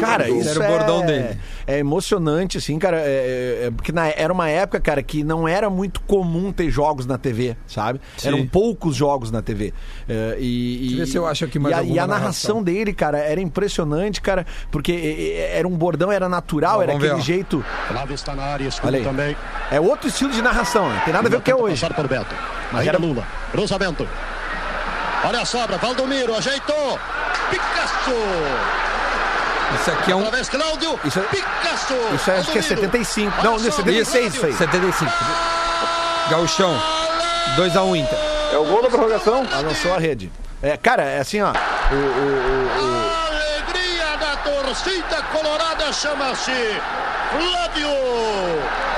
Cara, 0.00 0.28
Esse 0.28 0.38
isso 0.40 0.50
era 0.50 0.60
o 0.60 0.62
é, 0.62 0.68
bordão 0.78 1.06
dele. 1.06 1.38
É 1.66 1.78
emocionante, 1.78 2.58
assim, 2.58 2.78
cara. 2.78 2.98
é- 2.98 3.62
é- 3.62 3.66
é 3.66 3.70
porque 3.70 3.92
na- 3.92 4.08
era 4.08 4.32
uma 4.32 4.48
época, 4.48 4.80
cara, 4.80 5.02
que 5.02 5.22
não 5.24 5.46
era 5.46 5.70
muito 5.70 6.00
comum 6.02 6.52
ter 6.52 6.70
jogos 6.70 7.06
na 7.06 7.16
TV, 7.18 7.56
sabe? 7.66 8.00
Sim. 8.16 8.28
Eram 8.28 8.46
poucos 8.46 8.96
jogos 8.96 9.30
na 9.30 9.40
TV. 9.42 9.72
É, 10.08 10.36
e, 10.38 10.78
Deixa 10.78 10.92
eu 10.92 10.92
e- 10.92 10.96
ver 10.98 11.06
se 11.06 11.16
eu 11.16 11.26
acho 11.26 11.44
aqui 11.44 11.58
mais 11.58 11.76
e 11.76 11.78
a, 11.78 11.82
e 11.82 11.98
a 11.98 12.06
narração. 12.06 12.18
narração 12.20 12.62
dele, 12.62 12.92
cara, 12.92 13.18
era 13.18 13.40
impressionante, 13.40 14.20
cara, 14.20 14.46
porque 14.70 14.92
é, 14.92 15.40
é, 15.54 15.58
era 15.58 15.68
um 15.68 15.76
bordão, 15.76 16.10
era 16.10 16.28
natural, 16.28 16.78
Ó, 16.78 16.82
era 16.82 16.92
ver, 16.92 16.98
aquele 17.06 17.20
ó. 17.20 17.20
jeito. 17.20 17.64
Flávio 17.88 18.14
está 18.14 18.34
na 18.34 18.42
área, 18.44 18.68
aí. 18.82 19.02
também. 19.02 19.36
É 19.70 19.80
outro 19.80 20.08
estilo 20.08 20.30
de 20.30 20.42
narração, 20.42 20.88
né? 20.88 21.02
Tem 21.04 21.12
nada 21.12 21.28
a 21.28 21.30
ver 21.30 21.36
com 21.36 21.40
o 21.42 21.44
que 21.44 21.50
é 21.50 21.54
hoje. 21.56 21.80
Passar 21.80 21.94
por 21.94 22.08
Beto. 22.08 22.34
Mas 22.72 22.80
Ainda 22.80 22.92
era- 22.92 22.98
Lula. 22.98 23.26
Cruzamento. 23.50 24.06
Olha 25.24 25.40
a 25.40 25.44
sobra, 25.44 25.78
Valdomiro, 25.78 26.34
ajeitou. 26.36 26.98
Picasso. 27.52 28.10
Isso 29.80 29.90
aqui 29.90 30.12
é 30.12 30.14
um. 30.14 30.18
Outra 30.18 30.36
vez, 30.36 30.48
Cláudio. 30.48 30.98
Isso 31.04 31.18
é- 31.18 31.22
Picasso. 31.22 31.94
Isso 32.14 32.30
é, 32.30 32.38
acho 32.38 32.50
que 32.52 32.58
é 32.58 32.62
Valdomiro. 32.62 32.92
75. 32.92 33.32
Olha 33.38 33.50
Não, 33.50 33.58
só, 33.58 33.70
76 33.70 34.34
isso 34.34 34.46
aí. 34.46 34.52
75. 34.52 35.12
Gauchão. 36.30 36.82
2x1 37.56 37.96
Inter. 37.96 38.18
É 38.52 38.56
o 38.58 38.64
gol 38.64 38.82
da 38.82 38.88
prorrogação? 38.88 39.46
Avançou 39.52 39.94
a 39.94 39.98
rede. 39.98 40.30
É, 40.62 40.76
cara, 40.76 41.02
é 41.02 41.20
assim, 41.20 41.40
ó. 41.42 41.48
O, 41.50 41.94
o- 41.94 41.98
o- 42.78 43.12
Alegria 43.28 44.16
da 44.18 44.36
torcida 44.36 45.22
colorada 45.32 45.92
chama-se 45.92 46.52
Flávio. 47.32 47.88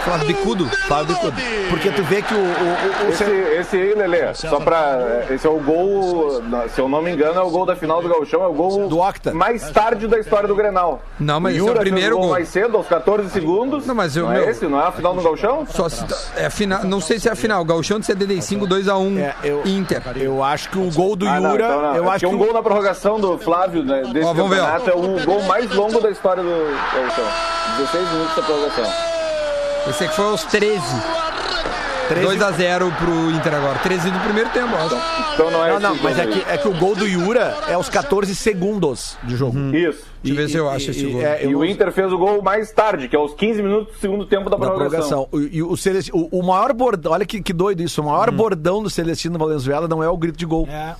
Flávio 0.05 0.27
Bicudo. 0.27 0.67
Flávio 0.87 1.15
Bicudo. 1.15 1.37
Porque 1.71 1.91
tu 1.91 2.03
vê 2.03 2.21
que 2.21 2.35
o. 2.35 2.37
o- 2.37 2.41
o- 2.43 3.07
o- 3.07 3.09
Esse, 3.11 3.25
esse 3.25 3.77
aí, 3.77 3.95
Lelê, 3.95 4.35
só 4.35 4.61
pra. 4.61 5.25
Esse 5.31 5.47
é 5.47 5.51
o 5.51 5.59
gol, 5.61 6.43
se 6.69 6.79
eu 6.81 6.89
não 6.89 7.01
me 7.01 7.11
engano, 7.13 7.41
é 7.41 7.43
o 7.43 7.49
gol 7.49 7.65
da 7.65 7.75
final 7.75 8.03
do 8.03 8.09
Gauchão, 8.09 8.43
é 8.43 8.47
o 8.47 8.53
gol 8.53 8.87
Do 8.89 8.99
Octa. 8.99 9.33
mais 9.33 9.71
tarde 9.71 10.07
da 10.07 10.19
história 10.19 10.47
do 10.47 10.55
Grenal. 10.55 11.01
Não, 11.19 11.41
mas 11.41 11.55
esse 11.55 11.61
é 11.61 11.65
o 11.65 11.69
Yura 11.69 11.81
primeiro 11.81 12.19
gol. 12.19 12.31
mais 12.31 12.49
cedo, 12.49 12.77
aos 12.77 12.87
14 12.87 13.31
segundos. 13.31 13.87
Não, 13.87 13.95
mas 13.95 14.15
eu- 14.15 14.25
não 14.27 14.33
meu- 14.33 14.45
é 14.45 14.51
esse? 14.51 14.67
Não 14.67 14.79
é 14.81 14.89
a 14.89 14.93
final 14.93 15.15
do 15.15 15.23
Gauchão? 15.23 15.67
Só 15.71 15.89
se, 15.89 16.05
é 16.37 16.47
a 16.47 16.51
final, 16.51 16.85
não 16.85 17.01
sei 17.01 17.19
se 17.19 17.29
é 17.29 17.33
a 17.33 17.37
final. 17.37 17.65
Gauchão 17.65 17.99
de 17.99 18.05
75, 18.05 18.67
2x1 18.67 19.19
É, 19.19 19.35
eu- 19.43 19.63
Inter. 19.65 20.03
eu 20.17 20.43
acho 20.45 20.69
que 20.69 20.79
o 20.79 20.91
gol 20.91 21.17
do 21.17 21.27
Ah, 21.27 21.37
Yura. 21.37 21.49
não, 21.49 21.55
então 21.55 21.83
não. 21.83 21.95
Eu 21.97 22.05
É 22.05 22.09
acho 22.11 22.19
que 22.21 22.27
um 22.27 22.35
o- 22.35 22.39
gol 22.39 22.53
na 22.53 22.63
prorrogação 22.63 23.19
do 23.19 23.39
Flávio 23.39 23.83
né, 23.83 24.03
desse 24.13 24.27
Ó, 24.27 24.35
vamos 24.35 24.51
ver, 24.55 24.61
ó. 24.61 24.67
campeonato 24.67 24.91
é 24.91 24.95
o 24.95 25.25
gol 25.25 25.43
mais 25.45 25.71
longo 25.75 25.99
da 26.01 26.11
história 26.11 26.43
do 26.43 26.49
Gauchão. 26.95 27.25
16 27.79 28.09
minutos 28.13 28.37
da 28.37 28.43
prorrogação. 28.43 28.85
Esse 29.89 30.05
aqui 30.05 30.17
foi 30.17 30.25
aos 30.27 30.45
13. 30.45 30.83
2x0 32.11 32.95
pro 32.99 33.31
Inter 33.31 33.55
agora. 33.55 33.79
13 33.79 34.11
do 34.11 34.19
primeiro 34.21 34.51
tempo, 34.51 34.69
ó. 34.75 35.33
Então 35.35 35.51
não 35.51 35.65
é 35.65 35.73
Não, 35.73 35.81
não, 35.81 35.97
mas 36.03 36.19
é 36.19 36.27
que, 36.27 36.45
é 36.51 36.59
que 36.59 36.69
o 36.69 36.75
gol 36.75 36.95
do 36.95 37.07
Yura 37.07 37.57
é 37.67 37.73
aos 37.75 37.89
14 37.89 38.35
segundos 38.37 39.17
de 39.25 39.37
jogo. 39.37 39.59
Isso. 39.75 40.13
Deixa 40.23 40.41
eu 40.41 40.47
ver 40.47 40.49
se 40.53 40.57
eu 40.57 40.71
acho 40.71 40.91
esse 40.91 41.05
gol. 41.07 41.21
é, 41.23 41.45
E 41.45 41.55
o 41.55 41.63
Inter 41.65 41.93
fez 41.93 42.11
o 42.13 42.17
gol 42.19 42.41
mais 42.43 42.71
tarde, 42.73 43.09
que 43.09 43.17
é 43.17 43.19
aos 43.19 43.35
15 43.35 43.63
minutos 43.63 43.95
do 43.95 44.01
segundo 44.01 44.25
tempo 44.27 44.49
da 44.51 44.57
da 44.57 44.67
prorrogação. 44.67 45.29
e 45.51 45.63
o, 45.63 45.75
o- 46.13 46.39
o 46.41 46.43
maior 46.43 46.73
bordão, 46.73 47.13
olha 47.13 47.27
que, 47.27 47.43
que 47.43 47.53
doido 47.53 47.83
isso, 47.83 48.01
o 48.01 48.05
maior 48.07 48.31
bordão 48.31 48.83
do 48.83 48.89
Celestino 48.91 49.39
Valenzuela 49.39 49.87
não 49.89 50.03
é 50.03 50.09
o 50.09 50.17
grito 50.17 50.39
de 50.39 50.47
gol. 50.47 50.67
É, 50.71 50.95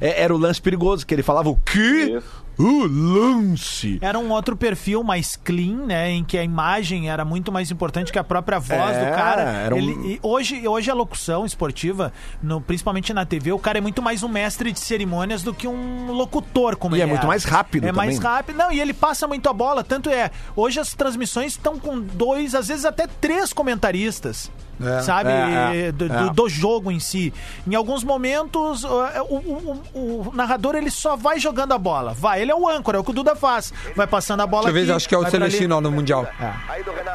É, 0.00 0.08
é- 0.08 0.22
era 0.22 0.34
o 0.34 0.38
lance 0.38 0.60
perigoso, 0.60 1.06
que 1.06 1.14
ele 1.14 1.22
falava 1.22 1.48
o 1.50 1.56
quê? 1.56 2.16
Isso. 2.18 2.37
O 2.58 2.86
lance. 2.86 3.98
Era 4.00 4.18
um 4.18 4.30
outro 4.32 4.56
perfil 4.56 5.04
mais 5.04 5.36
clean, 5.36 5.86
né? 5.86 6.10
Em 6.10 6.24
que 6.24 6.36
a 6.36 6.42
imagem 6.42 7.08
era 7.08 7.24
muito 7.24 7.52
mais 7.52 7.70
importante 7.70 8.10
que 8.10 8.18
a 8.18 8.24
própria 8.24 8.58
voz 8.58 8.96
É, 8.96 9.04
do 9.10 9.14
cara. 9.14 9.74
um- 9.74 9.78
Ele- 9.78 9.92
e 10.14 10.20
hoje, 10.22 10.66
hoje 10.66 10.90
a 10.90 10.94
locução 10.94 11.46
esportiva, 11.46 12.12
no- 12.42 12.60
principalmente 12.60 13.12
na 13.14 13.24
TV, 13.24 13.52
o 13.52 13.58
cara 13.58 13.78
é 13.78 13.80
muito 13.80 14.02
mais 14.02 14.22
um 14.24 14.28
mestre 14.28 14.72
de 14.72 14.80
cerimônias 14.80 15.42
do 15.42 15.54
que 15.54 15.68
um 15.68 16.10
locutor, 16.12 16.74
como 16.76 16.96
E 16.96 16.98
ele 16.98 17.02
é 17.04 17.06
muito 17.06 17.18
era. 17.20 17.28
mais 17.28 17.44
rápido 17.44 17.86
É 17.86 17.92
mais 17.92 18.16
também. 18.16 18.30
rápido. 18.32 18.56
Não, 18.56 18.72
e 18.72 18.80
ele 18.80 18.92
passa 18.92 19.28
muito 19.28 19.48
a 19.48 19.52
bola. 19.52 19.84
Tanto 19.84 20.10
é, 20.10 20.30
hoje 20.56 20.80
as 20.80 20.92
transmissões 20.94 21.52
estão 21.52 21.78
com 21.78 22.00
dois, 22.00 22.54
às 22.56 22.66
vezes 22.68 22.84
até 22.84 23.06
três 23.06 23.52
comentaristas. 23.52 24.50
É. 24.80 25.00
Sabe? 25.02 25.30
É, 25.30 25.86
é, 25.88 25.92
do, 25.92 26.04
é. 26.04 26.08
do- 26.08 26.30
do 26.30 26.48
jogo 26.48 26.90
em 26.90 27.00
si. 27.00 27.32
Em 27.66 27.74
alguns 27.74 28.04
momentos, 28.04 28.84
o, 28.84 28.88
o- 29.28 29.82
o- 29.94 30.28
o 30.28 30.32
narrador 30.34 30.74
ele 30.76 30.90
só 30.90 31.16
vai 31.16 31.38
jogando 31.38 31.72
a 31.72 31.78
bola. 31.78 32.14
Vai, 32.14 32.40
ele 32.42 32.50
é 32.50 32.54
o 32.54 32.68
âncora, 32.68 32.96
é 32.98 33.00
o 33.00 33.04
que 33.04 33.10
o 33.10 33.14
Duda 33.14 33.34
faz. 33.34 33.72
Vai 33.96 34.06
passando 34.06 34.40
a 34.40 34.46
bola 34.46 34.64
Deixa 34.64 34.70
eu 34.70 34.74
ver, 34.86 34.90
aqui, 34.92 34.96
acho 34.96 35.08
que 35.08 35.14
é 35.14 35.18
o. 35.18 35.28
Celestino 35.28 35.80
no 35.80 35.90
Mundial. 35.90 36.26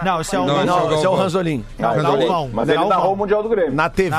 Não, 0.03 0.21
esse 0.21 0.35
é 0.35 0.39
o. 0.39 0.45
Não, 0.45 0.55
esse 0.61 0.69
é 0.69 0.73
o 0.73 0.75
Não, 0.75 0.83
esse 0.85 0.93
é 0.93 0.97
o 0.97 1.01
Galvão. 1.01 1.15
Ranzolin. 1.15 1.65
Ah, 1.79 1.93
Mas 2.53 2.69
ele 2.69 2.77
Galvão. 2.77 2.89
narrou 2.89 3.13
o 3.13 3.17
Mundial 3.17 3.43
do 3.43 3.49
Grêmio. 3.49 3.73
Na 3.73 3.89
TV, 3.89 4.11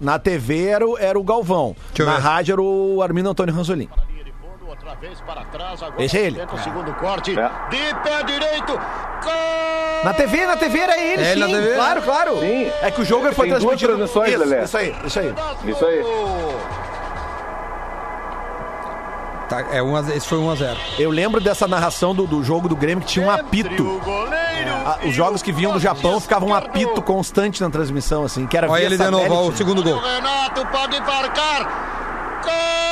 Na 0.00 0.12
na 0.12 0.18
TV 0.18 0.66
era, 0.66 0.86
o- 0.86 0.98
era 0.98 1.18
o 1.18 1.22
Galvão. 1.22 1.76
Deixa 1.94 2.10
Na 2.10 2.18
rádio 2.18 2.52
era 2.54 2.62
o 2.62 3.02
Armindo 3.02 3.28
Antônio 3.30 3.54
Ranzolin. 3.54 3.88
Outra 4.96 5.08
vez 5.08 5.20
para 5.20 5.44
trás, 5.44 5.80
é 5.82 6.16
ele. 6.18 6.40
tenta 6.40 6.54
o 6.54 6.58
segundo 6.62 6.92
corte. 6.94 7.38
É. 7.38 7.50
De 7.70 7.94
pé 8.02 8.22
direito. 8.24 8.72
Gol! 9.22 10.04
Na 10.04 10.14
TV, 10.14 10.46
na 10.46 10.56
TV 10.56 10.78
era 10.78 10.98
ele, 10.98 11.22
É, 11.22 11.34
sim. 11.34 11.40
na 11.40 11.46
TV. 11.46 11.74
Claro, 11.74 12.02
claro. 12.02 12.40
Sim. 12.40 12.70
É 12.80 12.90
que 12.90 13.00
o 13.02 13.04
jogo 13.04 13.32
foi 13.34 13.48
Tem 13.50 13.58
duas 13.58 13.78
transmitido. 13.78 13.92
transmissões, 13.96 14.32
isso, 14.32 14.64
isso 14.64 14.76
aí, 14.78 14.96
isso 15.04 15.18
aí. 15.20 15.34
Isso 15.66 15.84
aí. 15.86 16.02
Tá, 19.48 19.60
é 19.70 19.80
1 19.82 19.96
a 19.96 20.02
0, 20.02 20.16
esse 20.16 20.26
foi 20.26 20.38
1x0. 20.38 20.76
Eu 20.98 21.10
lembro 21.10 21.40
dessa 21.40 21.68
narração 21.68 22.12
do, 22.14 22.26
do 22.26 22.42
jogo 22.42 22.68
do 22.68 22.74
Grêmio 22.74 23.04
que 23.04 23.12
tinha 23.12 23.24
um 23.26 23.30
apito. 23.30 24.00
Ah, 24.84 24.98
Os 25.04 25.14
jogos 25.14 25.40
que 25.42 25.52
vinham 25.52 25.72
do 25.72 25.78
Japão 25.78 26.18
ficavam 26.20 26.48
um 26.48 26.54
apito 26.54 27.00
constante 27.02 27.62
na 27.62 27.70
transmissão, 27.70 28.24
assim, 28.24 28.46
que 28.46 28.56
era 28.56 28.68
Olha 28.68 28.82
ele 28.84 28.96
de 28.98 29.10
novo, 29.10 29.32
ó, 29.34 29.46
o 29.48 29.56
segundo 29.56 29.82
gol. 29.84 29.94
O 29.96 30.00
Renato 30.00 30.66
pode 30.66 30.98
marcar. 31.00 32.40
Gol! 32.42 32.85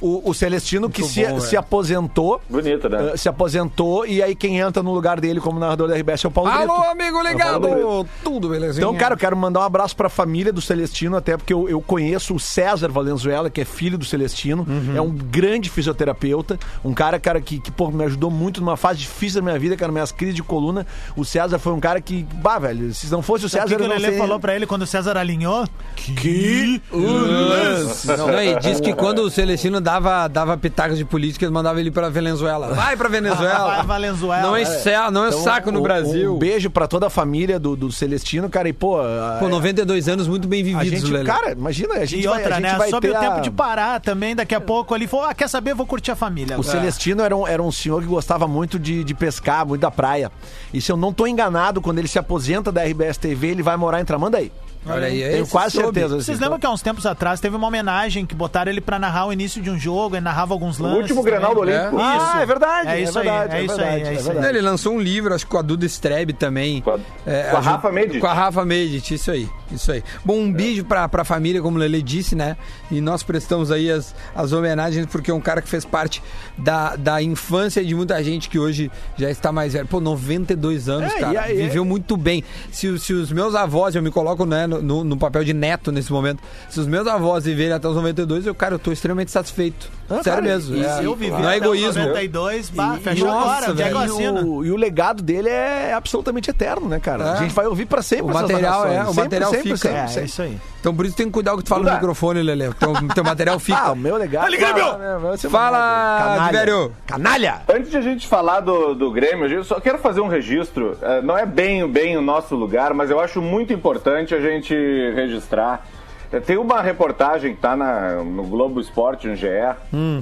O, 0.00 0.30
o 0.30 0.34
Celestino 0.34 0.88
que 0.88 1.02
se, 1.02 1.24
bom, 1.26 1.40
se 1.40 1.46
velho. 1.48 1.58
aposentou. 1.60 2.40
Bonito, 2.48 2.88
né? 2.88 3.10
eh, 3.12 3.16
Se 3.16 3.28
aposentou 3.28 4.06
e 4.06 4.22
aí 4.22 4.34
quem 4.34 4.58
entra 4.58 4.82
no 4.82 4.92
lugar 4.94 5.20
dele 5.20 5.40
como 5.40 5.58
narrador 5.58 5.88
da 5.88 5.96
RBS 5.96 6.24
é 6.24 6.28
o 6.28 6.30
Paulo 6.30 6.50
Alô, 6.50 6.78
Brito. 6.78 6.90
amigo 6.90 7.22
ligado! 7.22 8.06
Tudo 8.24 8.48
belezinha? 8.48 8.82
Então, 8.84 8.94
cara, 8.96 9.14
eu 9.14 9.18
quero 9.18 9.36
mandar 9.36 9.60
um 9.60 9.64
abraço 9.64 9.94
pra 9.94 10.08
família 10.08 10.52
do 10.52 10.60
Celestino, 10.60 11.16
até 11.16 11.36
porque 11.36 11.52
eu, 11.52 11.68
eu 11.68 11.80
conheço 11.80 12.34
o 12.34 12.40
César 12.40 12.88
Valenzuela, 12.88 13.50
que 13.50 13.60
é 13.60 13.64
filho 13.64 13.98
do 13.98 14.04
Celestino. 14.04 14.66
Uhum. 14.68 14.96
É 14.96 15.00
um 15.00 15.10
grande 15.10 15.68
fisioterapeuta. 15.68 16.58
Um 16.84 16.94
cara, 16.94 17.18
cara, 17.18 17.40
que, 17.40 17.58
que 17.60 17.70
pô, 17.70 17.90
me 17.90 18.04
ajudou 18.04 18.30
muito 18.30 18.60
numa 18.60 18.76
fase 18.76 19.00
difícil 19.00 19.40
da 19.40 19.44
minha 19.44 19.58
vida, 19.58 19.76
cara, 19.76 19.92
minhas 19.92 20.12
crises 20.12 20.34
de 20.34 20.42
coluna. 20.42 20.86
O 21.16 21.24
César 21.24 21.58
foi 21.58 21.72
um 21.72 21.80
cara 21.80 22.00
que, 22.00 22.26
bah, 22.34 22.58
velho, 22.58 22.92
se 22.94 23.10
não 23.10 23.20
fosse 23.22 23.44
o 23.44 23.48
César, 23.48 23.66
o 23.66 23.68
que, 23.68 23.76
que 23.76 23.82
o 23.82 23.86
Lelê 23.88 24.08
sei... 24.08 24.18
falou 24.18 24.40
pra 24.40 24.54
ele 24.56 24.66
quando 24.66 24.82
o 24.82 24.86
César 24.86 25.16
alinhou? 25.16 25.66
Que 25.96 26.80
lance! 26.92 28.06
Não, 28.06 28.42
e 28.42 28.58
diz 28.60 28.80
que 28.80 28.94
quando 28.94 29.20
o 29.20 29.30
Celestino 29.30 29.80
dava, 29.92 30.28
dava 30.28 30.56
pitacos 30.56 30.96
de 30.96 31.04
política, 31.04 31.44
ele 31.44 31.52
mandava 31.52 31.80
ele 31.80 31.90
pra 31.90 32.08
Venezuela. 32.08 32.74
Vai 32.74 32.96
pra 32.96 33.08
Venezuela. 33.08 33.74
Vai, 33.76 33.82
Valenzuela. 33.86 34.42
Não 34.42 34.54
é 34.56 34.64
céu, 34.64 35.10
não 35.10 35.24
é 35.24 35.28
Então, 35.28 35.42
saco 35.42 35.70
no 35.72 35.80
um- 35.80 35.82
Brasil. 35.82 36.34
Um 36.34 36.38
beijo 36.38 36.70
pra 36.70 36.86
toda 36.86 37.06
a 37.06 37.10
família 37.10 37.58
do, 37.58 37.74
do 37.74 37.90
Celestino, 37.90 38.48
cara, 38.48 38.68
e 38.68 38.72
pô... 38.72 38.98
Pô, 39.38 39.48
92 39.48 40.08
anos 40.08 40.28
muito 40.28 40.46
bem 40.46 40.62
vividos, 40.62 41.00
gente, 41.00 41.12
Lelê. 41.12 41.24
cara, 41.24 41.52
imagina, 41.52 41.94
a 41.94 42.04
gente 42.04 42.22
E 42.22 42.26
vai, 42.26 42.38
outra, 42.38 42.54
a 42.56 42.60
gente 42.60 42.70
né? 42.72 42.78
vai 42.78 42.90
ter 42.90 42.96
o 42.96 43.00
tempo 43.20 43.36
a- 43.36 43.40
de 43.40 43.50
parar 43.50 44.00
também, 44.00 44.34
daqui 44.36 44.54
a 44.54 44.60
pouco 44.60 44.94
ali. 44.94 45.06
Falou, 45.06 45.26
ah, 45.26 45.34
quer 45.34 45.48
saber? 45.48 45.74
Vou 45.74 45.86
curtir 45.86 46.10
a 46.12 46.16
família. 46.16 46.56
O 46.56 46.60
agora. 46.60 46.78
Celestino 46.78 47.22
era 47.22 47.36
um, 47.36 47.46
era 47.46 47.62
um 47.62 47.72
senhor 47.72 48.00
que 48.02 48.08
gostava 48.08 48.46
muito 48.46 48.78
de, 48.78 49.02
de 49.02 49.14
pescar, 49.14 49.66
muito 49.66 49.80
da 49.80 49.90
praia. 49.90 50.30
E 50.72 50.80
se 50.80 50.90
eu 50.92 50.96
não 50.96 51.12
tô 51.12 51.26
enganado, 51.26 51.80
quando 51.80 51.98
ele 51.98 52.08
se 52.08 52.18
aposenta 52.18 52.70
da 52.70 52.82
RBS 52.84 53.18
TV, 53.18 53.48
ele 53.48 53.62
vai 53.62 53.76
morar 53.76 54.00
em 54.00 54.04
Tramandaí. 54.04 54.52
Olha 54.86 55.06
aí, 55.08 55.20
Tenho 55.22 55.42
esse 55.42 55.50
quase 55.52 55.72
soube. 55.76 55.86
certeza. 56.00 56.14
Vocês 56.16 56.30
assim. 56.30 56.42
lembram 56.42 56.58
que 56.58 56.64
há 56.66 56.70
uns 56.70 56.80
tempos 56.80 57.04
atrás 57.04 57.38
teve 57.38 57.54
uma 57.54 57.66
homenagem 57.66 58.24
que 58.24 58.34
botaram 58.34 58.70
ele 58.72 58.80
pra 58.80 58.98
narrar 58.98 59.26
o 59.26 59.32
início 59.32 59.60
de 59.60 59.68
um 59.70 59.78
jogo, 59.78 60.14
ele 60.16 60.22
narrava 60.24 60.54
alguns 60.54 60.80
O 60.80 60.82
lances. 60.84 61.00
último 61.02 61.22
Grenal 61.22 61.54
do. 61.54 61.60
Olímpico. 61.60 61.98
Ah, 62.00 62.16
Isso. 62.16 62.36
é 62.42 62.46
verdade. 62.46 62.88
É 62.88 63.00
isso 63.02 63.18
aí, 63.18 63.24
verdade, 63.26 63.54
é 63.56 63.62
isso 63.64 63.72
aí, 63.72 63.78
verdade, 63.78 64.00
é 64.08 64.12
isso 64.14 64.28
aí. 64.28 64.34
verdade. 64.34 64.56
Ele 64.56 64.60
lançou 64.62 64.94
um 64.94 65.00
livro, 65.00 65.34
acho 65.34 65.44
que 65.44 65.50
com 65.50 65.58
a 65.58 65.62
Duda 65.62 65.84
Strebe 65.84 66.32
também. 66.32 66.80
Com 66.80 66.92
a- 66.92 66.98
É, 67.26 67.50
com 67.50 67.56
a 67.58 67.60
Rafa 67.60 67.92
Medici. 67.92 68.20
Com 68.20 68.26
a 68.26 68.32
Rafa 68.32 68.64
Medici, 68.64 69.14
isso 69.14 69.30
aí, 69.30 69.48
isso 69.70 69.92
aí. 69.92 70.02
Bom, 70.24 70.38
um 70.38 70.52
beijo 70.52 70.82
pra, 70.84 71.06
pra 71.08 71.24
família, 71.24 71.60
como 71.60 71.76
o 71.76 71.78
Lele 71.80 72.00
disse, 72.02 72.34
né? 72.34 72.56
E 72.90 73.00
nós 73.02 73.22
prestamos 73.22 73.70
aí 73.70 73.90
as, 73.90 74.14
as 74.34 74.52
homenagens, 74.52 75.04
porque 75.06 75.30
é 75.30 75.34
um 75.34 75.40
cara 75.40 75.60
que 75.60 75.68
fez 75.68 75.84
parte 75.84 76.22
da, 76.56 76.96
da 76.96 77.22
infância 77.22 77.84
de 77.84 77.94
muita 77.94 78.22
gente 78.24 78.48
que 78.48 78.58
hoje 78.58 78.90
já 79.16 79.30
está 79.30 79.52
mais 79.52 79.74
velho. 79.74 79.86
Pô, 79.86 80.00
92 80.00 80.88
anos, 80.88 81.12
É, 81.12 81.16
e 81.16 81.20
cara. 81.20 81.40
aí- 81.42 81.56
Viveu 81.56 81.84
muito 81.84 82.16
bem. 82.16 82.42
Se, 82.72 82.98
se 82.98 83.12
os 83.12 83.30
meus 83.30 83.54
avós, 83.54 83.94
eu 83.94 84.02
me 84.02 84.10
coloco 84.10 84.44
né, 84.46 84.66
no, 84.70 84.82
no- 84.82 85.04
no 85.04 85.16
papel 85.16 85.44
de 85.44 85.52
neto 85.52 85.90
nesse 85.92 86.12
momento, 86.12 86.40
se 86.68 86.78
os 86.80 86.86
meus 86.86 87.06
avós 87.06 87.44
viverem 87.44 87.72
até 87.74 87.86
os 87.88 87.94
92, 87.96 88.46
eu, 88.46 88.54
cara, 88.54 88.74
eu 88.74 88.78
tô 88.78 88.92
extremamente 88.92 89.30
satisfeito. 89.30 89.90
Ah, 90.08 90.14
Sério 90.22 90.24
cara, 90.24 90.42
mesmo. 90.42 90.76
e 90.76 90.84
é, 90.84 90.96
Se 90.98 91.04
eu 91.04 91.14
viver 91.14 91.30
não 91.40 91.50
é 91.50 91.56
até 91.56 91.68
os 91.68 91.76
egoísmo. 91.76 92.02
92, 92.02 92.70
bah, 92.70 92.96
E- 92.96 93.00
fechou 93.02 93.28
nossa, 93.28 93.70
agora, 93.70 94.06
E 94.06 94.28
o, 94.28 94.64
e 94.64 94.70
o 94.72 94.76
legado 94.76 95.22
dele 95.22 95.48
é 95.48 95.92
absolutamente 95.92 96.50
eterno, 96.50 96.88
né, 96.88 96.98
cara? 96.98 97.24
É. 97.24 97.30
A 97.32 97.36
gente 97.36 97.54
vai 97.54 97.66
ouvir 97.66 97.86
pra 97.86 98.02
sempre 98.02 98.26
O 98.26 98.30
essas 98.30 98.42
material 98.42 98.86
é- 98.86 99.02
o 99.02 99.06
Sempre, 99.08 99.22
material 99.22 99.50
sempre, 99.50 99.64
fica. 99.76 99.76
sempre, 99.76 99.98
É, 100.18 100.22
é 100.22 100.24
isso 100.24 100.42
aí. 100.42 100.58
Então 100.80 100.94
por 100.94 101.04
isso 101.04 101.14
tem 101.16 101.26
que 101.26 101.32
cuidar 101.32 101.52
o 101.54 101.58
que 101.58 101.64
tu 101.64 101.68
fala 101.68 101.84
no 101.84 101.92
microfone, 101.92 102.42
Lele. 102.42 102.72
Teu, 102.74 102.92
teu 103.14 103.22
material 103.24 103.58
fica. 103.58 103.78
Ah, 103.78 103.92
o 103.92 103.96
meu. 103.96 104.14
Fala, 104.16 104.26
Grêmio! 104.50 104.84
Ah, 104.84 105.18
vai 105.20 105.36
ser 105.36 105.48
Fala, 105.50 105.78
mandado. 105.78 106.28
Canalha. 106.36 106.50
Diverio. 106.50 106.92
Canalha! 107.06 107.62
Antes 107.68 107.90
de 107.90 107.96
a 107.96 108.00
gente 108.00 108.26
falar 108.26 108.60
do, 108.60 108.94
do 108.94 109.10
Grêmio, 109.10 109.46
eu 109.46 109.62
só 109.64 109.78
quero 109.78 109.98
fazer 109.98 110.20
um 110.20 110.28
registro. 110.28 110.96
Eh, 111.02 111.20
Não 111.22 111.36
é 111.36 111.44
bem, 111.44 111.86
bem 111.86 112.16
o 112.16 112.22
nosso 112.22 112.56
lugar, 112.56 112.94
mas 112.94 113.10
eu 113.10 113.20
acho 113.20 113.40
muito 113.42 113.72
importante 113.72 114.34
a 114.34 114.40
gente 114.40 114.74
registrar. 115.14 115.86
Eh, 116.32 116.40
Tem 116.40 116.56
uma 116.56 116.80
reportagem 116.80 117.54
que 117.54 117.60
tá 117.60 117.76
na- 117.76 118.16
no 118.24 118.44
Globo 118.44 118.80
Esporte, 118.80 119.26
no 119.28 119.36
GE, 119.36 119.48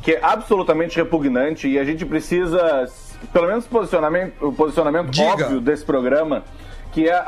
que 0.02 0.12
é 0.12 0.20
absolutamente 0.22 0.96
repugnante 0.96 1.68
e 1.68 1.78
a 1.78 1.84
gente 1.84 2.04
precisa, 2.04 2.88
pelo 3.32 3.46
menos 3.46 3.64
posicionamento, 3.66 4.32
o 4.44 4.52
posicionamento 4.52 5.10
Diga. 5.10 5.28
óbvio 5.32 5.60
desse 5.60 5.84
programa, 5.84 6.42
que 6.98 7.08
é 7.08 7.12
a, 7.14 7.22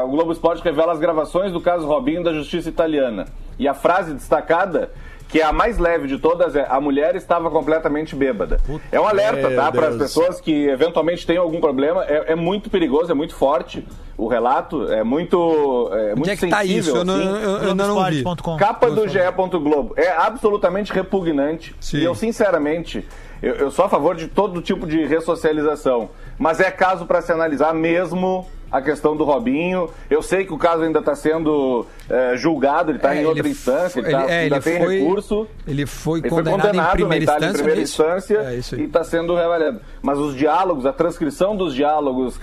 a- 0.00 0.04
o 0.04 0.08
Globo 0.08 0.30
Esporte 0.30 0.62
revela 0.62 0.92
as 0.92 0.98
gravações 0.98 1.50
do 1.50 1.58
caso 1.58 1.86
Robinho 1.86 2.22
da 2.22 2.34
Justiça 2.34 2.68
Italiana. 2.68 3.24
E 3.58 3.66
a 3.66 3.72
frase 3.72 4.12
destacada 4.12 4.90
que 5.28 5.40
é 5.40 5.44
a 5.44 5.52
mais 5.52 5.76
leve 5.78 6.06
de 6.06 6.18
todas 6.18 6.54
é 6.54 6.64
a 6.68 6.78
mulher 6.80 7.16
estava 7.16 7.50
completamente 7.50 8.14
bêbada. 8.14 8.60
é 8.92 9.00
um 9.00 9.08
alerta, 9.08 9.50
tá? 9.56 9.72
Para 9.72 9.88
as 9.88 9.96
pessoas 9.96 10.40
que 10.40 10.68
eventualmente 10.68 11.26
tenham 11.26 11.42
algum 11.42 11.60
problema. 11.60 12.04
É, 12.04 12.32
é 12.32 12.34
muito 12.36 12.68
perigoso, 12.70 13.10
é 13.10 13.14
muito 13.14 13.34
forte 13.34 13.84
o 14.18 14.28
relato, 14.28 14.84
é 14.92 15.02
muito, 15.02 15.88
é 15.92 16.14
muito 16.14 16.20
Onde 16.20 16.30
é 16.30 16.36
que 16.36 16.46
tá 16.46 16.60
sensível, 16.60 16.78
isso? 16.80 16.96
Eu 16.98 17.04
não, 17.04 17.14
assim. 17.14 17.42
eu, 17.44 17.50
eu 17.68 17.74
não 17.74 18.04
vi. 18.04 18.24
Capa 18.58 18.88
do 18.90 19.08
GE. 19.08 19.18
Globo. 19.62 19.94
É 19.96 20.10
absolutamente 20.10 20.92
repugnante. 20.92 21.74
Sim. 21.80 21.98
E 21.98 22.04
eu, 22.04 22.14
sinceramente, 22.14 23.04
eu, 23.42 23.54
eu 23.54 23.70
sou 23.72 23.86
a 23.86 23.88
favor 23.88 24.14
de 24.14 24.28
todo 24.28 24.60
tipo 24.62 24.86
de 24.86 25.04
ressocialização. 25.06 26.08
Mas 26.38 26.60
é 26.60 26.70
caso 26.70 27.04
para 27.04 27.20
se 27.20 27.32
analisar 27.32 27.74
mesmo 27.74 28.46
a 28.70 28.82
questão 28.82 29.16
do 29.16 29.24
Robinho. 29.24 29.88
Eu 30.10 30.20
sei 30.22 30.44
que 30.44 30.52
o 30.52 30.58
caso 30.58 30.82
ainda 30.82 30.98
está 30.98 31.14
sendo 31.14 31.86
eh, 32.10 32.34
julgado, 32.36 32.90
ele 32.90 32.98
está 32.98 33.14
É, 33.14 33.22
em 33.22 33.26
outra 33.26 33.48
instância, 33.48 34.00
ele, 34.00 34.10
tá, 34.10 34.22
ele- 34.24 34.32
é, 34.32 34.38
ainda 34.40 34.56
ele 34.56 34.62
tem 34.64 34.78
foi- 34.84 34.98
recurso. 34.98 35.46
Ele 35.66 35.86
foi 35.86 36.18
Ele 36.20 36.28
foi 36.28 36.38
condenado, 36.38 36.60
condenado 36.66 36.88
em 36.88 36.92
primeira 36.92 37.24
na 37.24 37.32
Itália 37.32 37.46
instância. 37.46 37.50
em 37.50 37.64
primeira 37.64 37.80
é 37.80 37.82
instância 37.82 38.36
É 38.38 38.46
aí. 38.48 38.82
e 38.82 38.84
está 38.86 39.04
sendo 39.04 39.34
reavaliado. 39.34 39.80
Mas 40.02 40.18
os 40.18 40.34
diálogos, 40.34 40.84
a 40.86 40.92
transcrição 40.92 41.56
dos 41.56 41.74
diálogos 41.74 42.36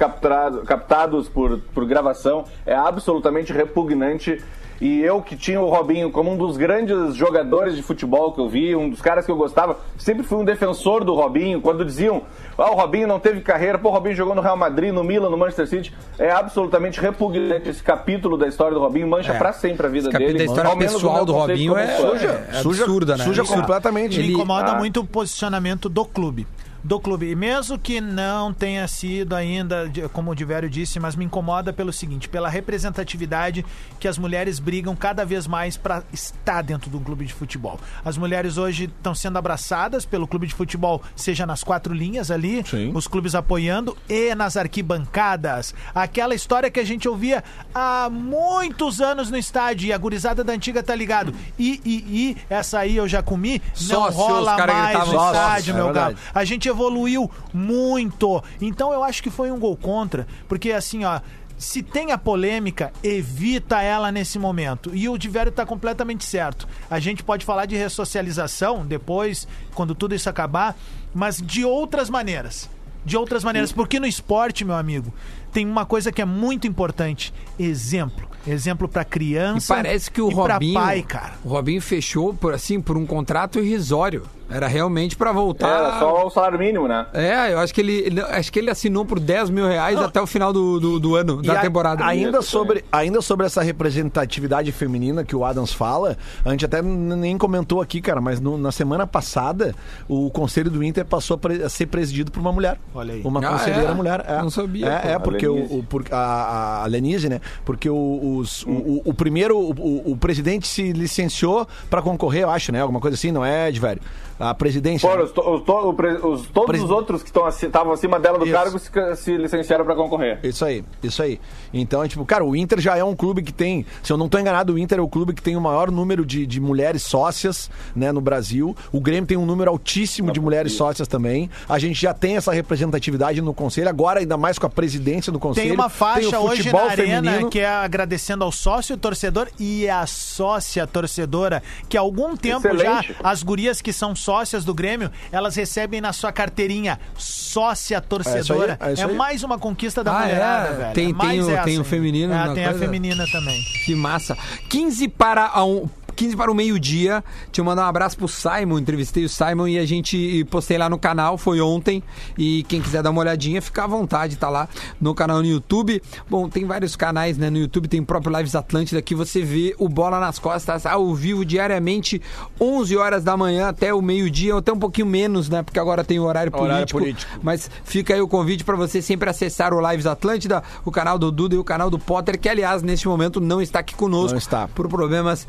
captados 0.67 1.27
por, 1.29 1.59
por 1.73 1.85
gravação 1.85 2.45
é 2.65 2.73
absolutamente 2.75 3.51
repugnante. 3.53 4.41
E 4.85 4.99
eu 5.01 5.21
que 5.21 5.37
tinha 5.37 5.61
o 5.61 5.69
Robinho 5.69 6.11
como 6.11 6.29
um 6.29 6.35
dos 6.35 6.57
grandes 6.57 7.15
jogadores 7.15 7.73
de 7.77 7.81
futebol 7.81 8.33
que 8.33 8.41
eu 8.41 8.49
vi, 8.49 8.75
um 8.75 8.89
dos 8.89 8.99
caras 8.99 9.25
que 9.25 9.31
eu 9.31 9.37
gostava, 9.37 9.77
sempre 9.97 10.23
fui 10.23 10.37
um 10.39 10.43
defensor 10.43 11.05
do 11.05 11.13
Robinho. 11.13 11.61
Quando 11.61 11.85
diziam, 11.85 12.23
ah, 12.57 12.69
o 12.69 12.75
Robinho 12.75 13.07
não 13.07 13.17
teve 13.17 13.39
carreira, 13.39 13.79
pô, 13.79 13.87
o 13.87 13.91
Robinho 13.93 14.13
jogou 14.13 14.35
no 14.35 14.41
Real 14.41 14.57
Madrid, 14.57 14.91
no 14.93 15.01
Milan, 15.01 15.29
no 15.29 15.37
Manchester 15.37 15.67
City. 15.67 15.93
É 16.19 16.29
absolutamente 16.31 16.99
repugnante 16.99 17.69
esse 17.69 17.81
capítulo 17.81 18.35
da 18.37 18.45
história 18.45 18.73
do 18.73 18.81
Robinho, 18.81 19.07
mancha 19.07 19.31
É. 19.31 19.37
pra 19.37 19.53
sempre 19.53 19.87
a 19.87 19.89
vida 19.89 20.09
Esse 20.09 20.17
dele. 20.17 20.37
da 20.39 20.43
história 20.43 20.75
pessoal 20.75 21.23
do 21.25 21.31
Robinho 21.31 21.77
é, 21.77 21.85
é, 21.85 21.93
é 21.93 22.61
Suja- 22.61 22.83
absurda, 22.83 23.15
né? 23.15 23.23
suja 23.23 23.43
Isso. 23.43 23.53
completamente. 23.53 24.17
Me 24.17 24.25
Ele- 24.25 24.33
incomoda 24.33 24.73
Ah. 24.73 24.75
muito 24.75 24.99
o 24.99 25.05
posicionamento 25.05 25.87
do 25.87 26.03
clube. 26.03 26.45
Do 26.83 26.99
clube. 26.99 27.29
E 27.29 27.35
mesmo 27.35 27.79
que 27.79 28.01
não 28.01 28.53
tenha 28.53 28.85
sido 28.89 29.33
ainda, 29.33 29.89
como 30.11 30.31
o 30.31 30.35
Divério 30.35 30.69
disse, 30.69 30.99
mas 30.99 31.15
me 31.15 31.23
incomoda 31.23 31.71
pelo 31.71 31.93
seguinte: 31.93 32.27
pela 32.27 32.49
representatividade 32.49 33.65
que 33.99 34.07
as 34.07 34.17
mulheres 34.17 34.59
brigam 34.59 34.93
cada 34.93 35.23
vez 35.25 35.47
mais 35.47 35.77
para 35.77 36.03
estar 36.11 36.61
dentro 36.61 36.89
do 36.89 36.99
clube 36.99 37.25
de 37.25 37.33
futebol. 37.33 37.79
As 38.03 38.17
mulheres 38.17 38.57
hoje 38.57 38.85
estão 38.85 39.15
sendo 39.15 39.37
abraçadas 39.37 40.05
pelo 40.05 40.27
clube 40.27 40.45
de 40.45 40.53
futebol, 40.53 41.01
seja 41.15 41.45
nas 41.45 41.63
quatro 41.63 41.93
linhas 41.93 42.29
ali, 42.29 42.65
Sim. 42.65 42.91
os 42.93 43.07
clubes 43.07 43.33
apoiando, 43.33 43.97
e 44.09 44.35
nas 44.35 44.57
arquibancadas. 44.57 45.73
Aquela 45.95 46.35
história 46.35 46.69
que 46.69 46.81
a 46.81 46.85
gente 46.85 47.07
ouvia 47.07 47.43
há 47.73 48.09
muitos 48.11 48.99
anos 48.99 49.31
no 49.31 49.37
estádio, 49.37 49.87
e 49.87 49.93
a 49.93 49.97
gurizada 49.97 50.43
da 50.43 50.51
antiga 50.51 50.83
tá 50.83 50.93
ligado. 50.93 51.33
E, 51.57 51.79
e, 51.85 51.95
e, 51.95 52.37
essa 52.49 52.79
aí 52.79 52.97
eu 52.97 53.07
já 53.07 53.23
comi, 53.23 53.61
não 53.87 54.09
rola 54.09 54.57
mais 54.67 55.07
no 55.07 55.13
estádio, 55.13 55.71
é 55.71 55.75
meu 55.75 55.85
verdade. 55.85 56.15
galo. 56.15 56.27
A 56.33 56.43
gente 56.43 56.72
evoluiu 56.73 57.29
muito. 57.53 58.43
Então 58.61 58.91
eu 58.91 59.03
acho 59.03 59.23
que 59.23 59.29
foi 59.29 59.51
um 59.51 59.59
gol 59.59 59.77
contra, 59.77 60.27
porque 60.47 60.71
assim, 60.71 61.03
ó. 61.05 61.19
Se 61.55 61.81
tem 61.83 62.11
a 62.11 62.17
polêmica, 62.17 62.91
evita 63.01 63.81
ela 63.81 64.11
nesse 64.11 64.37
momento. 64.37 64.91
E 64.93 65.07
o 65.07 65.17
Divério 65.17 65.51
tá 65.51 65.65
completamente 65.65 66.25
certo. 66.25 66.67
A 66.89 66.99
gente 66.99 67.23
pode 67.23 67.45
falar 67.45 67.65
de 67.67 67.77
ressocialização 67.77 68.85
depois, 68.85 69.47
quando 69.73 69.95
tudo 69.95 70.13
isso 70.13 70.27
acabar, 70.29 70.75
mas 71.13 71.37
de 71.37 71.63
outras 71.63 72.09
maneiras. 72.09 72.69
De 73.05 73.15
outras 73.15 73.43
maneiras. 73.43 73.71
Porque 73.71 73.99
no 73.99 74.07
esporte, 74.07 74.65
meu 74.65 74.75
amigo, 74.75 75.13
tem 75.53 75.65
uma 75.65 75.85
coisa 75.85 76.11
que 76.11 76.21
é 76.21 76.25
muito 76.25 76.67
importante: 76.67 77.33
exemplo. 77.57 78.27
Exemplo 78.45 78.89
pra 78.89 79.03
E 79.03 79.05
criança. 79.05 79.73
parece 79.73 80.11
que 80.11 80.21
o 80.21 80.31
e 80.31 80.35
pra 80.35 80.55
Robinho, 80.55 80.73
pai, 80.73 81.01
cara. 81.03 81.33
o 81.45 81.49
Robinho 81.49 81.81
fechou 81.81 82.33
por 82.33 82.53
assim 82.53 82.81
por 82.81 82.97
um 82.97 83.05
contrato 83.05 83.57
irrisório. 83.59 84.23
Era 84.49 84.67
realmente 84.67 85.15
pra 85.15 85.31
voltar. 85.31 85.67
Era 85.67 85.99
só 85.99 86.27
o 86.27 86.29
salário 86.29 86.59
mínimo, 86.59 86.87
né? 86.87 87.05
É, 87.13 87.53
eu 87.53 87.59
acho 87.59 87.73
que 87.73 87.81
ele, 87.81 87.93
ele- 88.05 88.21
acho 88.21 88.51
que 88.51 88.59
ele 88.59 88.69
assinou 88.69 89.05
por 89.05 89.19
10 89.19 89.49
mil 89.49 89.65
reais 89.67 89.97
até 89.99 90.21
o 90.21 90.27
final 90.27 90.51
do, 90.53 90.79
do, 90.79 90.99
do 90.99 91.15
ano, 91.15 91.39
E 91.43 91.47
da 91.47 91.53
a- 91.53 91.61
temporada. 91.61 92.05
Ainda 92.05 92.39
Isso, 92.39 92.49
sobre, 92.51 92.83
ainda 92.91 93.21
sobre 93.21 93.45
essa 93.45 93.61
representatividade 93.63 94.71
feminina 94.71 95.23
que 95.23 95.35
o 95.35 95.43
Adams 95.45 95.73
fala, 95.73 96.17
a 96.43 96.49
gente 96.51 96.65
até 96.65 96.81
nem 96.81 97.37
comentou 97.37 97.81
aqui, 97.81 98.01
cara, 98.01 98.19
mas 98.21 98.39
no- 98.39 98.57
na 98.57 98.71
semana 98.71 99.07
passada 99.07 99.73
o 100.07 100.29
Conselho 100.29 100.69
do 100.69 100.83
Inter 100.83 101.05
passou 101.05 101.35
a, 101.35 101.37
pre- 101.37 101.63
a 101.63 101.69
ser 101.69 101.87
presidido 101.87 102.31
por 102.31 102.39
uma 102.39 102.51
mulher. 102.51 102.77
Olha 102.93 103.13
aí. 103.13 103.21
Uma 103.23 103.39
Ah, 103.39 103.49
conselheira 103.53 103.91
é? 103.91 103.93
mulher. 103.93 104.25
É. 104.27 104.37
Não 104.41 104.49
sabia, 104.49 104.87
É, 105.03 105.11
é 105.11 105.13
A 105.15 105.19
porque 105.19 105.47
o, 105.47 105.55
Lenise. 105.55 105.73
o- 105.79 105.83
por- 105.83 106.05
a, 106.11 106.83
a 106.83 106.85
Lenise, 106.87 107.29
né? 107.29 107.39
Porque 107.65 107.89
o, 107.89 108.37
os- 108.37 108.63
o, 108.63 108.71
o- 108.71 109.01
o 109.05 109.13
primeiro, 109.13 109.57
o, 109.57 109.71
o- 109.71 110.11
o 110.11 110.17
presidente 110.17 110.67
se 110.67 110.91
licenciou 110.91 111.67
para 111.89 112.01
concorrer, 112.01 112.43
eu 112.43 112.49
acho, 112.49 112.71
né? 112.71 112.81
Alguma 112.81 112.99
coisa 112.99 113.15
assim, 113.15 113.31
não 113.31 113.43
é, 113.45 113.69
Edvério? 113.69 114.01
A 114.49 114.53
presidência. 114.53 115.07
Foram 115.09 115.23
né? 115.23 115.25
os, 115.25 115.31
to- 115.31 115.41
os 115.41 116.41
os- 116.41 116.47
todos 116.47 116.67
Presi- 116.67 116.83
os 116.83 116.91
outros 116.91 117.23
que 117.23 117.29
estavam 117.29 117.93
acima 117.93 118.19
dela 118.19 118.37
do 118.37 118.45
Isso. 118.45 118.53
cargo 118.53 118.79
se, 118.79 118.91
se 119.15 119.37
licenciaram 119.37 119.85
para 119.85 119.95
concorrer. 119.95 120.39
Isso 120.43 120.65
aí, 120.65 120.83
isso 121.01 121.21
aí. 121.23 121.39
Então, 121.73 122.03
é 122.03 122.07
tipo, 122.07 122.25
cara, 122.25 122.43
o 122.43 122.55
Inter 122.55 122.79
já 122.81 122.97
é 122.97 123.03
um 123.03 123.15
clube 123.15 123.41
que 123.41 123.53
tem, 123.53 123.85
se 124.01 124.11
eu 124.11 124.17
não 124.17 124.27
tô 124.27 124.37
enganado, 124.37 124.73
o 124.73 124.77
Inter 124.77 124.99
é 124.99 125.01
o 125.01 125.07
clube 125.07 125.33
que 125.33 125.41
tem 125.41 125.55
o 125.55 125.61
maior 125.61 125.89
número 125.89 126.25
de, 126.25 126.45
de 126.45 126.59
mulheres 126.59 127.03
sócias, 127.03 127.69
né, 127.95 128.11
no 128.11 128.19
Brasil. 128.19 128.75
O 128.91 128.99
Grêmio 128.99 129.25
tem 129.25 129.37
um 129.37 129.45
número 129.45 129.71
altíssimo 129.71 130.31
de 130.31 130.39
mulheres 130.41 130.73
sócias 130.73 131.07
também. 131.07 131.49
A 131.69 131.79
gente 131.79 131.99
já 132.01 132.13
tem 132.13 132.35
essa 132.35 132.51
representatividade 132.51 133.41
no 133.41 133.53
conselho, 133.53 133.87
agora 133.89 134.19
ainda 134.19 134.35
mais 134.37 134.59
com 134.59 134.65
a 134.65 134.69
presidência 134.69 135.31
do 135.31 135.39
conselho. 135.39 135.67
Tem 135.69 135.75
uma 135.75 135.89
faixa 135.89 136.39
o 136.39 136.47
hoje 136.47 136.71
na 136.71 136.81
arena 136.81 137.21
feminino. 137.31 137.49
que 137.49 137.59
é 137.59 137.67
agradecendo 137.67 138.43
ao 138.43 138.51
sócio 138.51 138.97
torcedor 138.97 139.47
e 139.59 139.87
à 139.89 140.05
sócia 140.05 140.85
torcedora, 140.85 141.63
que 141.87 141.97
há 141.97 142.01
algum 142.01 142.35
tempo 142.35 142.67
Excelente. 142.67 143.13
já 143.13 143.15
as 143.23 143.41
gurias 143.41 143.81
que 143.81 143.93
são 143.93 144.13
sócias 144.15 144.32
do 144.65 144.73
Grêmio, 144.73 145.11
elas 145.31 145.55
recebem 145.55 146.01
na 146.01 146.11
sua 146.13 146.31
carteirinha 146.31 146.99
sócia 147.17 147.99
torcedora. 148.01 148.77
É 148.79 148.85
aí, 148.87 148.95
é 148.97 149.03
aí. 149.03 149.15
mais 149.15 149.43
uma 149.43 149.57
conquista 149.59 150.03
da 150.03 150.15
Ah, 150.15 150.21
mulherada, 150.21 150.69
é? 150.69 150.73
velho. 150.73 150.93
Tem- 150.93 151.09
É 151.09 151.13
tem 151.29 151.41
o- 151.41 151.63
tem 151.63 151.79
o 151.79 151.83
feminino 151.83 152.33
É, 152.33 152.53
tem 152.53 152.65
a 152.65 152.69
coisa? 152.69 152.79
feminina 152.85 153.25
também. 153.31 153.61
Que 153.85 153.95
massa. 153.95 154.37
15 154.69 155.07
para 155.07 155.47
a 155.47 155.63
um. 155.63 155.87
15 156.13 156.35
para 156.35 156.51
o 156.51 156.55
meio-dia. 156.55 157.23
Deixa 157.45 157.61
eu 157.61 157.65
mandar 157.65 157.85
um 157.85 157.87
abraço 157.89 158.17
pro 158.17 158.27
Simon. 158.27 158.79
Entrevistei 158.79 159.25
o 159.25 159.29
Simon 159.29 159.67
e 159.67 159.79
a 159.79 159.85
gente 159.85 160.45
postei 160.49 160.77
lá 160.77 160.89
no 160.89 160.97
canal. 160.97 161.37
Foi 161.37 161.59
ontem. 161.59 162.01
E 162.37 162.63
quem 162.63 162.81
quiser 162.81 163.01
dar 163.03 163.09
uma 163.09 163.21
olhadinha, 163.21 163.61
fica 163.61 163.83
à 163.83 163.87
vontade. 163.87 164.35
Tá 164.37 164.49
lá 164.49 164.67
no 164.99 165.13
canal 165.13 165.39
no 165.39 165.45
YouTube. 165.45 166.01
Bom, 166.29 166.47
tem 166.49 166.65
vários 166.65 166.95
canais, 166.95 167.37
né? 167.37 167.49
No 167.49 167.57
YouTube 167.57 167.87
tem 167.87 167.99
o 167.99 168.05
próprio 168.05 168.35
Lives 168.37 168.55
Atlântida 168.55 169.01
que 169.01 169.15
você 169.15 169.41
vê 169.41 169.75
o 169.77 169.89
Bola 169.89 170.19
nas 170.19 170.39
Costas 170.39 170.85
ao 170.85 171.13
vivo 171.13 171.43
diariamente, 171.45 172.21
11 172.59 172.97
horas 172.97 173.23
da 173.23 173.35
manhã 173.35 173.67
até 173.67 173.93
o 173.93 174.01
meio-dia, 174.01 174.53
ou 174.53 174.59
até 174.59 174.71
um 174.71 174.79
pouquinho 174.79 175.07
menos, 175.07 175.49
né? 175.49 175.63
Porque 175.63 175.79
agora 175.79 176.03
tem 176.03 176.19
o 176.19 176.23
horário 176.23 176.51
político. 176.51 176.73
Horário 176.73 176.87
político. 176.87 177.31
Mas 177.41 177.69
fica 177.83 178.13
aí 178.13 178.21
o 178.21 178.27
convite 178.27 178.63
para 178.63 178.75
você 178.75 179.01
sempre 179.01 179.29
acessar 179.29 179.73
o 179.73 179.91
Lives 179.91 180.05
Atlântida, 180.05 180.63
o 180.85 180.91
canal 180.91 181.17
do 181.17 181.31
Duda 181.31 181.55
e 181.55 181.57
o 181.57 181.63
canal 181.63 181.89
do 181.89 181.99
Potter, 181.99 182.39
que 182.39 182.47
aliás, 182.49 182.81
neste 182.81 183.07
momento 183.07 183.39
não 183.39 183.61
está 183.61 183.79
aqui 183.79 183.95
conosco 183.95 184.31
Não 184.31 184.37
está. 184.37 184.67
por 184.67 184.87
problemas 184.87 185.47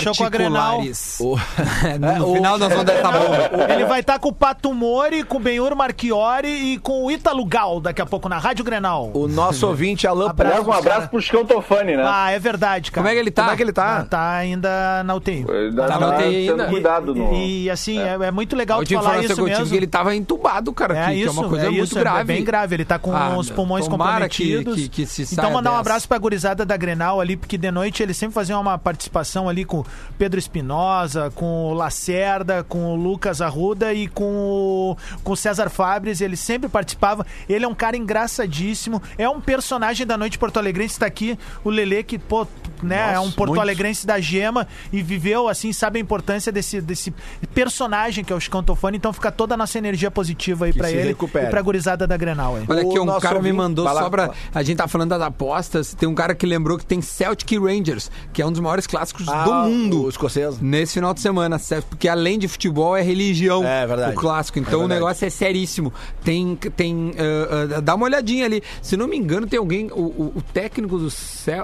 Fechou 0.00 0.14
com 0.16 0.24
a 0.24 0.28
Grenal. 0.28 0.80
O- 1.20 1.36
no 2.00 2.06
É, 2.06 2.20
o- 2.20 2.34
final 2.34 2.58
nós 2.58 2.68
vamos 2.68 2.84
dar 2.84 2.92
essa 2.94 3.10
bomba. 3.10 3.72
Ele 3.72 3.84
vai 3.84 4.00
estar 4.00 4.18
com 4.18 4.28
o 4.28 4.32
Pato 4.32 4.72
Mori, 4.74 5.22
com 5.24 5.36
o 5.36 5.40
Benhur 5.40 5.74
Marchiori 5.76 6.48
e 6.74 6.78
com 6.78 7.04
o 7.04 7.10
Ítalo 7.10 7.44
Gal 7.44 7.80
daqui 7.80 8.00
a 8.02 8.06
pouco 8.06 8.28
na 8.28 8.38
Rádio 8.38 8.64
Grenal. 8.64 9.10
O 9.14 9.28
nosso 9.28 9.66
ouvinte, 9.66 10.06
Alan 10.06 10.30
Abraço. 10.30 10.52
Aliás, 10.56 10.68
um 10.68 10.72
abraço 10.72 11.08
pro 11.08 11.20
Chicão 11.20 11.44
Tofani, 11.44 11.96
né? 11.96 12.04
Ah, 12.06 12.30
é 12.30 12.38
verdade, 12.38 12.90
cara. 12.90 13.02
Como 13.02 13.08
é 13.08 13.14
que 13.14 13.20
ele 13.20 13.30
tá? 13.30 13.42
Como 13.42 13.54
é 13.54 13.56
que 13.56 13.62
ele 13.62 13.72
tá? 13.72 13.98
Ah, 13.98 14.04
tá 14.04 14.32
ainda 14.34 15.02
na 15.04 15.14
UTI. 15.14 15.46
Ainda 15.48 15.82
Tá 15.82 15.88
tá 15.88 15.98
na 15.98 16.08
UTI 16.16 16.46
sendo 16.46 16.50
ainda. 16.60 16.66
cuidado 16.68 17.14
no... 17.14 17.32
E, 17.34 17.64
e, 17.64 17.70
assim, 17.70 17.98
é, 17.98 18.12
é 18.22 18.30
muito 18.30 18.54
A 18.54 18.58
legal 18.58 18.84
tu 18.84 18.94
falar 18.94 19.18
isso 19.22 19.34
que 19.34 19.42
mesmo. 19.42 19.66
que 19.66 19.76
ele 19.76 19.86
tava 19.86 20.14
entubado, 20.14 20.72
cara, 20.72 20.96
É 20.98 21.06
que, 21.06 21.12
que 21.12 21.18
isso, 21.20 21.28
é 21.28 21.32
uma 21.32 21.48
coisa 21.48 21.66
é 21.66 21.70
muito 21.70 21.84
isso, 21.84 21.94
grave. 21.98 22.20
é 22.20 22.24
bem 22.24 22.44
grave. 22.44 22.74
Ele 22.76 22.84
tá 22.84 22.98
com 22.98 23.14
Ah, 23.14 23.36
os 23.36 23.50
pulmões 23.50 23.86
tomara 23.88 24.28
que- 24.28 24.44
comprometidos. 24.56 24.88
que- 24.88 24.88
que 24.88 25.06
se 25.06 25.22
então 25.34 25.50
mandar 25.50 25.70
um 25.70 25.72
dessa. 25.74 25.80
abraço 25.80 26.08
pra 26.08 26.18
gurizada 26.18 26.64
da 26.64 26.76
Grenal 26.76 27.20
ali, 27.20 27.36
porque 27.36 27.56
de 27.58 27.70
noite 27.70 28.02
eles 28.02 28.16
sempre 28.16 28.34
faziam 28.34 28.60
uma 28.60 28.78
participação 28.78 29.48
ali 29.48 29.64
com 29.64 29.84
Pedro 30.18 30.38
Espinosa, 30.38 31.30
com 31.34 31.70
o 31.70 31.74
Lacerda, 31.74 32.62
com 32.64 32.92
o 32.92 32.96
Lucas 32.96 33.40
Arruda 33.40 33.92
e 33.94 34.06
com 34.08 34.24
o, 34.24 34.96
com 35.24 35.32
o 35.32 35.36
César 35.36 35.68
Fabres. 35.70 36.20
Ele 36.20 36.36
sempre 36.36 36.68
participava. 36.68 37.26
Ele 37.48 37.64
é 37.64 37.68
um 37.68 37.74
cara 37.74 37.96
engraçadíssimo. 37.96 39.02
É 39.16 39.28
um 39.28 39.40
personagem 39.40 40.06
da 40.06 40.16
noite 40.16 40.38
porto-alegrense. 40.38 40.98
Tá 40.98 41.06
aqui 41.06 41.38
o 41.64 41.70
Lelê, 41.70 42.02
que, 42.02 42.18
pô, 42.18 42.46
né, 42.82 43.14
é 43.14 43.20
um 43.20 43.30
porto-alegrense 43.30 44.06
da 44.06 44.20
gema 44.20 44.66
e 44.92 45.02
viveu, 45.02 45.48
assim, 45.48 45.72
sabe 45.72 45.98
a 45.98 46.02
importância 46.02 46.52
desse, 46.52 46.80
desse 46.80 47.12
personagem 47.54 48.24
que 48.24 48.32
é 48.32 48.36
o 48.36 48.40
Chicão 48.40 48.62
Tofani. 48.62 48.96
Então 48.96 49.12
fica 49.12 49.30
toda 49.30 49.54
a 49.54 49.56
nossa 49.56 49.78
energia 49.78 50.10
positiva 50.10 50.66
aí 50.66 50.72
se 50.72 50.78
ele 50.80 51.08
recupere. 51.08 51.46
e 51.46 51.50
pra 51.50 51.62
gurizada 51.62 52.06
da 52.06 52.16
Grenal 52.16 52.56
aí. 52.56 52.64
Olha 52.68 52.82
aqui, 52.82 52.98
O 52.98 53.02
um 53.02 53.20
cara 53.20 53.34
me 53.34 53.38
ouvinte- 53.48 53.56
mandou 53.56 53.84
Vai 53.84 53.94
lá, 53.94 54.02
só 54.02 54.10
pra. 54.10 54.30
A 54.54 54.62
gente 54.62 54.76
tá 54.78 54.88
falando 54.88 55.10
das 55.10 55.22
apostas. 55.22 55.94
Tem 55.94 56.08
um 56.08 56.14
cara 56.14 56.34
que 56.34 56.46
lembrou 56.46 56.78
que 56.78 56.84
tem 56.86 57.00
Celtic 57.00 57.50
Rangers, 57.60 58.10
que 58.32 58.40
é 58.42 58.46
um 58.46 58.50
dos 58.52 58.60
maiores 58.60 58.86
clássicos 58.86 59.26
do 59.26 59.32
Ah, 59.32 59.66
mundo. 59.82 60.04
O 60.04 60.08
escocês. 60.08 60.60
Nesse 60.60 60.94
final 60.94 61.12
de 61.14 61.20
semana, 61.20 61.58
certo? 61.58 61.86
porque 61.86 62.08
além 62.08 62.38
de 62.38 62.46
futebol 62.48 62.96
é 62.96 63.02
religião. 63.02 63.64
É 63.64 63.86
verdade. 63.86 64.12
O 64.16 64.20
clássico. 64.20 64.58
É 64.58 64.62
Então 64.62 64.74
o 64.74 64.82
verdade. 64.82 65.00
negócio 65.00 65.26
é 65.26 65.30
seríssimo. 65.30 65.92
Tem. 66.24 66.54
tem 66.56 67.12
ah, 67.18 67.76
ah, 67.76 67.80
dá 67.80 67.94
uma 67.94 68.04
olhadinha 68.06 68.44
ali. 68.46 68.62
Se 68.82 68.96
não 68.96 69.06
me 69.08 69.16
engano, 69.16 69.46
tem 69.46 69.58
alguém. 69.58 69.88
O, 69.92 70.00
o- 70.00 70.32
o 70.36 70.42
técnico 70.52 70.98
do, 70.98 71.08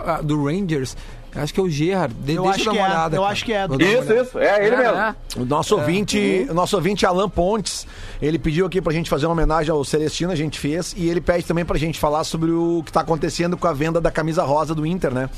ah, 0.07 0.21
do 0.23 0.45
Rangers. 0.45 0.97
Acho 1.35 1.53
que 1.53 1.61
é 1.61 1.63
o 1.63 1.69
Gerard. 1.69 2.15
De, 2.15 2.33
Eu 2.35 2.45
deixa 2.45 2.57
acho 2.57 2.61
eu 2.63 2.65
dar 2.65 2.73
que 2.73 2.79
uma 2.79 2.87
é, 2.87 2.91
olhada. 2.91 3.17
eu 3.17 3.21
cara. 3.21 3.33
acho 3.33 3.45
que 3.45 3.53
é. 3.53 3.67
Isso, 3.67 4.13
isso. 4.15 4.39
É 4.39 4.67
ele 4.67 4.75
É, 4.75 4.79
mesmo. 4.79 4.97
é. 4.97 5.15
O 5.37 5.45
nosso 5.45 5.77
ouvinte, 5.77 6.47
o 6.49 6.55
nosso 6.55 6.77
ouvinte 6.77 7.05
Alan 7.05 7.29
Pontes, 7.29 7.87
ele 8.23 8.39
pediu 8.39 8.65
aqui 8.65 8.81
pra 8.81 8.91
gente 8.91 9.11
fazer 9.11 9.27
uma 9.27 9.33
homenagem 9.33 9.71
ao 9.71 9.85
Celestino, 9.85 10.33
a 10.33 10.35
gente 10.35 10.59
fez, 10.59 10.95
e 10.97 11.11
ele 11.11 11.21
pede 11.21 11.45
também 11.45 11.63
pra 11.63 11.77
gente 11.77 11.99
falar 12.01 12.25
sobre 12.25 12.51
o 12.53 12.83
que 12.87 12.91
tá 12.91 13.03
acontecendo 13.03 13.55
com 13.55 13.67
a 13.67 13.75
venda 13.75 14.01
da 14.01 14.11
camisa 14.11 14.45
rosa 14.45 14.75
do 14.75 14.87
Inter, 14.87 15.13
né? 15.13 15.29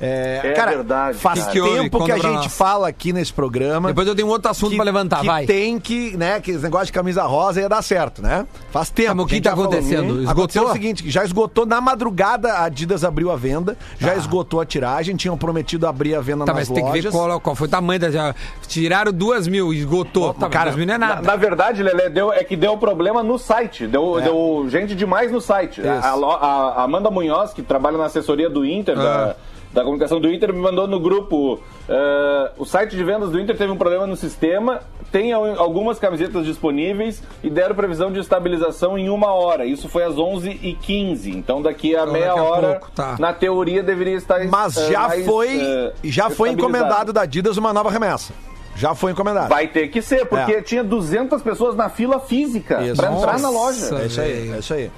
É, 0.00 0.40
É 0.44 0.52
cara, 0.52 0.70
verdade, 0.70 1.18
faz 1.18 1.40
cara. 1.40 1.50
Que 1.52 1.60
tempo 1.60 1.98
que 1.98 2.12
Conta 2.12 2.14
a 2.14 2.18
gente 2.18 2.44
nós. 2.44 2.54
fala 2.56 2.86
aqui 2.88 3.12
nesse 3.12 3.32
programa. 3.32 3.88
Depois 3.88 4.06
eu 4.06 4.14
tenho 4.14 4.28
um 4.28 4.30
outro 4.30 4.50
assunto 4.50 4.70
que, 4.70 4.76
pra 4.76 4.84
levantar, 4.84 5.20
que 5.20 5.26
vai. 5.26 5.44
tem 5.46 5.78
que, 5.80 6.16
né, 6.16 6.40
que 6.40 6.52
esse 6.52 6.62
negócio 6.62 6.86
de 6.86 6.92
camisa 6.92 7.24
rosa 7.24 7.60
ia 7.60 7.68
dar 7.68 7.82
certo, 7.82 8.22
né? 8.22 8.46
Faz 8.70 8.90
tempo. 8.90 9.10
Ah, 9.10 9.14
mas 9.14 9.24
o 9.26 9.28
que 9.28 9.40
tá 9.40 9.50
falou. 9.50 9.64
acontecendo? 9.66 10.12
Esgotou? 10.20 10.30
Aconteceu 10.30 10.64
o 10.68 10.72
seguinte, 10.72 11.02
que 11.02 11.10
já 11.10 11.24
esgotou 11.24 11.66
na 11.66 11.80
madrugada, 11.80 12.52
a 12.52 12.64
Adidas 12.64 13.02
abriu 13.02 13.30
a 13.32 13.36
venda, 13.36 13.76
já 13.98 14.14
esgotou 14.14 14.60
a 14.60 14.66
tiragem, 14.66 15.16
tinham 15.16 15.36
prometido 15.36 15.86
abrir 15.86 16.14
a 16.14 16.20
venda 16.20 16.44
Tá, 16.44 16.52
nas 16.52 16.68
mas 16.68 16.74
tem 16.74 16.84
que 16.84 16.90
ver 16.92 16.98
lojas. 16.98 17.12
qual, 17.12 17.40
qual 17.40 17.56
foi 17.56 17.66
o 17.66 17.70
tamanho 17.70 17.98
da. 18.00 18.10
Já, 18.10 18.34
tiraram 18.68 19.12
duas 19.12 19.48
mil, 19.48 19.72
esgotou. 19.72 20.32
Tá, 20.32 20.48
cara, 20.48 20.66
duas 20.66 20.76
mil 20.76 20.86
não 20.86 20.94
é 20.94 20.98
Na, 20.98 21.08
nada. 21.08 21.22
na 21.22 21.36
verdade, 21.36 21.82
Lelê, 21.82 22.08
deu, 22.08 22.32
é 22.32 22.44
que 22.44 22.56
deu 22.56 22.76
problema 22.78 23.22
no 23.22 23.38
site. 23.38 23.86
Deu, 23.86 24.20
deu 24.22 24.66
gente 24.68 24.94
demais 24.94 25.32
no 25.32 25.40
site. 25.40 25.80
A, 25.86 26.10
a 26.10 26.68
a 26.78 26.84
Amanda 26.84 27.10
Munhoz, 27.10 27.52
que 27.52 27.62
trabalha 27.62 27.98
na 27.98 28.04
assessoria 28.06 28.48
do 28.48 28.64
Inter, 28.64 28.94
da, 28.96 29.34
da 29.72 29.82
comunicação 29.82 30.20
do 30.20 30.32
Inter, 30.32 30.52
me 30.52 30.60
mandou 30.60 30.86
no 30.86 30.98
grupo. 30.98 31.60
eh, 31.88 32.50
o 32.58 32.64
site 32.64 32.94
de 32.96 33.02
vendas 33.04 33.30
do 33.30 33.40
Inter 33.40 33.56
teve 33.56 33.72
um 33.72 33.76
problema 33.76 34.06
no 34.06 34.16
sistema. 34.16 34.80
Tem 35.10 35.32
al- 35.32 35.58
algumas 35.58 35.98
camisetas 35.98 36.44
disponíveis 36.44 37.22
e 37.42 37.48
deram 37.48 37.74
previsão 37.74 38.12
de 38.12 38.18
estabilização 38.20 38.98
em 38.98 39.08
uma 39.08 39.32
hora. 39.32 39.64
Isso 39.64 39.88
foi 39.88 40.04
às 40.04 40.14
11h15. 40.16 41.28
Então, 41.34 41.62
daqui 41.62 41.94
a 41.96 42.00
Então, 42.02 42.12
meia 42.12 42.26
daqui 42.28 42.38
a 42.38 42.42
hora, 42.42 42.68
pouco, 42.72 42.90
tá. 42.94 43.16
na 43.18 43.32
teoria, 43.32 43.82
deveria 43.82 44.16
estar. 44.16 44.44
Mas 44.48 44.76
eh, 44.76 44.92
já 44.92 45.08
mais, 45.08 45.24
foi, 45.24 45.60
eh, 45.60 45.92
já 46.04 46.28
foi 46.30 46.50
encomendado 46.50 47.12
da 47.12 47.22
Adidas 47.22 47.56
uma 47.56 47.72
nova 47.72 47.90
remessa. 47.90 48.32
Já 48.78 48.94
foi 48.94 49.10
encomendado. 49.12 49.48
Vai 49.48 49.66
ter 49.66 49.88
que 49.88 50.00
ser, 50.00 50.24
porque 50.26 50.52
É. 50.52 50.62
tinha 50.62 50.84
200 50.84 51.42
pessoas 51.42 51.74
na 51.74 51.88
fila 51.88 52.20
física 52.20 52.78
pra 52.96 53.12
entrar 53.12 53.38
na 53.40 53.50
loja. 53.50 53.98
É 54.00 54.06
isso 54.06 54.20
aí, 54.20 54.50
é 54.52 54.58
isso 54.58 54.72
aí. 54.72 54.90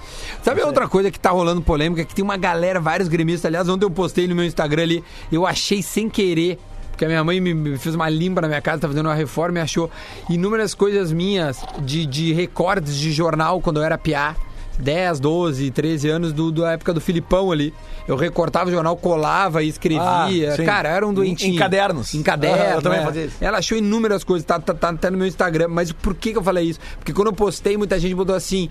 Sabe 0.43 0.61
outra 0.63 0.87
coisa 0.87 1.11
que 1.11 1.19
tá 1.19 1.31
rolando 1.31 1.63
polêmica? 1.63 2.05
Que 2.05 2.15
tem 2.15 2.23
uma 2.23 2.37
galera, 2.37 2.79
vários 2.79 3.09
gremistas. 3.09 3.47
Aliás, 3.47 3.69
ontem 3.71 3.87
eu 3.87 3.91
postei 3.91 4.29
no 4.29 4.35
meu 4.35 4.45
Instagram 4.45 4.83
ali, 4.83 5.05
eu 5.33 5.47
achei 5.47 5.83
sem 5.83 6.11
querer. 6.11 6.59
Porque 6.91 7.07
a 7.07 7.09
minha 7.09 7.25
mãe 7.25 7.41
me, 7.41 7.55
me 7.55 7.79
fez 7.79 7.95
uma 7.95 8.11
limpa 8.11 8.43
na 8.43 8.49
minha 8.49 8.61
casa, 8.61 8.83
tá 8.83 8.87
fazendo 8.89 9.07
uma 9.07 9.15
reforma 9.15 9.59
e 9.59 9.63
achou 9.63 9.91
inúmeras 10.29 10.75
coisas 10.75 11.11
minhas 11.11 11.65
de, 11.81 12.05
de 12.05 12.35
recordes 12.35 12.95
de 12.95 13.11
jornal 13.11 13.59
quando 13.63 13.79
eu 13.81 13.85
era 13.85 13.97
piá. 13.97 14.37
10, 14.81 15.21
12, 15.21 15.71
13 15.71 16.09
anos 16.09 16.33
do, 16.33 16.51
da 16.51 16.73
época 16.73 16.93
do 16.93 17.01
Filipão 17.01 17.53
ali. 17.53 17.73
Eu 18.09 18.17
recortava 18.17 18.69
o 18.69 18.73
jornal, 18.73 18.97
colava 18.97 19.63
e 19.63 19.69
escrevia. 19.69 20.55
Ah. 20.55 20.65
Cara, 20.65 20.89
era 20.89 21.07
um 21.07 21.13
doentinho. 21.13 21.55
em 21.55 21.59
cadernos. 21.59 22.15
Em 22.15 22.23
cadernos. 22.23 22.61
Ah, 22.61 22.75
eu 22.75 22.83
também 22.83 23.01
é. 23.01 23.05
fazia 23.05 23.25
isso. 23.27 23.37
Ela 23.41 23.59
achou 23.59 23.79
inúmeras 23.79 24.25
coisas, 24.25 24.45
tá, 24.45 24.59
tá, 24.59 24.75
tá 24.75 24.89
até 24.89 25.11
no 25.11 25.19
meu 25.19 25.27
Instagram. 25.27 25.69
Mas 25.69 25.93
por 25.93 26.15
que, 26.15 26.33
que 26.33 26.39
eu 26.39 26.43
falei 26.43 26.65
isso? 26.65 26.81
Porque 26.97 27.13
quando 27.13 27.29
eu 27.29 27.33
postei, 27.33 27.77
muita 27.77 27.99
gente 27.99 28.15
botou 28.15 28.35
assim, 28.35 28.69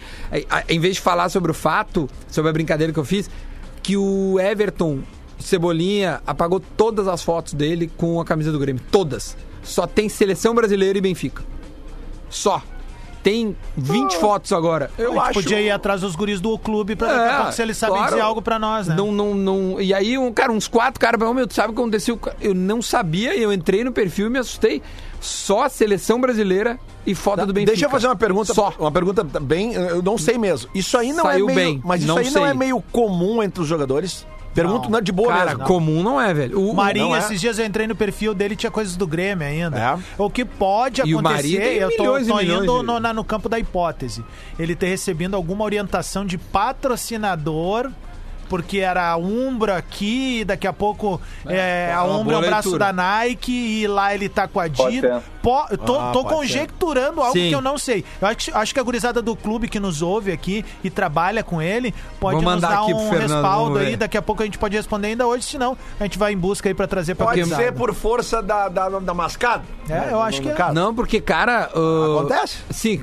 em 0.67 0.79
vez 0.79 0.95
de 0.95 1.01
falar 1.01 1.29
sobre 1.29 1.51
o 1.51 1.53
fato, 1.53 2.09
sobre 2.27 2.49
a 2.49 2.53
brincadeira 2.53 2.91
que 2.91 2.99
eu 2.99 3.05
fiz, 3.05 3.29
que 3.81 3.95
o 3.95 4.39
Everton 4.39 4.99
Cebolinha 5.39 6.21
apagou 6.27 6.59
todas 6.59 7.07
as 7.07 7.23
fotos 7.23 7.53
dele 7.53 7.89
com 7.95 8.19
a 8.19 8.25
camisa 8.25 8.51
do 8.51 8.59
Grêmio. 8.59 8.81
Todas. 8.91 9.37
Só 9.63 9.87
tem 9.87 10.09
seleção 10.09 10.53
brasileira 10.53 10.97
e 10.97 11.01
Benfica. 11.01 11.43
Só. 12.29 12.61
Tem 13.21 13.55
20 13.75 14.15
fotos 14.15 14.53
agora. 14.53 14.89
Eu 14.97 15.11
a 15.11 15.13
gente 15.15 15.23
acho. 15.23 15.33
podia 15.33 15.59
ir 15.61 15.69
atrás 15.71 16.01
dos 16.01 16.15
guris 16.15 16.39
do 16.39 16.57
clube 16.57 16.95
pra 16.95 17.11
É, 17.11 17.35
pouco 17.37 17.51
se 17.51 17.61
eles 17.61 17.75
sabem 17.77 17.95
claro. 17.97 18.11
dizer 18.11 18.21
algo 18.21 18.41
pra 18.41 18.57
nós, 18.57 18.87
né? 18.87 18.95
Não, 18.95 19.11
não, 19.11 19.35
não. 19.35 19.81
E 19.81 19.93
aí, 19.93 20.17
um, 20.17 20.31
cara, 20.31 20.51
uns 20.51 20.67
quatro 20.67 20.99
caras, 20.99 21.19
meu, 21.35 21.45
tu 21.45 21.53
sabe 21.53 21.71
o 21.71 21.75
que 21.75 21.81
aconteceu? 21.81 22.17
Eu 22.39 22.53
não 22.55 22.81
sabia, 22.81 23.35
eu 23.35 23.51
entrei 23.51 23.83
no 23.83 23.91
perfil 23.91 24.27
e 24.27 24.29
me 24.29 24.39
assustei. 24.39 24.81
Só 25.19 25.63
a 25.63 25.69
seleção 25.69 26.21
brasileira 26.21 26.79
e 27.05 27.13
foto 27.13 27.45
do 27.45 27.51
Benfica. 27.51 27.71
Tá, 27.71 27.73
Deixa 27.73 27.85
eu 27.87 27.89
fazer 27.89 28.07
uma 28.07 28.15
pergunta, 28.15 28.53
Só. 28.53 28.73
uma 28.79 28.91
pergunta 28.91 29.21
bem, 29.41 29.73
eu 29.73 30.01
não 30.01 30.17
sei 30.17 30.37
mesmo. 30.37 30.69
Isso 30.73 30.97
aí 30.97 31.11
não 31.11 31.23
Saiu 31.25 31.49
é 31.49 31.53
meio, 31.53 31.67
bem, 31.73 31.81
mas 31.83 31.99
isso 31.99 32.07
não 32.07 32.17
aí 32.17 32.31
não 32.31 32.45
é 32.45 32.49
sei. 32.51 32.57
meio 32.57 32.81
comum 32.89 33.43
entre 33.43 33.61
os 33.61 33.67
jogadores? 33.67 34.25
Pergunto 34.53 34.85
Não. 34.85 34.89
não, 34.91 35.01
de 35.01 35.11
boa 35.11 35.29
Cara, 35.29 35.51
mesmo. 35.51 35.63
comum 35.65 36.01
não 36.03 36.19
é, 36.19 36.33
velho. 36.33 36.59
O, 36.59 36.73
Marinho, 36.73 37.15
é? 37.15 37.19
esses 37.19 37.39
dias 37.39 37.59
eu 37.59 37.65
entrei 37.65 37.85
no 37.87 37.95
perfil 37.95 38.33
dele 38.33 38.55
tinha 38.55 38.71
coisas 38.71 38.95
do 38.95 39.05
Grêmio 39.05 39.47
ainda. 39.47 39.77
É. 39.79 39.97
O 40.21 40.29
que 40.29 40.43
pode 40.43 41.01
E 41.01 41.13
acontecer, 41.13 41.77
eu 41.81 41.89
tô, 41.95 42.03
milhões 42.03 42.27
tô 42.27 42.41
indo 42.41 42.79
de- 42.79 42.85
no, 42.85 42.99
na- 42.99 43.13
no 43.13 43.23
campo 43.23 43.47
da 43.47 43.59
hipótese. 43.59 44.23
Ele 44.57 44.75
ter 44.75 44.87
recebido 44.87 45.35
alguma 45.35 45.63
orientação 45.63 46.25
de 46.25 46.37
patrocinador. 46.37 47.91
Porque 48.49 48.79
era 48.79 49.11
a 49.11 49.15
Umbra 49.17 49.77
aqui, 49.77 50.43
daqui 50.43 50.65
a 50.67 50.73
pouco 50.73 51.21
é, 51.45 51.89
é 51.91 51.93
a 51.93 52.03
uma 52.03 52.17
Umbra 52.17 52.35
é 52.35 52.37
o 52.39 52.41
braço 52.41 52.69
leitura. 52.71 52.91
da 52.91 52.93
Nike 52.93 53.51
e 53.51 53.87
lá 53.87 54.13
ele 54.13 54.27
tá 54.27 54.47
com 54.47 54.59
a 54.59 54.63
Adidas. 54.63 55.23
ser. 55.23 55.29
Po- 55.41 55.67
tô 55.85 55.97
Ah, 55.99 56.11
tô 56.11 56.23
conjecturando 56.25 57.21
algo 57.21 57.33
Sim. 57.33 57.49
que 57.49 57.55
eu 57.55 57.61
não 57.61 57.77
sei. 57.77 58.03
Eu 58.21 58.27
acho, 58.27 58.57
acho 58.57 58.73
que 58.73 58.79
a 58.79 58.83
gurizada 58.83 59.21
do 59.21 59.35
clube 59.35 59.67
que 59.69 59.79
nos 59.79 60.01
ouve 60.01 60.31
aqui 60.31 60.65
e 60.83 60.89
trabalha 60.89 61.43
com 61.43 61.61
ele 61.61 61.93
pode 62.19 62.35
nos 62.35 62.43
mandar 62.43 62.69
dar 62.71 62.83
um 62.85 63.09
Fernando, 63.09 63.21
respaldo 63.33 63.77
aí. 63.79 63.95
Daqui 63.95 64.17
a 64.17 64.21
pouco 64.21 64.41
a 64.41 64.45
gente 64.45 64.57
pode 64.57 64.75
responder 64.75 65.07
ainda 65.07 65.25
hoje, 65.27 65.43
senão 65.45 65.77
a 65.99 66.03
gente 66.03 66.17
vai 66.17 66.33
em 66.33 66.37
busca 66.37 66.67
aí 66.69 66.73
pra 66.73 66.87
trazer 66.87 67.15
pra 67.15 67.27
Pode 67.27 67.39
gurizada. 67.41 67.63
ser 67.63 67.71
por 67.73 67.93
força 67.93 68.41
da, 68.41 68.67
da, 68.67 68.89
da 68.89 69.13
mascada? 69.13 69.63
É, 69.87 70.11
eu 70.11 70.21
acho 70.21 70.41
que 70.41 70.49
é. 70.49 70.71
Não, 70.73 70.93
porque, 70.93 71.21
cara. 71.21 71.69
uh, 71.75 72.17
Acontece? 72.19 72.57
Sim, 72.69 72.97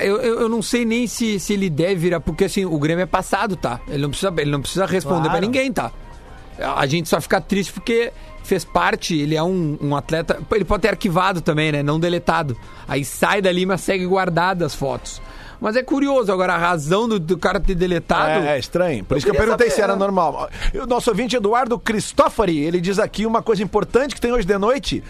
eu, 0.00 0.16
eu, 0.20 0.40
eu 0.40 0.48
não 0.48 0.62
sei 0.62 0.84
nem 0.84 1.06
se, 1.06 1.38
se 1.40 1.52
ele 1.52 1.70
deve 1.70 1.94
virar, 1.96 2.20
porque 2.20 2.44
assim, 2.44 2.64
o 2.64 2.78
Grêmio 2.78 3.02
é 3.02 3.06
passado, 3.06 3.56
tá? 3.56 3.80
Ele 3.88 4.02
não 4.02 4.10
precisa, 4.10 4.32
ele 4.36 4.50
não 4.50 4.60
precisa 4.60 4.86
responder 4.86 5.28
Claro. 5.28 5.38
pra 5.38 5.40
ninguém, 5.40 5.72
tá? 5.72 5.90
A 6.58 6.86
gente 6.86 7.08
só 7.08 7.20
fica 7.20 7.40
triste 7.40 7.72
porque 7.72 8.12
fez 8.42 8.64
parte, 8.64 9.16
ele 9.16 9.36
é 9.36 9.42
um, 9.42 9.78
um 9.80 9.94
atleta. 9.94 10.40
Ele 10.50 10.64
pode 10.64 10.82
ter 10.82 10.88
arquivado 10.88 11.40
também, 11.40 11.70
né? 11.70 11.82
Não 11.82 12.00
deletado. 12.00 12.56
Aí 12.86 13.04
sai 13.04 13.40
dali, 13.40 13.64
mas 13.64 13.80
segue 13.82 14.06
guardado 14.06 14.64
as 14.64 14.74
fotos. 14.74 15.20
Mas 15.60 15.76
é 15.76 15.82
curioso 15.82 16.32
agora 16.32 16.54
a 16.54 16.58
razão 16.58 17.08
do, 17.08 17.18
do 17.18 17.36
cara 17.36 17.58
ter 17.60 17.74
deletado. 17.74 18.44
É, 18.46 18.56
é 18.56 18.58
estranho. 18.58 19.04
Por 19.04 19.16
isso 19.16 19.26
que 19.26 19.30
eu 19.30 19.36
perguntei 19.36 19.66
saber, 19.68 19.76
se 19.76 19.82
era 19.82 19.92
né? 19.94 19.98
normal. 19.98 20.48
O 20.74 20.86
nosso 20.86 21.10
ouvinte 21.10 21.36
Eduardo 21.36 21.78
Cristófori, 21.78 22.58
ele 22.58 22.80
diz 22.80 22.98
aqui 22.98 23.26
uma 23.26 23.42
coisa 23.42 23.62
importante 23.62 24.14
que 24.14 24.20
tem 24.20 24.32
hoje 24.32 24.46
de 24.46 24.56
noite. 24.56 25.02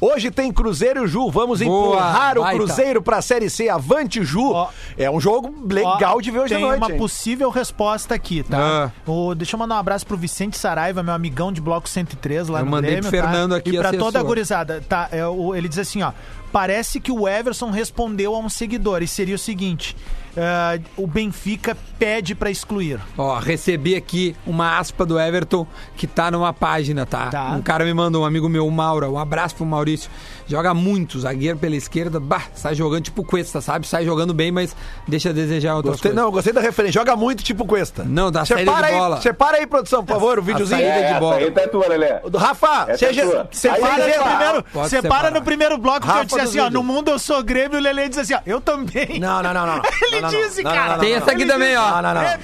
Hoje 0.00 0.30
tem 0.30 0.50
Cruzeiro 0.50 1.04
e 1.04 1.06
Ju. 1.06 1.30
Vamos 1.30 1.60
Boa, 1.60 1.94
empurrar 1.96 2.38
o. 2.38 2.44
Cruzeiro 2.50 3.02
pra 3.02 3.20
Série 3.20 3.50
C. 3.50 3.68
Avante, 3.68 4.24
Ju. 4.24 4.52
Ó. 4.52 4.68
é 4.96 5.10
um 5.10 5.20
jogo 5.20 5.54
legal 5.68 6.16
Ó, 6.16 6.20
de 6.22 6.30
ver 6.30 6.38
hoje 6.38 6.48
tem 6.54 6.58
de 6.58 6.64
noite. 6.64 6.78
uma 6.82 6.90
hein? 6.92 6.98
possível 6.98 7.50
resposta 7.50 8.14
aqui, 8.14 8.42
tá? 8.42 8.90
Ah. 9.06 9.10
O, 9.10 9.34
deixa 9.34 9.56
eu 9.56 9.58
mandar 9.58 9.74
um 9.74 9.78
abraço 9.78 10.06
pro 10.06 10.16
Vicente 10.16 10.56
Saraiva, 10.56 11.02
meu 11.02 11.12
amigão 11.12 11.52
de 11.52 11.60
Bloco 11.60 11.86
103 11.88 12.48
lá 12.48 12.60
Eu 12.60 12.64
no 12.64 12.70
mandei 12.70 12.92
Grêmio, 12.92 13.10
pro 13.10 13.20
Fernando 13.20 13.50
tá? 13.50 13.56
aqui, 13.58 13.70
E 13.70 13.78
pra 13.78 13.88
assessor. 13.90 14.06
toda 14.06 14.20
a 14.20 14.22
gurizada, 14.22 14.82
tá? 14.88 15.08
É, 15.12 15.26
o- 15.26 15.54
ele 15.54 15.68
diz 15.68 15.78
assim, 15.78 16.00
ó, 16.02 16.12
parece 16.50 16.98
que 16.98 17.12
o 17.12 17.28
Everson 17.28 17.70
respondeu 17.70 18.34
a 18.34 18.38
um 18.38 18.48
seguidor 18.48 19.02
e 19.02 19.06
seria 19.06 19.34
o 19.34 19.38
seguinte, 19.38 19.94
ah, 20.36 20.78
o 20.96 21.06
Benfica 21.06 21.76
pede 21.98 22.34
pra 22.34 22.50
excluir. 22.50 22.98
Ó, 23.16 23.38
recebi 23.38 23.94
aqui 23.94 24.34
uma 24.46 24.78
aspa 24.78 25.04
do 25.04 25.18
Everton 25.20 25.66
que 25.96 26.06
tá 26.06 26.30
numa 26.30 26.52
página, 26.52 27.04
tá? 27.04 27.26
Tá. 27.26 27.50
Um 27.50 27.62
cara 27.62 27.84
me 27.84 27.92
mandou, 27.92 28.22
um 28.22 28.24
amigo 28.24 28.48
meu, 28.48 28.66
o 28.66 28.70
Maura, 28.70 29.10
um 29.10 29.18
abraço 29.18 29.54
pro 29.56 29.66
Maurício. 29.66 30.10
Joga 30.46 30.72
muito, 30.74 31.20
zagueiro 31.20 31.58
pela 31.58 31.76
esquerda, 31.76 32.18
bah, 32.18 32.42
sai 32.54 32.74
jogando 32.74 33.04
tipo 33.04 33.22
Cuesta, 33.22 33.60
sabe? 33.60 33.86
Sai 33.86 34.04
jogando 34.04 34.32
bem, 34.34 34.50
mas 34.50 34.74
deixa 35.06 35.30
a 35.30 35.32
desejar 35.32 35.76
outras 35.76 35.94
Gostei, 35.94 36.10
coisas. 36.10 36.24
não, 36.24 36.30
gostei 36.32 36.52
da 36.52 36.60
referência. 36.60 37.00
Joga 37.00 37.14
muito 37.16 37.42
tipo 37.44 37.64
Cuesta. 37.66 38.02
Não, 38.04 38.30
da 38.30 38.44
saída 38.44 38.70
separa 38.72 38.86
de 38.88 38.92
aí, 38.94 38.98
bola. 38.98 39.20
Separa 39.20 39.56
aí, 39.58 39.66
produção, 39.66 40.04
por 40.04 40.14
favor, 40.14 40.38
o 40.38 40.42
videozinho. 40.42 40.80
saída 40.80 40.98
de 40.98 41.04
essa 41.04 41.20
bola. 41.20 41.36
aí 41.36 41.50
tá 41.50 41.68
tua, 41.68 41.86
Lelê. 41.88 42.20
Rafa, 42.36 42.86
Essa 42.88 43.04
é 43.04 43.08
seja. 43.08 43.26
tua. 43.26 43.48
Separa, 43.52 44.04
Aí, 44.04 44.16
no 44.18 44.24
primeiro, 44.24 44.62
Pode 44.72 44.88
separa 44.88 45.02
separar. 45.02 45.30
no 45.32 45.42
primeiro 45.42 45.78
bloco 45.78 46.00
que 46.00 46.06
Rafa 46.06 46.20
eu 46.20 46.24
disse 46.24 46.40
assim, 46.40 46.58
ó, 46.60 46.70
no 46.70 46.82
mundo 46.82 47.10
eu 47.10 47.18
sou 47.18 47.42
Grêmio, 47.42 47.78
o 47.78 47.82
Lele 47.82 48.08
diz 48.08 48.18
assim, 48.18 48.34
ó, 48.34 48.40
eu 48.46 48.60
também. 48.60 49.18
Não, 49.20 49.42
não, 49.42 49.54
não, 49.54 49.66
não. 49.66 49.76
não. 49.76 49.82
Ele 50.12 50.19
Não, 50.20 50.30
não, 50.30 50.40
não. 50.40 50.48
disse, 50.48 50.62
Não, 50.62 50.70
não, 50.70 50.78
cara. 50.78 50.98
Tem 50.98 51.14
essa 51.14 51.30
aqui 51.32 51.46
também, 51.46 51.76
ó. 51.76 51.90
Não, 51.90 52.02
não, 52.02 52.14
não. 52.14 52.22
É. 52.22 52.38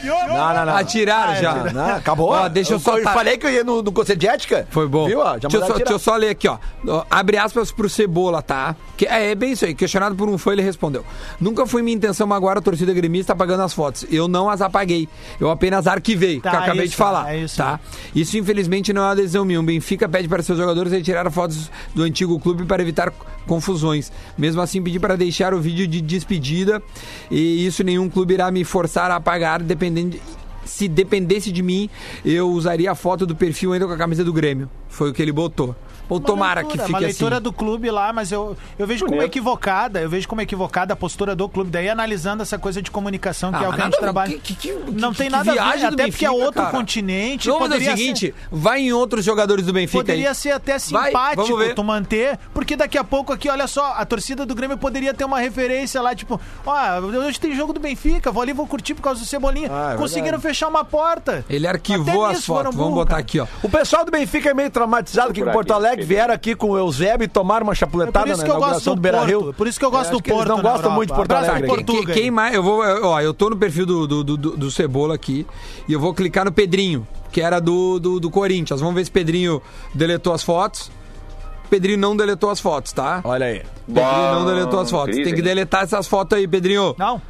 Não. 0.67 0.77
Atiraram 0.77 1.35
já. 1.37 1.55
Não, 1.55 1.73
não, 1.73 1.95
acabou. 1.97 2.31
Ó, 2.31 2.49
deixa 2.49 2.75
eu 2.75 2.79
só 2.79 2.97
Eu 2.99 3.05
falei 3.05 3.37
que 3.37 3.47
eu 3.47 3.51
ia 3.51 3.65
no, 3.65 3.83
no 3.83 3.93
conselho 3.93 4.19
de 4.19 4.27
ética. 4.29 4.67
Foi 4.71 4.87
bom. 4.89 5.07
Viu? 5.07 5.21
ó? 5.21 5.35
Já 5.39 5.49
deixa, 5.49 5.57
eu 5.57 5.61
mandaram 5.61 5.67
só, 5.73 5.79
deixa 5.79 5.93
eu 5.93 5.99
só 5.99 6.17
ler 6.17 6.31
aqui, 6.31 6.49
ó. 6.49 6.59
Ó, 6.87 7.05
Abre 7.11 7.37
aspas 7.39 7.71
pro 7.71 7.89
Cebola, 7.89 8.43
tá? 8.43 8.75
Que 8.97 9.07
é, 9.07 9.31
é 9.31 9.35
bem 9.35 9.53
isso 9.53 9.65
aí. 9.65 9.75
Questionado 9.75 10.15
por 10.15 10.29
um 10.29 10.39
fã, 10.39 10.53
ele 10.53 10.63
respondeu: 10.63 11.05
Nunca 11.41 11.67
foi 11.67 11.83
minha 11.83 11.97
intenção 11.97 12.27
magoar 12.27 12.59
a 12.59 12.61
torcida 12.61 12.93
gremista 12.93 13.33
apagando 13.33 13.63
as 13.63 13.73
fotos. 13.73 14.05
Eu 14.11 14.29
não 14.29 14.49
as 14.49 14.61
apaguei. 14.61 15.09
Eu 15.41 15.51
apenas 15.51 15.87
arquivei, 15.87 16.41
Tá, 16.41 16.51
que 16.51 16.57
eu 16.57 16.61
acabei 16.61 16.85
isso, 16.85 16.91
de 16.93 16.97
falar. 16.97 17.35
é 17.35 17.39
isso. 17.39 17.57
tá? 17.57 17.79
Isso, 18.15 18.37
infelizmente, 18.39 18.93
não 18.93 19.03
é 19.03 19.05
uma 19.07 19.13
adesão 19.13 19.45
minha. 19.45 19.61
O 19.61 19.63
Benfica 19.63 20.09
pede 20.09 20.29
para 20.29 20.43
seus 20.43 20.59
jogadores 20.59 20.93
retirar 20.93 21.31
fotos 21.31 21.71
do 21.95 22.03
antigo 22.03 22.39
clube 22.39 22.65
para 22.65 22.83
evitar 22.83 23.13
confusões. 23.47 24.13
Mesmo 24.37 24.61
assim, 24.61 24.83
pedi 24.83 24.99
para 24.99 25.17
deixar 25.17 25.55
o 25.55 25.61
vídeo 25.61 25.87
de 25.87 26.01
despedida. 26.01 26.83
E 27.31 27.65
isso 27.67 27.83
nenhum 27.85 28.09
clube 28.09 28.35
irá 28.35 28.51
me 28.51 28.65
forçar 28.65 29.11
a 29.11 29.17
apagar, 29.17 29.63
dependendo. 29.63 30.11
de- 30.11 30.21
se 30.65 30.89
dependesse 30.89 31.53
de 31.53 31.63
mim, 31.63 31.89
eu 32.25 32.51
usaria 32.51 32.91
a 32.91 32.95
foto 32.97 33.25
do 33.25 33.37
perfil 33.37 33.73
ainda 33.73 33.87
com 33.87 33.93
a 33.93 33.97
camisa 33.97 34.25
do 34.25 34.33
Grêmio. 34.33 34.69
Foi 34.89 35.11
o 35.11 35.15
que 35.15 35.23
ele 35.23 35.31
botou. 35.31 35.77
Ou 36.09 36.21
tomara 36.21 36.63
que 36.63 36.69
leitura, 36.69 36.83
fique 36.87 36.93
uma 36.93 36.99
assim. 36.99 37.07
leitura 37.07 37.41
do 37.41 37.53
clube 37.53 37.91
lá, 37.91 38.13
mas 38.13 38.31
eu, 38.33 38.57
eu 38.79 38.87
vejo 38.87 39.05
como 39.05 39.17
Bonito. 39.17 39.31
equivocada, 39.33 40.01
eu 40.01 40.09
vejo 40.09 40.29
como 40.29 40.41
equivocada 40.41 40.93
a 40.93 40.97
postura 40.97 41.35
do 41.35 41.49
clube. 41.49 41.71
Daí 41.71 41.89
analisando 41.89 42.43
essa 42.43 42.59
coisa 42.59 42.81
de 42.81 42.91
comunicação, 42.91 43.51
que 43.51 43.57
Ah, 43.59 43.65
é 43.65 43.69
o 43.69 43.73
que 43.73 43.81
a 43.81 43.85
gente 43.85 43.99
trabalha. 43.99 44.39
que- 44.39 44.55
que- 44.55 44.55
que- 44.55 44.73
não 44.93 45.11
que- 45.13 45.19
tem 45.19 45.27
que 45.27 45.33
nada 45.33 45.51
a 45.51 45.55
ver, 45.55 45.61
até 45.61 45.79
porque 45.89 46.03
é 46.03 46.07
Benfica, 46.07 46.33
outro 46.33 46.63
cara. 46.63 46.71
continente. 46.71 47.49
Não, 47.49 47.59
mas 47.61 47.73
é 47.73 47.77
o 47.77 47.81
seguinte, 47.81 48.27
ser- 48.27 48.35
vai 48.51 48.81
em 48.81 48.93
outros 48.93 49.25
jogadores 49.25 49.65
do 49.67 49.73
Benfica 49.73 49.99
Poderia 49.99 50.29
aí. 50.29 50.35
ser 50.35 50.51
até 50.53 50.73
Vai, 50.79 51.07
simpático 51.11 51.43
vamos 51.47 51.59
ver. 51.67 51.75
tu 51.75 51.85
manter, 51.85 52.39
porque 52.55 52.77
daqui 52.77 52.97
a 52.99 53.05
pouco 53.05 53.33
aqui, 53.33 53.49
olha 53.49 53.67
só, 53.67 53.95
a 53.97 54.05
torcida 54.05 54.47
do 54.47 54.55
Grêmio 54.55 54.77
poderia 54.79 55.13
ter 55.15 55.25
uma 55.25 55.39
referência 55.41 56.01
lá, 56.01 56.15
tipo, 56.15 56.41
ó, 56.65 56.99
hoje 57.01 57.39
tem 57.41 57.55
jogo 57.55 57.73
do 57.73 57.81
Benfica, 57.81 58.31
vou 58.31 58.43
ali, 58.43 58.53
vou 58.53 58.67
curtir 58.67 58.95
por 58.95 59.03
causa 59.03 59.21
do 59.21 59.27
Cebolinha. 59.27 59.69
Ah, 59.71 59.93
é 59.95 59.97
Conseguiram 59.97 60.39
verdade. 60.39 60.43
fechar 60.55 60.69
uma 60.69 60.85
porta. 60.85 61.45
Ele 61.49 61.67
arquivou 61.67 62.25
Até 62.27 62.37
as 62.37 62.45
fotos. 62.45 62.75
Vamos 62.75 62.95
botar 62.95 63.17
aqui, 63.17 63.41
ó. 63.41 63.47
O 63.63 63.69
pessoal 63.69 64.05
do 64.05 64.11
Benfica 64.11 64.51
é 64.51 64.55
meio 64.55 64.71
traumatizado 64.71 65.31
aqui 65.31 65.41
em 65.41 65.45
Por 65.45 65.53
Porto 65.53 65.73
aqui. 65.73 65.81
Alegre. 65.97 66.05
Vieram 66.07 66.35
aqui 66.35 66.55
com 66.55 66.71
o 66.71 66.79
Eusébio 66.79 67.25
e 67.25 67.29
tomaram 67.29 67.65
uma 67.65 67.73
É 67.73 67.77
chapuletada 67.77 68.27
por 68.27 68.33
isso 68.33 68.39
na 68.39 68.45
que 68.45 68.51
eu 68.51 68.55
gosto 68.55 68.67
inauguração 68.67 68.95
do 68.95 68.97
do 68.97 69.03
Beira 69.03 69.25
Rio. 69.25 69.55
Por 69.55 69.67
isso 69.67 69.79
que 69.79 69.85
eu 69.85 69.91
gosto 69.91 70.11
do 70.13 70.23
que 70.23 70.31
eles 70.31 70.45
Porto. 70.45 70.57
não 70.57 70.63
gostam 70.63 70.91
muito 70.93 71.11
de 71.11 71.17
Porto 71.17 71.33
Alegre. 71.33 71.85
Quem, 71.85 72.05
quem 72.07 72.31
mais? 72.31 72.55
Eu 72.55 72.63
vou, 72.63 72.81
ó, 72.81 73.21
eu 73.21 73.33
tô 73.35 73.51
no 73.51 73.57
perfil 73.57 73.87
do, 73.87 74.07
do, 74.07 74.25
do, 74.25 74.37
do 74.37 74.71
Cebola 74.71 75.15
aqui 75.15 75.47
e 75.89 75.93
eu 75.93 76.01
vou 76.01 76.15
clicar 76.15 76.45
no 76.45 76.53
Pedrinho, 76.53 77.07
que 77.33 77.41
era 77.41 77.61
do, 77.61 77.99
do, 77.99 78.21
do 78.21 78.31
Corinthians. 78.31 78.81
Vamos 78.81 78.95
ver 78.95 79.05
se 79.05 79.11
Pedrinho 79.11 79.61
deletou 79.95 80.33
as 80.33 80.43
fotos. 80.43 80.91
Pedrinho 81.69 81.99
não 81.99 82.17
deletou 82.17 82.49
as 82.51 82.61
fotos, 82.61 82.93
tá? 82.93 83.21
Olha 83.25 83.47
aí. 83.47 83.63
Pedrinho 83.87 84.33
não 84.35 84.47
deletou 84.47 84.81
as 84.81 84.91
fotos. 84.91 85.17
Tem 85.17 85.35
que 85.35 85.43
deletar 85.43 85.83
essas 85.83 86.07
fotos 86.07 86.39
aí, 86.39 86.47
Pedrinho. 86.47 86.95
Não. 86.97 87.21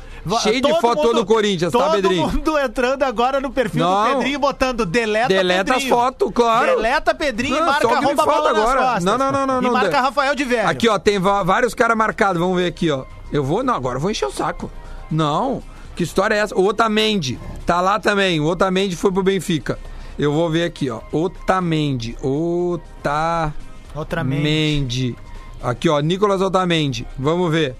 Cheio 0.42 0.56
de 0.56 0.62
todo 0.62 0.80
foto 0.80 1.02
mundo- 1.04 1.14
do 1.14 1.26
Corinthians, 1.26 1.72
tá, 1.72 1.78
todo 1.78 1.92
Pedrinho? 1.92 2.26
mundo 2.28 2.58
entrando 2.58 3.02
agora 3.04 3.40
no 3.40 3.50
perfil 3.50 3.84
Não. 3.84 4.04
do 4.10 4.14
Pedrinho, 4.16 4.38
botando 4.38 4.84
deleta, 4.84 5.28
Deleta 5.28 5.72
Pedrinho. 5.74 5.94
as 5.94 5.98
fotos, 6.00 6.30
claro. 6.34 6.66
Deleta 6.76 7.14
Pedrinho 7.14 7.54
Não, 7.56 7.62
e 7.62 7.66
marca 7.66 7.88
arroba 7.88 8.24
bola 8.24 8.52
nas 8.52 8.62
agora. 8.62 8.80
costas. 8.82 9.04
Não, 9.04 9.18
não, 9.18 9.30
não, 9.32 9.46
não, 9.46 9.58
E 9.60 9.64
não, 9.64 9.72
marca 9.72 9.90
de- 9.90 9.96
Rafael 9.96 10.34
de 10.34 10.44
Velho. 10.44 10.68
Aqui, 10.68 10.88
ó, 10.88 10.98
tem 10.98 11.18
vários 11.18 11.74
caras 11.74 11.96
marcados. 11.96 12.40
Vamos 12.40 12.56
ver 12.56 12.66
aqui, 12.66 12.90
ó. 12.90 13.04
Eu 13.32 13.44
vou. 13.44 13.62
Não, 13.62 13.74
agora 13.74 13.96
eu 13.96 14.00
vou 14.00 14.10
encher 14.10 14.26
o 14.26 14.32
saco. 14.32 14.70
Não. 15.10 15.62
Que 15.94 16.02
história 16.02 16.34
é 16.34 16.38
essa? 16.38 16.54
O 16.54 16.64
Otamendi. 16.66 17.38
Tá 17.64 17.80
lá 17.80 17.98
também. 17.98 18.40
O 18.40 18.44
Otamendi 18.46 18.94
foi 18.96 19.10
pro 19.12 19.22
Benfica. 19.22 19.78
Eu 20.18 20.32
vou 20.32 20.50
ver 20.50 20.64
aqui, 20.64 20.90
ó. 20.90 21.00
Otamendi. 21.12 22.16
Otamendi. 22.22 23.54
Outra 23.94 24.22
mente. 24.24 25.16
Aqui, 25.62 25.88
ó. 25.88 26.00
Nicolas 26.00 26.40
Otamendi. 26.42 27.06
Vamos 27.18 27.50
ver. 27.50 27.74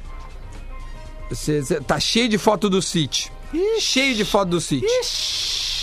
Cê- 1.33 1.62
cê- 1.62 1.81
tá 1.81 1.99
cheio 1.99 2.29
de 2.29 2.39
foto 2.39 2.68
do 2.70 2.81
City. 2.83 3.31
Cheio 3.81 4.14
de 4.14 4.24
foto 4.24 4.51
do 4.51 4.61
City. 4.61 4.87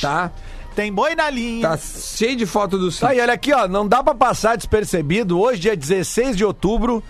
Tá? 0.02 0.32
Tem 0.76 0.92
boi 0.92 1.16
na 1.16 1.30
linha. 1.30 1.62
Tá 1.70 1.78
cheio 1.78 2.36
de 2.36 2.46
foto 2.46 2.78
do 2.78 2.92
City. 2.92 3.02
Tá 3.02 3.10
olha 3.10 3.34
aqui, 3.34 3.54
ó. 3.54 3.68
Não 3.68 3.88
dá 3.88 4.04
pra 4.04 4.14
passar 4.16 4.56
despercebido. 4.58 5.40
Hoje, 5.40 5.60
dia 5.62 5.76
16 5.76 6.36
de 6.36 6.44
outubro, 6.44 7.04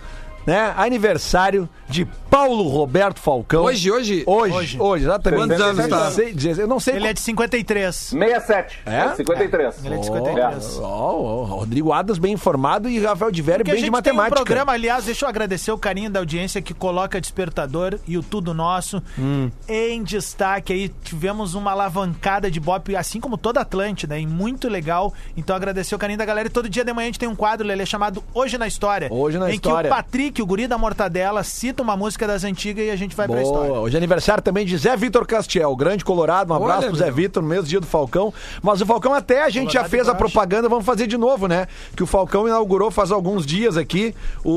né? 0.46 0.74
Aniversário 0.76 1.68
de 1.88 2.06
Paulo 2.34 2.66
Roberto 2.66 3.20
Falcão. 3.20 3.62
Hoje, 3.62 3.92
hoje? 3.92 4.24
Hoje, 4.26 4.76
hoje, 4.80 5.04
exatamente. 5.04 5.40
Quantos 5.46 5.60
anos 5.60 5.86
tá? 5.86 6.04
16, 6.08 6.34
16, 6.34 6.58
Eu 6.58 6.66
não 6.66 6.80
sei. 6.80 6.96
Ele 6.96 7.06
é 7.06 7.12
de 7.12 7.20
53. 7.20 7.94
67. 7.94 8.80
É? 8.84 9.14
53. 9.14 9.84
Ele 9.84 9.94
é 9.94 9.98
de 9.98 10.10
Ó, 10.10 10.14
53. 10.16 10.78
ó, 10.80 10.84
ó, 10.84 11.44
Rodrigo 11.44 11.92
Adas 11.92 12.18
bem 12.18 12.32
informado 12.32 12.88
e 12.88 12.98
Rafael 12.98 13.30
de 13.30 13.40
Vério 13.40 13.64
bem 13.64 13.76
gente 13.76 13.84
de 13.84 13.90
matemática. 13.92 14.34
tem 14.34 14.42
um 14.42 14.44
programa, 14.46 14.72
aliás, 14.72 15.04
deixa 15.04 15.24
eu 15.24 15.28
agradecer 15.28 15.70
o 15.70 15.78
carinho 15.78 16.10
da 16.10 16.18
audiência 16.18 16.60
que 16.60 16.74
coloca 16.74 17.20
Despertador 17.20 18.00
e 18.04 18.18
o 18.18 18.22
Tudo 18.22 18.52
Nosso 18.52 19.00
Hum. 19.16 19.48
em 19.68 20.02
destaque 20.02 20.72
aí. 20.72 20.88
Tivemos 21.04 21.54
uma 21.54 21.70
alavancada 21.70 22.50
de 22.50 22.58
Bop, 22.58 22.96
assim 22.96 23.20
como 23.20 23.38
toda 23.38 23.60
a 23.60 23.62
Atlântida, 23.62 24.18
e 24.18 24.26
muito 24.26 24.68
legal. 24.68 25.14
Então 25.36 25.54
agradecer 25.54 25.94
o 25.94 25.98
carinho 25.98 26.18
da 26.18 26.24
galera. 26.24 26.48
E 26.48 26.50
todo 26.50 26.68
dia 26.68 26.84
de 26.84 26.92
manhã 26.92 27.04
a 27.04 27.10
gente 27.10 27.18
tem 27.20 27.28
um 27.28 27.36
quadro, 27.36 27.64
Lelê, 27.64 27.86
chamado 27.86 28.24
Hoje 28.34 28.58
na 28.58 28.66
História. 28.66 29.06
Hoje 29.08 29.38
na 29.38 29.52
em 29.52 29.54
História. 29.54 29.88
que 29.88 29.94
o 29.94 29.96
Patrick, 29.96 30.42
o 30.42 30.46
guri 30.46 30.66
da 30.66 30.76
Mortadela, 30.76 31.44
cita 31.44 31.80
uma 31.80 31.96
música 31.96 32.23
das 32.26 32.44
antigas 32.44 32.86
e 32.86 32.90
a 32.90 32.96
gente 32.96 33.14
vai 33.14 33.26
pra 33.28 33.42
história. 33.42 33.68
Boa. 33.68 33.80
Hoje 33.80 33.94
é 33.96 33.98
aniversário 33.98 34.42
também 34.42 34.64
de 34.66 34.76
Zé 34.76 34.96
Vitor 34.96 35.26
Castiel, 35.26 35.74
grande 35.76 36.04
colorado. 36.04 36.52
Um 36.52 36.56
abraço 36.56 36.80
Olha, 36.80 36.88
pro 36.88 36.96
Zé 36.96 37.06
meu. 37.06 37.14
Vitor 37.14 37.42
no 37.42 37.48
mesmo 37.48 37.66
dia 37.66 37.80
do 37.80 37.86
Falcão. 37.86 38.32
Mas 38.62 38.80
o 38.80 38.86
Falcão 38.86 39.12
até 39.14 39.42
a 39.44 39.50
gente 39.50 39.72
já 39.72 39.84
fez 39.84 40.08
a 40.08 40.14
propaganda, 40.14 40.68
vamos 40.68 40.84
fazer 40.84 41.06
de 41.06 41.16
novo, 41.16 41.46
né? 41.46 41.66
Que 41.96 42.02
o 42.02 42.06
Falcão 42.06 42.46
inaugurou 42.46 42.90
faz 42.90 43.10
alguns 43.10 43.44
dias 43.46 43.76
aqui 43.76 44.14
o, 44.44 44.50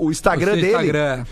o, 0.00 0.06
o 0.06 0.10
Instagram 0.10 0.52
O 0.52 0.56
dele. 0.56 0.66
Instagram. 0.68 1.24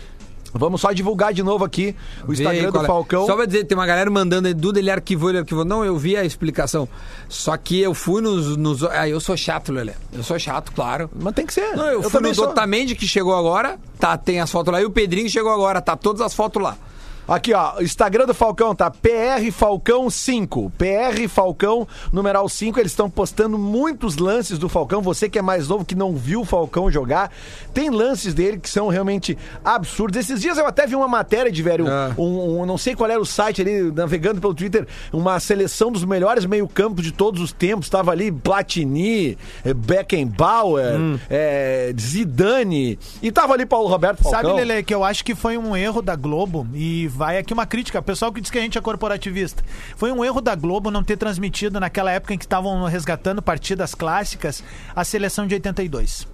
Vamos 0.53 0.81
só 0.81 0.91
divulgar 0.91 1.33
de 1.33 1.43
novo 1.43 1.63
aqui 1.63 1.95
o 2.27 2.33
Instagram 2.33 2.71
do 2.71 2.81
é. 2.81 2.85
Falcão. 2.85 3.25
Só 3.25 3.35
pra 3.35 3.45
dizer, 3.45 3.65
tem 3.65 3.77
uma 3.77 3.85
galera 3.85 4.09
mandando 4.09 4.53
Duda, 4.53 4.79
ele 4.79 4.89
arquivou, 4.89 5.29
ele 5.29 5.39
arquivou. 5.39 5.65
Não, 5.65 5.83
eu 5.83 5.97
vi 5.97 6.15
a 6.15 6.23
explicação. 6.23 6.87
Só 7.29 7.55
que 7.57 7.79
eu 7.79 7.93
fui 7.93 8.21
nos. 8.21 8.57
nos 8.57 8.83
ah, 8.83 9.07
eu 9.07 9.19
sou 9.19 9.35
chato, 9.35 9.71
Lelé. 9.71 9.95
Eu 10.13 10.23
sou 10.23 10.37
chato, 10.39 10.71
claro. 10.71 11.09
Mas 11.15 11.33
tem 11.33 11.45
que 11.45 11.53
ser. 11.53 11.75
Não, 11.75 11.85
eu, 11.85 12.03
fui 12.03 12.11
também 12.11 12.33
no. 12.33 12.43
Otamendi 12.43 12.95
que 12.95 13.07
chegou 13.07 13.35
agora, 13.35 13.77
tá, 13.99 14.17
tem 14.17 14.39
as 14.39 14.51
fotos 14.51 14.71
lá. 14.71 14.81
E 14.81 14.85
o 14.85 14.91
Pedrinho 14.91 15.25
que 15.25 15.31
chegou 15.31 15.51
agora, 15.51 15.81
tá 15.81 15.95
todas 15.95 16.21
as 16.21 16.33
fotos 16.33 16.61
lá. 16.61 16.77
Aqui, 17.27 17.53
ó, 17.53 17.77
o 17.77 17.81
Instagram 17.83 18.25
do 18.25 18.33
Falcão 18.33 18.73
tá 18.73 18.89
PR 18.89 19.51
Falcão 19.51 20.09
5. 20.09 20.71
PR 20.77 21.27
Falcão, 21.27 21.85
numeral 22.11 22.47
5. 22.47 22.79
Eles 22.79 22.93
estão 22.93 23.09
postando 23.09 23.57
muitos 23.57 24.15
lances 24.17 24.57
do 24.57 24.69
Falcão. 24.69 25.01
Você 25.01 25.29
que 25.29 25.37
é 25.37 25.41
mais 25.41 25.67
novo, 25.67 25.83
que 25.83 25.93
não 25.95 26.15
viu 26.15 26.41
o 26.41 26.45
Falcão 26.45 26.89
jogar, 26.89 27.29
tem 27.73 27.89
lances 27.89 28.33
dele 28.33 28.57
que 28.57 28.69
são 28.69 28.87
realmente 28.87 29.37
absurdos. 29.63 30.17
Esses 30.17 30.39
dias 30.41 30.57
eu 30.57 30.65
até 30.65 30.87
vi 30.87 30.95
uma 30.95 31.07
matéria 31.07 31.51
de 31.51 31.61
velho, 31.61 31.85
Ah. 31.89 32.13
um, 32.17 32.61
um- 32.61 32.65
não 32.65 32.77
sei 32.77 32.95
qual 32.95 33.09
era 33.11 33.19
o 33.19 33.25
site 33.25 33.61
ali, 33.61 33.91
navegando 33.91 34.39
pelo 34.39 34.53
Twitter, 34.53 34.87
uma 35.11 35.37
seleção 35.39 35.91
dos 35.91 36.05
melhores 36.05 36.45
meio-campos 36.45 37.03
de 37.03 37.11
todos 37.11 37.41
os 37.41 37.51
tempos. 37.51 37.89
Tava 37.89 38.11
ali 38.11 38.31
Platini, 38.31 39.37
eh, 39.65 39.73
Beckenbauer, 39.73 40.95
Hum. 40.97 41.19
eh, 41.29 41.93
Zidane, 41.99 42.97
e 43.21 43.31
tava 43.31 43.53
ali 43.53 43.65
Paulo 43.65 43.87
Roberto 43.89 44.23
Falcão. 44.23 44.41
Sabe, 44.51 44.63
Lele, 44.65 44.83
que 44.83 44.93
eu 44.93 45.03
acho 45.03 45.25
que 45.25 45.35
foi 45.35 45.57
um 45.57 45.75
erro 45.75 46.01
da 46.01 46.15
Globo, 46.15 46.65
e 46.73 47.07
vai 47.17 47.39
aqui 47.39 47.51
uma 47.51 47.65
crítica, 47.65 47.99
pessoal 47.99 48.31
que 48.31 48.39
diz 48.39 48.51
que 48.51 48.59
a 48.59 48.61
gente 48.61 48.77
é 48.77 48.81
corporativista. 48.81 49.63
Foi 49.95 50.11
um 50.11 50.23
erro 50.23 50.39
da 50.39 50.53
Globo 50.53 50.91
não 50.91 51.03
ter 51.03 51.17
transmitido 51.17 51.79
naquela 51.79 52.11
época 52.11 52.35
em 52.35 52.37
que 52.37 52.45
estavam 52.45 52.83
resgatando 52.85 53.41
partidas 53.41 53.95
clássicas 53.95 54.63
a 54.95 55.03
seleção 55.03 55.47
de 55.47 55.55
82. 55.55 56.27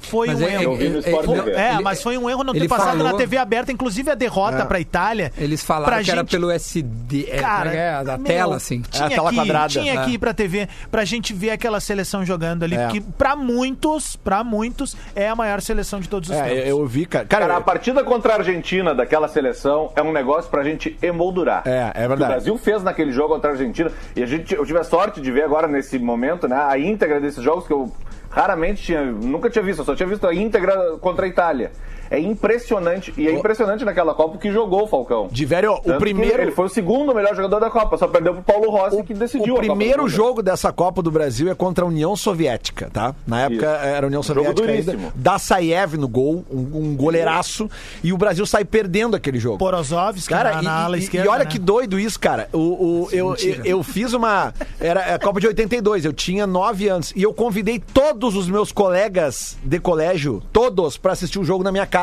Foi 0.00 0.28
Mas 0.28 0.40
um 0.40 0.44
é- 0.46 0.52
erro. 0.54 0.62
Eu 0.62 0.76
vi 0.76 0.88
no 0.88 0.98
Sport 0.98 1.24
Foi- 1.26 1.34
TV. 1.40 1.50
é, 1.52 1.72
Ele- 1.74 1.82
mas 1.82 2.02
foi 2.02 2.18
um 2.18 2.28
erro 2.30 2.42
não 2.44 2.52
ter 2.52 2.68
passado 2.68 2.96
falou- 2.98 3.12
na 3.12 3.18
TV 3.18 3.36
aberta, 3.36 3.70
inclusive 3.72 4.10
a 4.10 4.14
derrota 4.14 4.64
pra 4.66 4.80
Itália. 4.80 5.32
Eles 5.38 5.62
falaram 5.62 5.92
pra 5.92 6.02
que 6.02 6.10
era 6.10 6.20
gente- 6.20 6.30
pelo 6.30 6.50
SD. 6.50 7.26
É, 7.30 7.38
Cara, 7.40 7.70
é, 7.72 8.04
da 8.04 8.16
meu, 8.16 8.26
tela, 8.26 8.56
assim. 8.56 8.80
Tinha 8.82 9.04
É, 9.04 9.06
a 9.06 9.10
tela 9.10 9.30
que, 9.30 9.36
quadrada. 9.36 9.68
Tinha 9.68 9.94
É. 9.94 10.04
que 10.04 10.10
ir 10.12 10.18
pra 10.18 10.32
TV 10.34 10.68
pra 10.90 11.04
gente 11.04 11.32
ver 11.32 11.50
aquela 11.50 11.80
seleção 11.80 12.24
jogando 12.24 12.62
ali. 12.64 12.76
É. 12.76 12.84
Porque 12.86 13.00
pra 13.18 13.36
muitos, 13.36 14.16
pra 14.16 14.42
muitos, 14.42 14.96
é 15.14 15.28
a 15.28 15.36
maior 15.36 15.60
seleção 15.60 16.00
de 16.00 16.08
todos 16.08 16.30
os 16.30 16.36
É, 16.36 16.42
tempos. 16.44 16.66
eu 16.68 16.86
vi, 16.86 17.06
cara. 17.06 17.24
Cara, 17.26 17.44
Cara, 17.46 17.56
a 17.56 17.60
eu- 17.60 17.64
partida 17.64 18.02
contra 18.04 18.32
a 18.34 18.36
Argentina 18.36 18.94
daquela 18.94 19.28
seleção 19.28 19.90
é 19.94 20.02
um 20.02 20.12
negócio 20.12 20.50
pra 20.50 20.62
gente 20.62 20.96
emoldurar. 21.02 21.62
É, 21.66 21.92
é 21.94 22.06
O 22.06 22.08
verdade. 22.08 22.32
Brasil 22.32 22.58
fez 22.58 22.82
naquele 22.82 23.12
jogo 23.12 23.34
contra 23.34 23.50
a 23.50 23.52
Argentina. 23.52 23.90
E 24.16 24.22
a 24.22 24.26
gente, 24.26 24.54
eu 24.54 24.64
tive 24.64 24.78
a 24.78 24.84
sorte 24.84 25.20
de 25.20 25.30
ver 25.30 25.42
agora 25.44 25.66
nesse 25.68 25.98
momento, 25.98 26.48
né, 26.48 26.56
a 26.56 26.78
íntegra 26.78 27.20
desses 27.20 27.42
jogos 27.42 27.66
que 27.66 27.72
eu 27.72 27.92
raramente 28.30 28.82
tinha, 28.82 29.04
nunca 29.04 29.50
tinha 29.50 29.62
visto, 29.62 29.84
só 29.84 29.94
tinha 29.94 30.08
visto 30.08 30.26
a 30.26 30.34
íntegra 30.34 30.96
contra 31.00 31.26
a 31.26 31.28
Itália. 31.28 31.72
É 32.10 32.18
impressionante, 32.18 33.14
e 33.16 33.28
é 33.28 33.32
impressionante 33.32 33.84
naquela 33.84 34.12
Copa 34.14 34.36
que 34.38 34.50
jogou 34.50 34.82
o 34.82 34.86
Falcão. 34.88 35.28
de 35.30 35.44
velho, 35.44 35.74
o 35.74 35.94
primeiro. 35.98 36.42
Ele 36.42 36.50
foi 36.50 36.66
o 36.66 36.68
segundo 36.68 37.14
melhor 37.14 37.36
jogador 37.36 37.60
da 37.60 37.70
Copa, 37.70 37.96
só 37.96 38.08
perdeu 38.08 38.34
pro 38.34 38.42
Paulo 38.42 38.68
Rossi, 38.70 39.02
que 39.04 39.14
decidiu 39.14 39.54
o 39.54 39.58
a 39.58 39.60
Copa 39.60 39.66
primeiro 39.76 40.08
jogo 40.08 40.42
dessa 40.42 40.72
Copa 40.72 41.02
do 41.02 41.10
Brasil 41.10 41.50
é 41.50 41.54
contra 41.54 41.84
a 41.84 41.88
União 41.88 42.16
Soviética, 42.16 42.90
tá? 42.92 43.14
Na 43.26 43.42
época 43.42 43.66
Isso. 43.66 43.86
era 43.86 44.06
a 44.06 44.08
União 44.08 44.22
Jogo 44.22 44.40
Soviética 44.40 44.68
ainda. 44.70 44.82
duríssimo. 44.92 45.12
Dassaev 45.14 45.94
no 45.96 46.08
gol, 46.08 46.44
um, 46.50 46.58
um 46.90 46.96
goleiraço, 46.96 47.70
e 48.02 48.12
o 48.12 48.18
Brasil 48.18 48.44
sai 48.44 48.64
perdendo 48.64 49.14
aquele 49.14 49.38
jogo. 49.38 49.58
Porozovski 49.58 50.28
Cara, 50.28 50.54
na, 50.56 50.60
e, 50.62 50.64
na 50.64 50.84
ala 50.84 50.96
e- 50.96 51.00
esquerda. 51.00 51.26
e 51.26 51.30
olha 51.30 51.44
né? 51.44 51.50
que 51.50 51.58
doido 51.60 51.98
isso, 51.98 52.18
cara. 52.18 52.48
O, 52.52 52.58
o- 53.04 53.08
eu, 53.12 53.36
eu, 53.36 53.64
eu 53.64 53.82
fiz 53.84 54.12
uma. 54.12 54.52
Era 54.80 55.14
a 55.14 55.18
Copa 55.18 55.38
de 55.40 55.46
82, 55.46 56.04
eu 56.04 56.12
tinha 56.12 56.44
9 56.46 56.88
anos. 56.88 57.12
E 57.14 57.22
eu 57.22 57.32
convidei 57.32 57.78
todos 57.78 58.34
os 58.34 58.48
meus 58.48 58.72
colegas 58.72 59.56
de 59.62 59.78
colégio, 59.78 60.42
todos, 60.52 60.96
pra 60.96 61.12
assistir 61.12 61.38
o 61.38 61.44
jogo 61.44 61.62
na 61.62 61.70
minha 61.70 61.86
casa. 61.86 61.99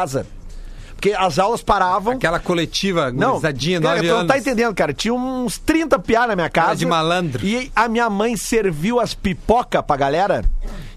Porque 0.95 1.11
as 1.13 1.37
aulas 1.37 1.61
paravam. 1.61 2.13
Aquela 2.13 2.39
coletiva, 2.39 3.11
Não, 3.11 3.31
gurizadinha, 3.33 3.79
cara, 3.79 3.95
nove 3.97 4.07
não 4.07 4.15
anos. 4.17 4.27
tá 4.27 4.37
entendendo, 4.39 4.73
cara. 4.73 4.91
Tinha 4.93 5.13
uns 5.13 5.59
30 5.59 5.99
piá 5.99 6.25
na 6.25 6.35
minha 6.35 6.49
casa. 6.49 6.67
Cara 6.67 6.75
de 6.77 6.85
malandro. 6.87 7.45
E 7.45 7.71
a 7.75 7.87
minha 7.87 8.09
mãe 8.09 8.35
serviu 8.35 8.99
as 8.99 9.13
pipoca 9.13 9.83
pra 9.83 9.95
galera. 9.95 10.43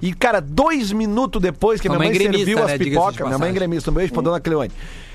E, 0.00 0.14
cara, 0.14 0.40
dois 0.40 0.90
minutos 0.90 1.40
depois 1.42 1.82
que 1.82 1.86
Tua 1.86 1.98
minha 1.98 2.10
mãe 2.10 2.18
mãe 2.18 2.32
serviu 2.32 2.58
as 2.60 2.66
né, 2.66 2.78
diga-se 2.78 2.84
de 2.84 2.90
pipocas. 2.90 3.16
Minha 3.18 3.28
mãe 3.30 3.38
passagem. 3.38 3.54
gremista, 3.54 3.90
um 3.90 3.94
beijo 3.94 4.12
pra 4.12 4.22
dona 4.22 4.40
Cleone. 4.40 4.70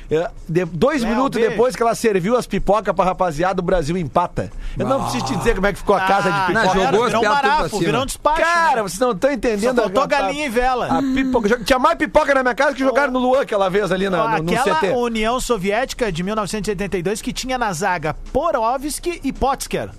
É, 0.09 0.29
de- 0.47 0.65
dois 0.65 1.01
Léo, 1.01 1.11
minutos 1.11 1.39
beijo. 1.39 1.51
depois 1.51 1.75
que 1.75 1.81
ela 1.81 1.95
serviu 1.95 2.37
as 2.37 2.45
pipocas 2.45 2.93
pra 2.93 3.05
rapaziada, 3.05 3.59
o 3.61 3.63
Brasil 3.65 3.97
empata. 3.97 4.51
Eu 4.77 4.85
não 4.87 5.01
preciso 5.03 5.25
te 5.25 5.35
dizer 5.35 5.55
como 5.55 5.65
é 5.67 5.73
que 5.73 5.79
ficou 5.79 5.95
a 5.95 6.01
casa 6.01 6.29
de 6.31 6.37
Ah, 6.37 6.45
pipoca. 6.47 6.65
Não, 6.65 6.73
jogou 6.73 7.05
virou 7.07 7.21
um 7.21 7.29
barato, 7.29 7.69
cima. 7.69 7.81
virou 7.81 8.01
um 8.03 8.05
despacho. 8.05 8.41
Cara, 8.41 8.75
né? 8.77 8.81
vocês 8.83 8.99
não 8.99 9.11
estão 9.11 9.29
Só 9.29 9.35
entendendo. 9.35 9.75
faltou 9.81 10.03
a- 10.03 10.07
galinha 10.07 10.45
e 10.45 10.49
vela. 10.49 10.87
a 10.87 11.01
pipoca. 11.01 11.59
Tinha 11.63 11.79
mais 11.79 11.97
pipoca 11.97 12.33
na 12.33 12.43
minha 12.43 12.55
casa 12.55 12.73
que 12.73 12.79
jogaram 12.79 13.11
no 13.11 13.19
Luan 13.19 13.41
aquela 13.41 13.69
vez 13.69 13.91
ali 13.91 14.09
na, 14.09 14.37
no, 14.37 14.43
no 14.43 14.51
Aquela 14.53 14.75
CT. 14.79 14.91
União 14.95 15.39
Soviética 15.39 16.11
de 16.11 16.21
1982 16.23 17.21
que 17.21 17.33
tinha 17.33 17.57
na 17.57 17.73
zaga 17.73 18.15
Porovski 18.31 19.19
e 19.23 19.33
Potsker. 19.33 19.89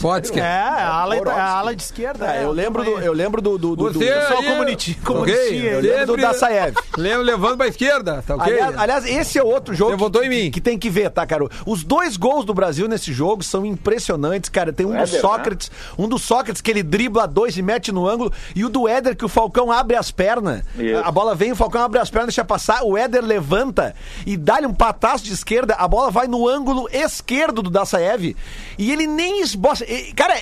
Pode 0.00 0.28
É, 0.30 0.32
que 0.32 0.40
a 0.40 0.88
ala, 0.88 1.16
Porovski. 1.16 1.40
a 1.40 1.44
ala 1.52 1.76
de 1.76 1.82
esquerda. 1.82 2.26
É, 2.26 2.38
né? 2.38 2.44
eu 2.44 2.52
lembro 2.52 2.84
do, 2.84 2.90
eu 3.00 3.12
lembro 3.12 3.40
do, 3.42 3.58
do, 3.58 3.76
do, 3.76 3.90
do- 3.90 3.98
Você 3.98 4.06
Pessoal 4.12 4.40
aí, 4.40 4.46
comuniti- 4.48 4.90
ok, 5.00 5.04
comunistinha, 5.04 5.70
eu 5.72 5.80
lembro 5.80 6.06
do 6.06 6.16
Dassaev. 6.16 6.74
lembro 6.96 7.22
levando 7.22 7.56
pra 7.56 7.66
esquerda, 7.68 8.22
tá 8.26 8.34
ok? 8.36 8.52
Aliás, 8.52 8.78
aliás, 8.78 9.06
esse 9.06 9.38
é 9.38 9.42
outro 9.42 9.74
jogo 9.74 9.92
Você 9.92 9.96
votou 9.96 10.20
que, 10.22 10.26
em 10.26 10.30
mim. 10.44 10.50
que 10.50 10.60
tem 10.60 10.78
que 10.78 10.90
ver, 10.90 11.10
tá, 11.10 11.26
cara? 11.26 11.44
Os 11.66 11.82
dois 11.84 12.16
gols 12.16 12.44
do 12.44 12.54
Brasil 12.54 12.86
nesse 12.88 13.12
jogo 13.12 13.42
são 13.42 13.64
impressionantes, 13.66 14.48
cara. 14.50 14.72
Tem 14.72 14.86
um 14.86 14.90
do 14.90 14.96
Éder, 14.96 15.12
né? 15.14 15.20
Sócrates, 15.20 15.70
um 15.98 16.08
do 16.08 16.18
Sócrates 16.18 16.60
que 16.62 16.70
ele 16.70 16.82
dribla 16.82 17.26
dois 17.26 17.56
e 17.56 17.62
mete 17.62 17.90
no 17.92 18.06
ângulo, 18.08 18.32
e 18.54 18.64
o 18.64 18.68
do 18.68 18.86
Éder 18.88 19.16
que 19.16 19.24
o 19.24 19.28
Falcão 19.28 19.70
abre 19.72 19.96
as 19.96 20.10
pernas. 20.10 20.62
Isso. 20.78 21.02
A 21.04 21.10
bola 21.10 21.34
vem, 21.34 21.52
o 21.52 21.56
Falcão 21.56 21.82
abre 21.82 21.98
as 21.98 22.10
pernas, 22.10 22.28
deixa 22.28 22.44
passar, 22.44 22.82
o 22.82 22.96
Éder 22.96 23.24
levanta 23.24 23.94
e 24.26 24.36
dá-lhe 24.36 24.66
um 24.66 24.74
pataço 24.74 25.24
de 25.24 25.32
esquerda, 25.32 25.74
a 25.74 25.86
bola 25.88 26.10
vai 26.10 26.26
no 26.26 26.48
ângulo 26.48 26.88
esquerdo 26.92 27.62
do 27.62 27.70
Dassaev, 27.70 28.34
e 28.78 28.92
ele 28.92 29.06
nem 29.06 29.40
esboça. 29.72 29.86
Cara, 30.14 30.34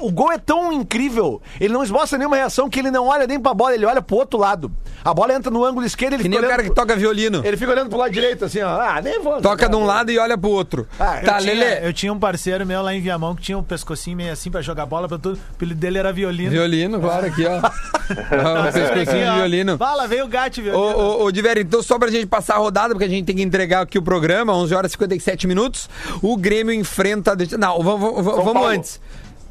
o 0.00 0.10
gol 0.10 0.32
é 0.32 0.38
tão 0.38 0.72
incrível, 0.72 1.40
ele 1.60 1.74
não 1.74 1.82
esboça 1.82 2.16
nenhuma 2.16 2.36
reação 2.36 2.70
que 2.70 2.78
ele 2.78 2.90
não 2.90 3.06
olha 3.06 3.26
nem 3.26 3.38
pra 3.38 3.52
bola, 3.52 3.74
ele 3.74 3.84
olha 3.84 4.00
pro 4.00 4.16
outro 4.16 4.38
lado. 4.38 4.70
A 5.06 5.14
bola 5.14 5.32
entra 5.34 5.50
no 5.50 5.64
ângulo 5.64 5.86
esquerdo, 5.86 6.14
ele 6.14 6.22
Que 6.24 6.28
nem 6.28 6.38
o 6.38 6.42
fica 6.42 6.50
cara 6.50 6.62
olhando 6.62 6.70
que 6.70 6.74
pro- 6.74 6.86
toca 6.86 6.98
violino. 6.98 7.42
ele 7.44 7.56
fica 7.56 7.70
olhando 7.70 7.88
pro 7.88 7.98
lado 7.98 8.10
direito, 8.12 8.44
assim, 8.44 8.60
ó. 8.60 8.80
Ah, 8.80 9.00
nem 9.02 9.20
vou. 9.22 9.40
Toca 9.40 9.68
de 9.68 9.76
um 9.76 9.84
lado 9.86 10.10
e 10.10 10.18
olha 10.18 10.36
pro 10.36 10.50
outro. 10.50 10.86
Ah, 10.98 11.20
tá, 11.24 11.36
eu, 11.38 11.40
tinha, 11.42 11.54
Lelê. 11.54 11.86
eu 11.88 11.92
tinha 11.92 12.12
um 12.12 12.18
parceiro 12.18 12.66
meu 12.66 12.82
lá 12.82 12.92
em 12.92 13.00
Viamão 13.00 13.34
que 13.34 13.42
tinha 13.42 13.56
um 13.56 13.62
pescocinho 13.62 14.16
meio 14.16 14.32
assim 14.32 14.50
pra 14.50 14.60
jogar 14.62 14.84
bola 14.86 15.06
pra 15.08 15.16
tudo. 15.18 15.36
O 15.36 15.40
apelido 15.54 15.78
dele 15.80 15.98
era 15.98 16.12
violino. 16.12 16.50
Violino, 16.50 17.00
claro, 17.00 17.26
aqui, 17.26 17.44
ó. 17.46 17.60
Ah, 18.08 18.60
um 18.68 18.72
pescocinho 18.72 19.24
de 19.24 19.34
violino. 19.36 19.78
Fala, 19.78 20.06
veio 20.06 20.24
o 20.24 20.28
gato 20.28 20.62
violino. 20.62 20.78
Ô, 20.78 21.22
ô, 21.22 21.24
ô, 21.24 21.32
Diver, 21.32 21.58
então 21.58 21.82
só 21.82 21.98
pra 21.98 22.08
gente 22.08 22.26
passar 22.26 22.54
a 22.54 22.58
rodada, 22.58 22.94
porque 22.94 23.04
a 23.04 23.08
gente 23.08 23.24
tem 23.26 23.34
que 23.36 23.42
entregar 23.42 23.82
aqui 23.82 23.98
o 23.98 24.02
programa, 24.02 24.52
11 24.54 24.74
horas 24.74 24.90
e 24.90 24.92
57 24.92 25.46
minutos. 25.46 25.88
O 26.22 26.36
Grêmio 26.36 26.72
enfrenta. 26.72 27.36
Não, 27.58 27.80
vamos, 27.82 28.24
vamos, 28.24 28.44
vamos 28.44 28.66
antes. 28.66 29.00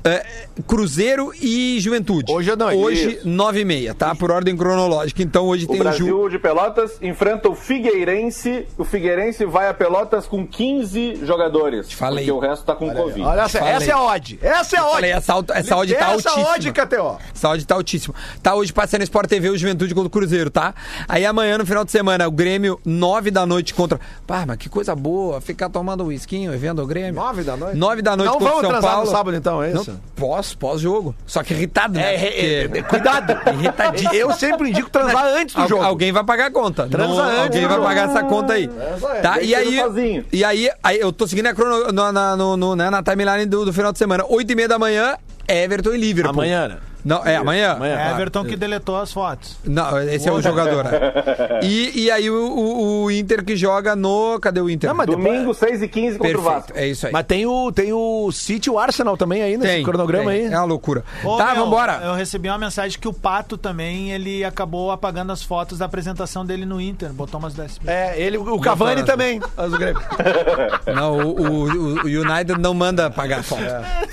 É, 0.07 0.23
Cruzeiro 0.67 1.31
e 1.41 1.79
Juventude. 1.79 2.31
Hoje 2.31 2.51
à 2.51 2.55
noite. 2.55 2.77
Hoje. 2.79 3.19
9 3.25 3.59
e 3.61 3.65
meia, 3.65 3.95
tá? 3.95 4.13
Por 4.13 4.29
ordem 4.29 4.55
cronológica. 4.55 5.23
Então 5.23 5.45
hoje 5.45 5.65
O 5.65 5.67
tem 5.67 5.77
o, 5.77 5.83
Brasil 5.83 6.29
de 6.29 6.37
Pelotas 6.37 6.97
enfrenta 7.01 7.49
o 7.49 7.55
Figueirense. 7.55 8.67
O 8.77 8.83
Figueirense 8.83 9.45
vai 9.45 9.67
a 9.67 9.73
Pelotas 9.73 10.27
com 10.27 10.45
15 10.45 11.25
jogadores. 11.25 11.91
falei. 11.91 12.25
Porque 12.25 12.31
o 12.31 12.39
resto 12.39 12.63
tá 12.65 12.75
com 12.75 12.93
Covid. 12.93 13.21
Olha 13.21 13.41
essa, 13.41 13.57
Falei. 13.59 13.73
essa 13.73 13.89
é 13.89 13.93
a 13.93 14.01
odd. 14.03 14.39
Essa 14.41 14.75
é 14.75 14.79
a 14.79 14.83
odd. 14.85 14.93
Falei, 14.95 15.11
essa, 15.11 15.33
essa 15.53 15.75
odd 15.77 15.93
tá 15.95 15.99
essa 16.13 16.29
altíssima. 16.29 16.53
odd, 16.53 16.71
KTO. 16.71 17.17
Essa 17.33 17.49
odd 17.49 17.65
tá 17.65 17.75
altíssima. 17.75 18.15
Tá 18.43 18.55
hoje 18.55 18.71
passando 18.71 18.99
no 18.99 19.03
Sport 19.05 19.27
TV 19.27 19.49
o 19.49 19.57
Juventude 19.57 19.93
contra 19.95 20.07
o 20.07 20.11
Cruzeiro, 20.11 20.51
tá? 20.51 20.75
Aí 21.07 21.25
amanhã, 21.25 21.57
no 21.57 21.65
final 21.65 21.83
de 21.83 21.91
semana, 21.91 22.27
o 22.27 22.31
Grêmio, 22.31 22.79
9 22.85 23.31
da 23.31 23.45
noite 23.45 23.73
contra. 23.73 23.99
Pá, 24.27 24.45
mas 24.47 24.57
que 24.57 24.69
coisa 24.69 24.95
boa, 24.95 25.41
ficar 25.41 25.67
tomando 25.69 26.03
um 26.03 26.07
whiskinho 26.07 26.53
e 26.53 26.57
vendo 26.57 26.81
o 26.83 26.85
Grêmio. 26.85 27.15
Nove 27.15 27.43
da 27.43 27.57
noite? 27.57 27.75
9 27.77 28.01
da 28.03 28.15
noite 28.15 28.29
Não 28.31 28.33
contra 28.39 28.47
o 28.47 28.49
vamos 28.51 28.61
São 28.61 28.69
transar 28.69 28.91
Paulo. 28.91 29.05
no 29.05 29.11
sábado, 29.11 29.35
então, 29.37 29.63
é 29.63 29.71
isso? 29.71 29.91
Não, 29.91 29.94
pós, 30.15 30.53
pós-jogo. 30.53 31.15
Só 31.25 31.43
que 31.43 31.53
irritado, 31.53 31.95
né? 31.95 32.15
É, 32.15 32.67
Porque- 32.67 32.83
Cuidado. 32.83 33.37
Irritadíssimo. 33.59 34.13
Eu 34.13 34.31
sempre 34.33 34.69
indico 34.69 34.89
transar 34.89 35.25
antes 35.25 35.55
do 35.55 35.61
Al- 35.61 35.67
jogo. 35.67 35.83
Alguém 35.83 36.11
vai 36.11 36.23
pagar 36.23 36.47
a 36.47 36.51
conta. 36.51 36.87
Transa 36.87 37.13
Não, 37.13 37.21
antes 37.23 37.39
alguém 37.39 37.61
vai 37.67 37.75
jogo. 37.75 37.83
pagar 37.87 38.09
essa 38.09 38.23
conta 38.23 38.53
aí. 38.53 38.69
aí. 38.69 39.21
Tá? 39.21 39.33
Deixa 39.33 39.45
E 39.45 39.55
aí, 39.55 39.77
sozinho. 39.77 40.25
e 40.31 40.43
aí, 40.43 40.69
aí, 40.83 40.99
eu 40.99 41.11
tô 41.11 41.27
seguindo 41.27 41.47
a 41.47 41.53
crono, 41.53 41.91
na, 41.91 42.11
na, 42.11 42.35
no, 42.35 42.55
no- 42.57 42.75
né, 42.75 42.89
na 42.89 43.01
timeline 43.03 43.45
do, 43.45 43.65
do 43.65 43.73
final 43.73 43.91
de 43.91 43.97
semana. 43.99 44.23
8 44.27 44.51
e 44.51 44.55
meia 44.55 44.67
da 44.67 44.79
manhã, 44.79 45.15
Everton 45.47 45.93
e 45.93 45.97
Liverpool. 45.97 46.31
Amanhã, 46.33 46.67
né? 46.67 46.77
Não, 47.05 47.23
é 47.23 47.35
amanhã. 47.35 47.73
Amanhã. 47.73 47.95
É 47.99 48.11
Everton 48.11 48.43
que 48.43 48.55
deletou 48.55 48.97
as 48.97 49.13
fotos. 49.13 49.55
Não, 49.63 49.97
esse 50.01 50.27
é 50.27 50.31
o 50.31 50.41
jogador. 50.41 50.85
é. 50.87 51.59
E, 51.63 52.05
e 52.05 52.11
aí 52.11 52.29
o, 52.29 52.35
o- 52.35 53.03
o 53.03 53.11
Inter 53.11 53.45
que 53.45 53.55
joga 53.55 53.95
no. 53.95 54.39
Cadê 54.39 54.59
o 54.59 54.69
Inter? 54.69 54.89
Não, 54.89 54.97
mas 54.97 55.05
Domingo, 55.07 55.53
6 55.53 55.83
e 55.83 55.87
15 55.87 56.17
contra 56.17 56.37
o 56.37 56.41
Perfeito, 56.41 56.43
Vasco. 56.61 56.71
é 56.75 56.87
isso 56.87 57.05
aí. 57.05 57.13
Mas 57.13 57.25
tem 57.27 57.45
o, 57.45 57.71
tem 57.71 57.93
o 57.93 58.31
City 58.31 58.69
e 58.69 58.71
o 58.71 58.79
Arsenal 58.79 59.15
também 59.15 59.43
aí 59.43 59.55
nesse 59.55 59.71
tem, 59.71 59.83
cronograma 59.83 60.31
tem. 60.31 60.47
aí. 60.47 60.53
É 60.53 60.57
uma 60.57 60.65
loucura. 60.65 61.03
Ô, 61.23 61.37
tá, 61.37 61.53
meu, 61.53 61.65
vambora. 61.65 62.01
Eu 62.03 62.13
recebi 62.15 62.49
uma 62.49 62.57
mensagem 62.57 62.99
que 62.99 63.07
o 63.07 63.13
Pato 63.13 63.55
também, 63.57 64.11
ele 64.11 64.43
acabou 64.43 64.89
apagando 64.91 65.31
as 65.31 65.43
fotos 65.43 65.77
da 65.77 65.85
apresentação 65.85 66.43
dele 66.43 66.65
no 66.65 66.81
Inter. 66.81 67.13
Botou 67.13 67.39
umas 67.39 67.53
do 67.53 67.61
SB. 67.61 67.87
É, 67.89 68.19
ele, 68.19 68.37
o 68.37 68.59
Cavani 68.59 69.03
também. 69.03 69.39
Mas 69.55 69.71
o 69.73 69.77
Grêmio. 69.77 70.01
Não, 70.95 71.17
o, 71.19 71.41
o- 71.41 72.03
o 72.03 72.07
United 72.07 72.59
não 72.59 72.73
manda 72.73 73.09
pagar 73.09 73.43
foto. 73.43 73.61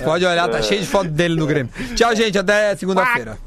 Pode 0.05 0.24
olhar, 0.26 0.49
tá 0.49 0.61
cheio 0.61 0.80
de 0.80 0.86
foto 0.86 1.09
dele 1.09 1.36
no 1.36 1.47
Grêmio. 1.47 1.72
Tchau, 1.95 2.14
gente. 2.14 2.38
Até 2.38 2.74
segunda-feira. 2.83 3.39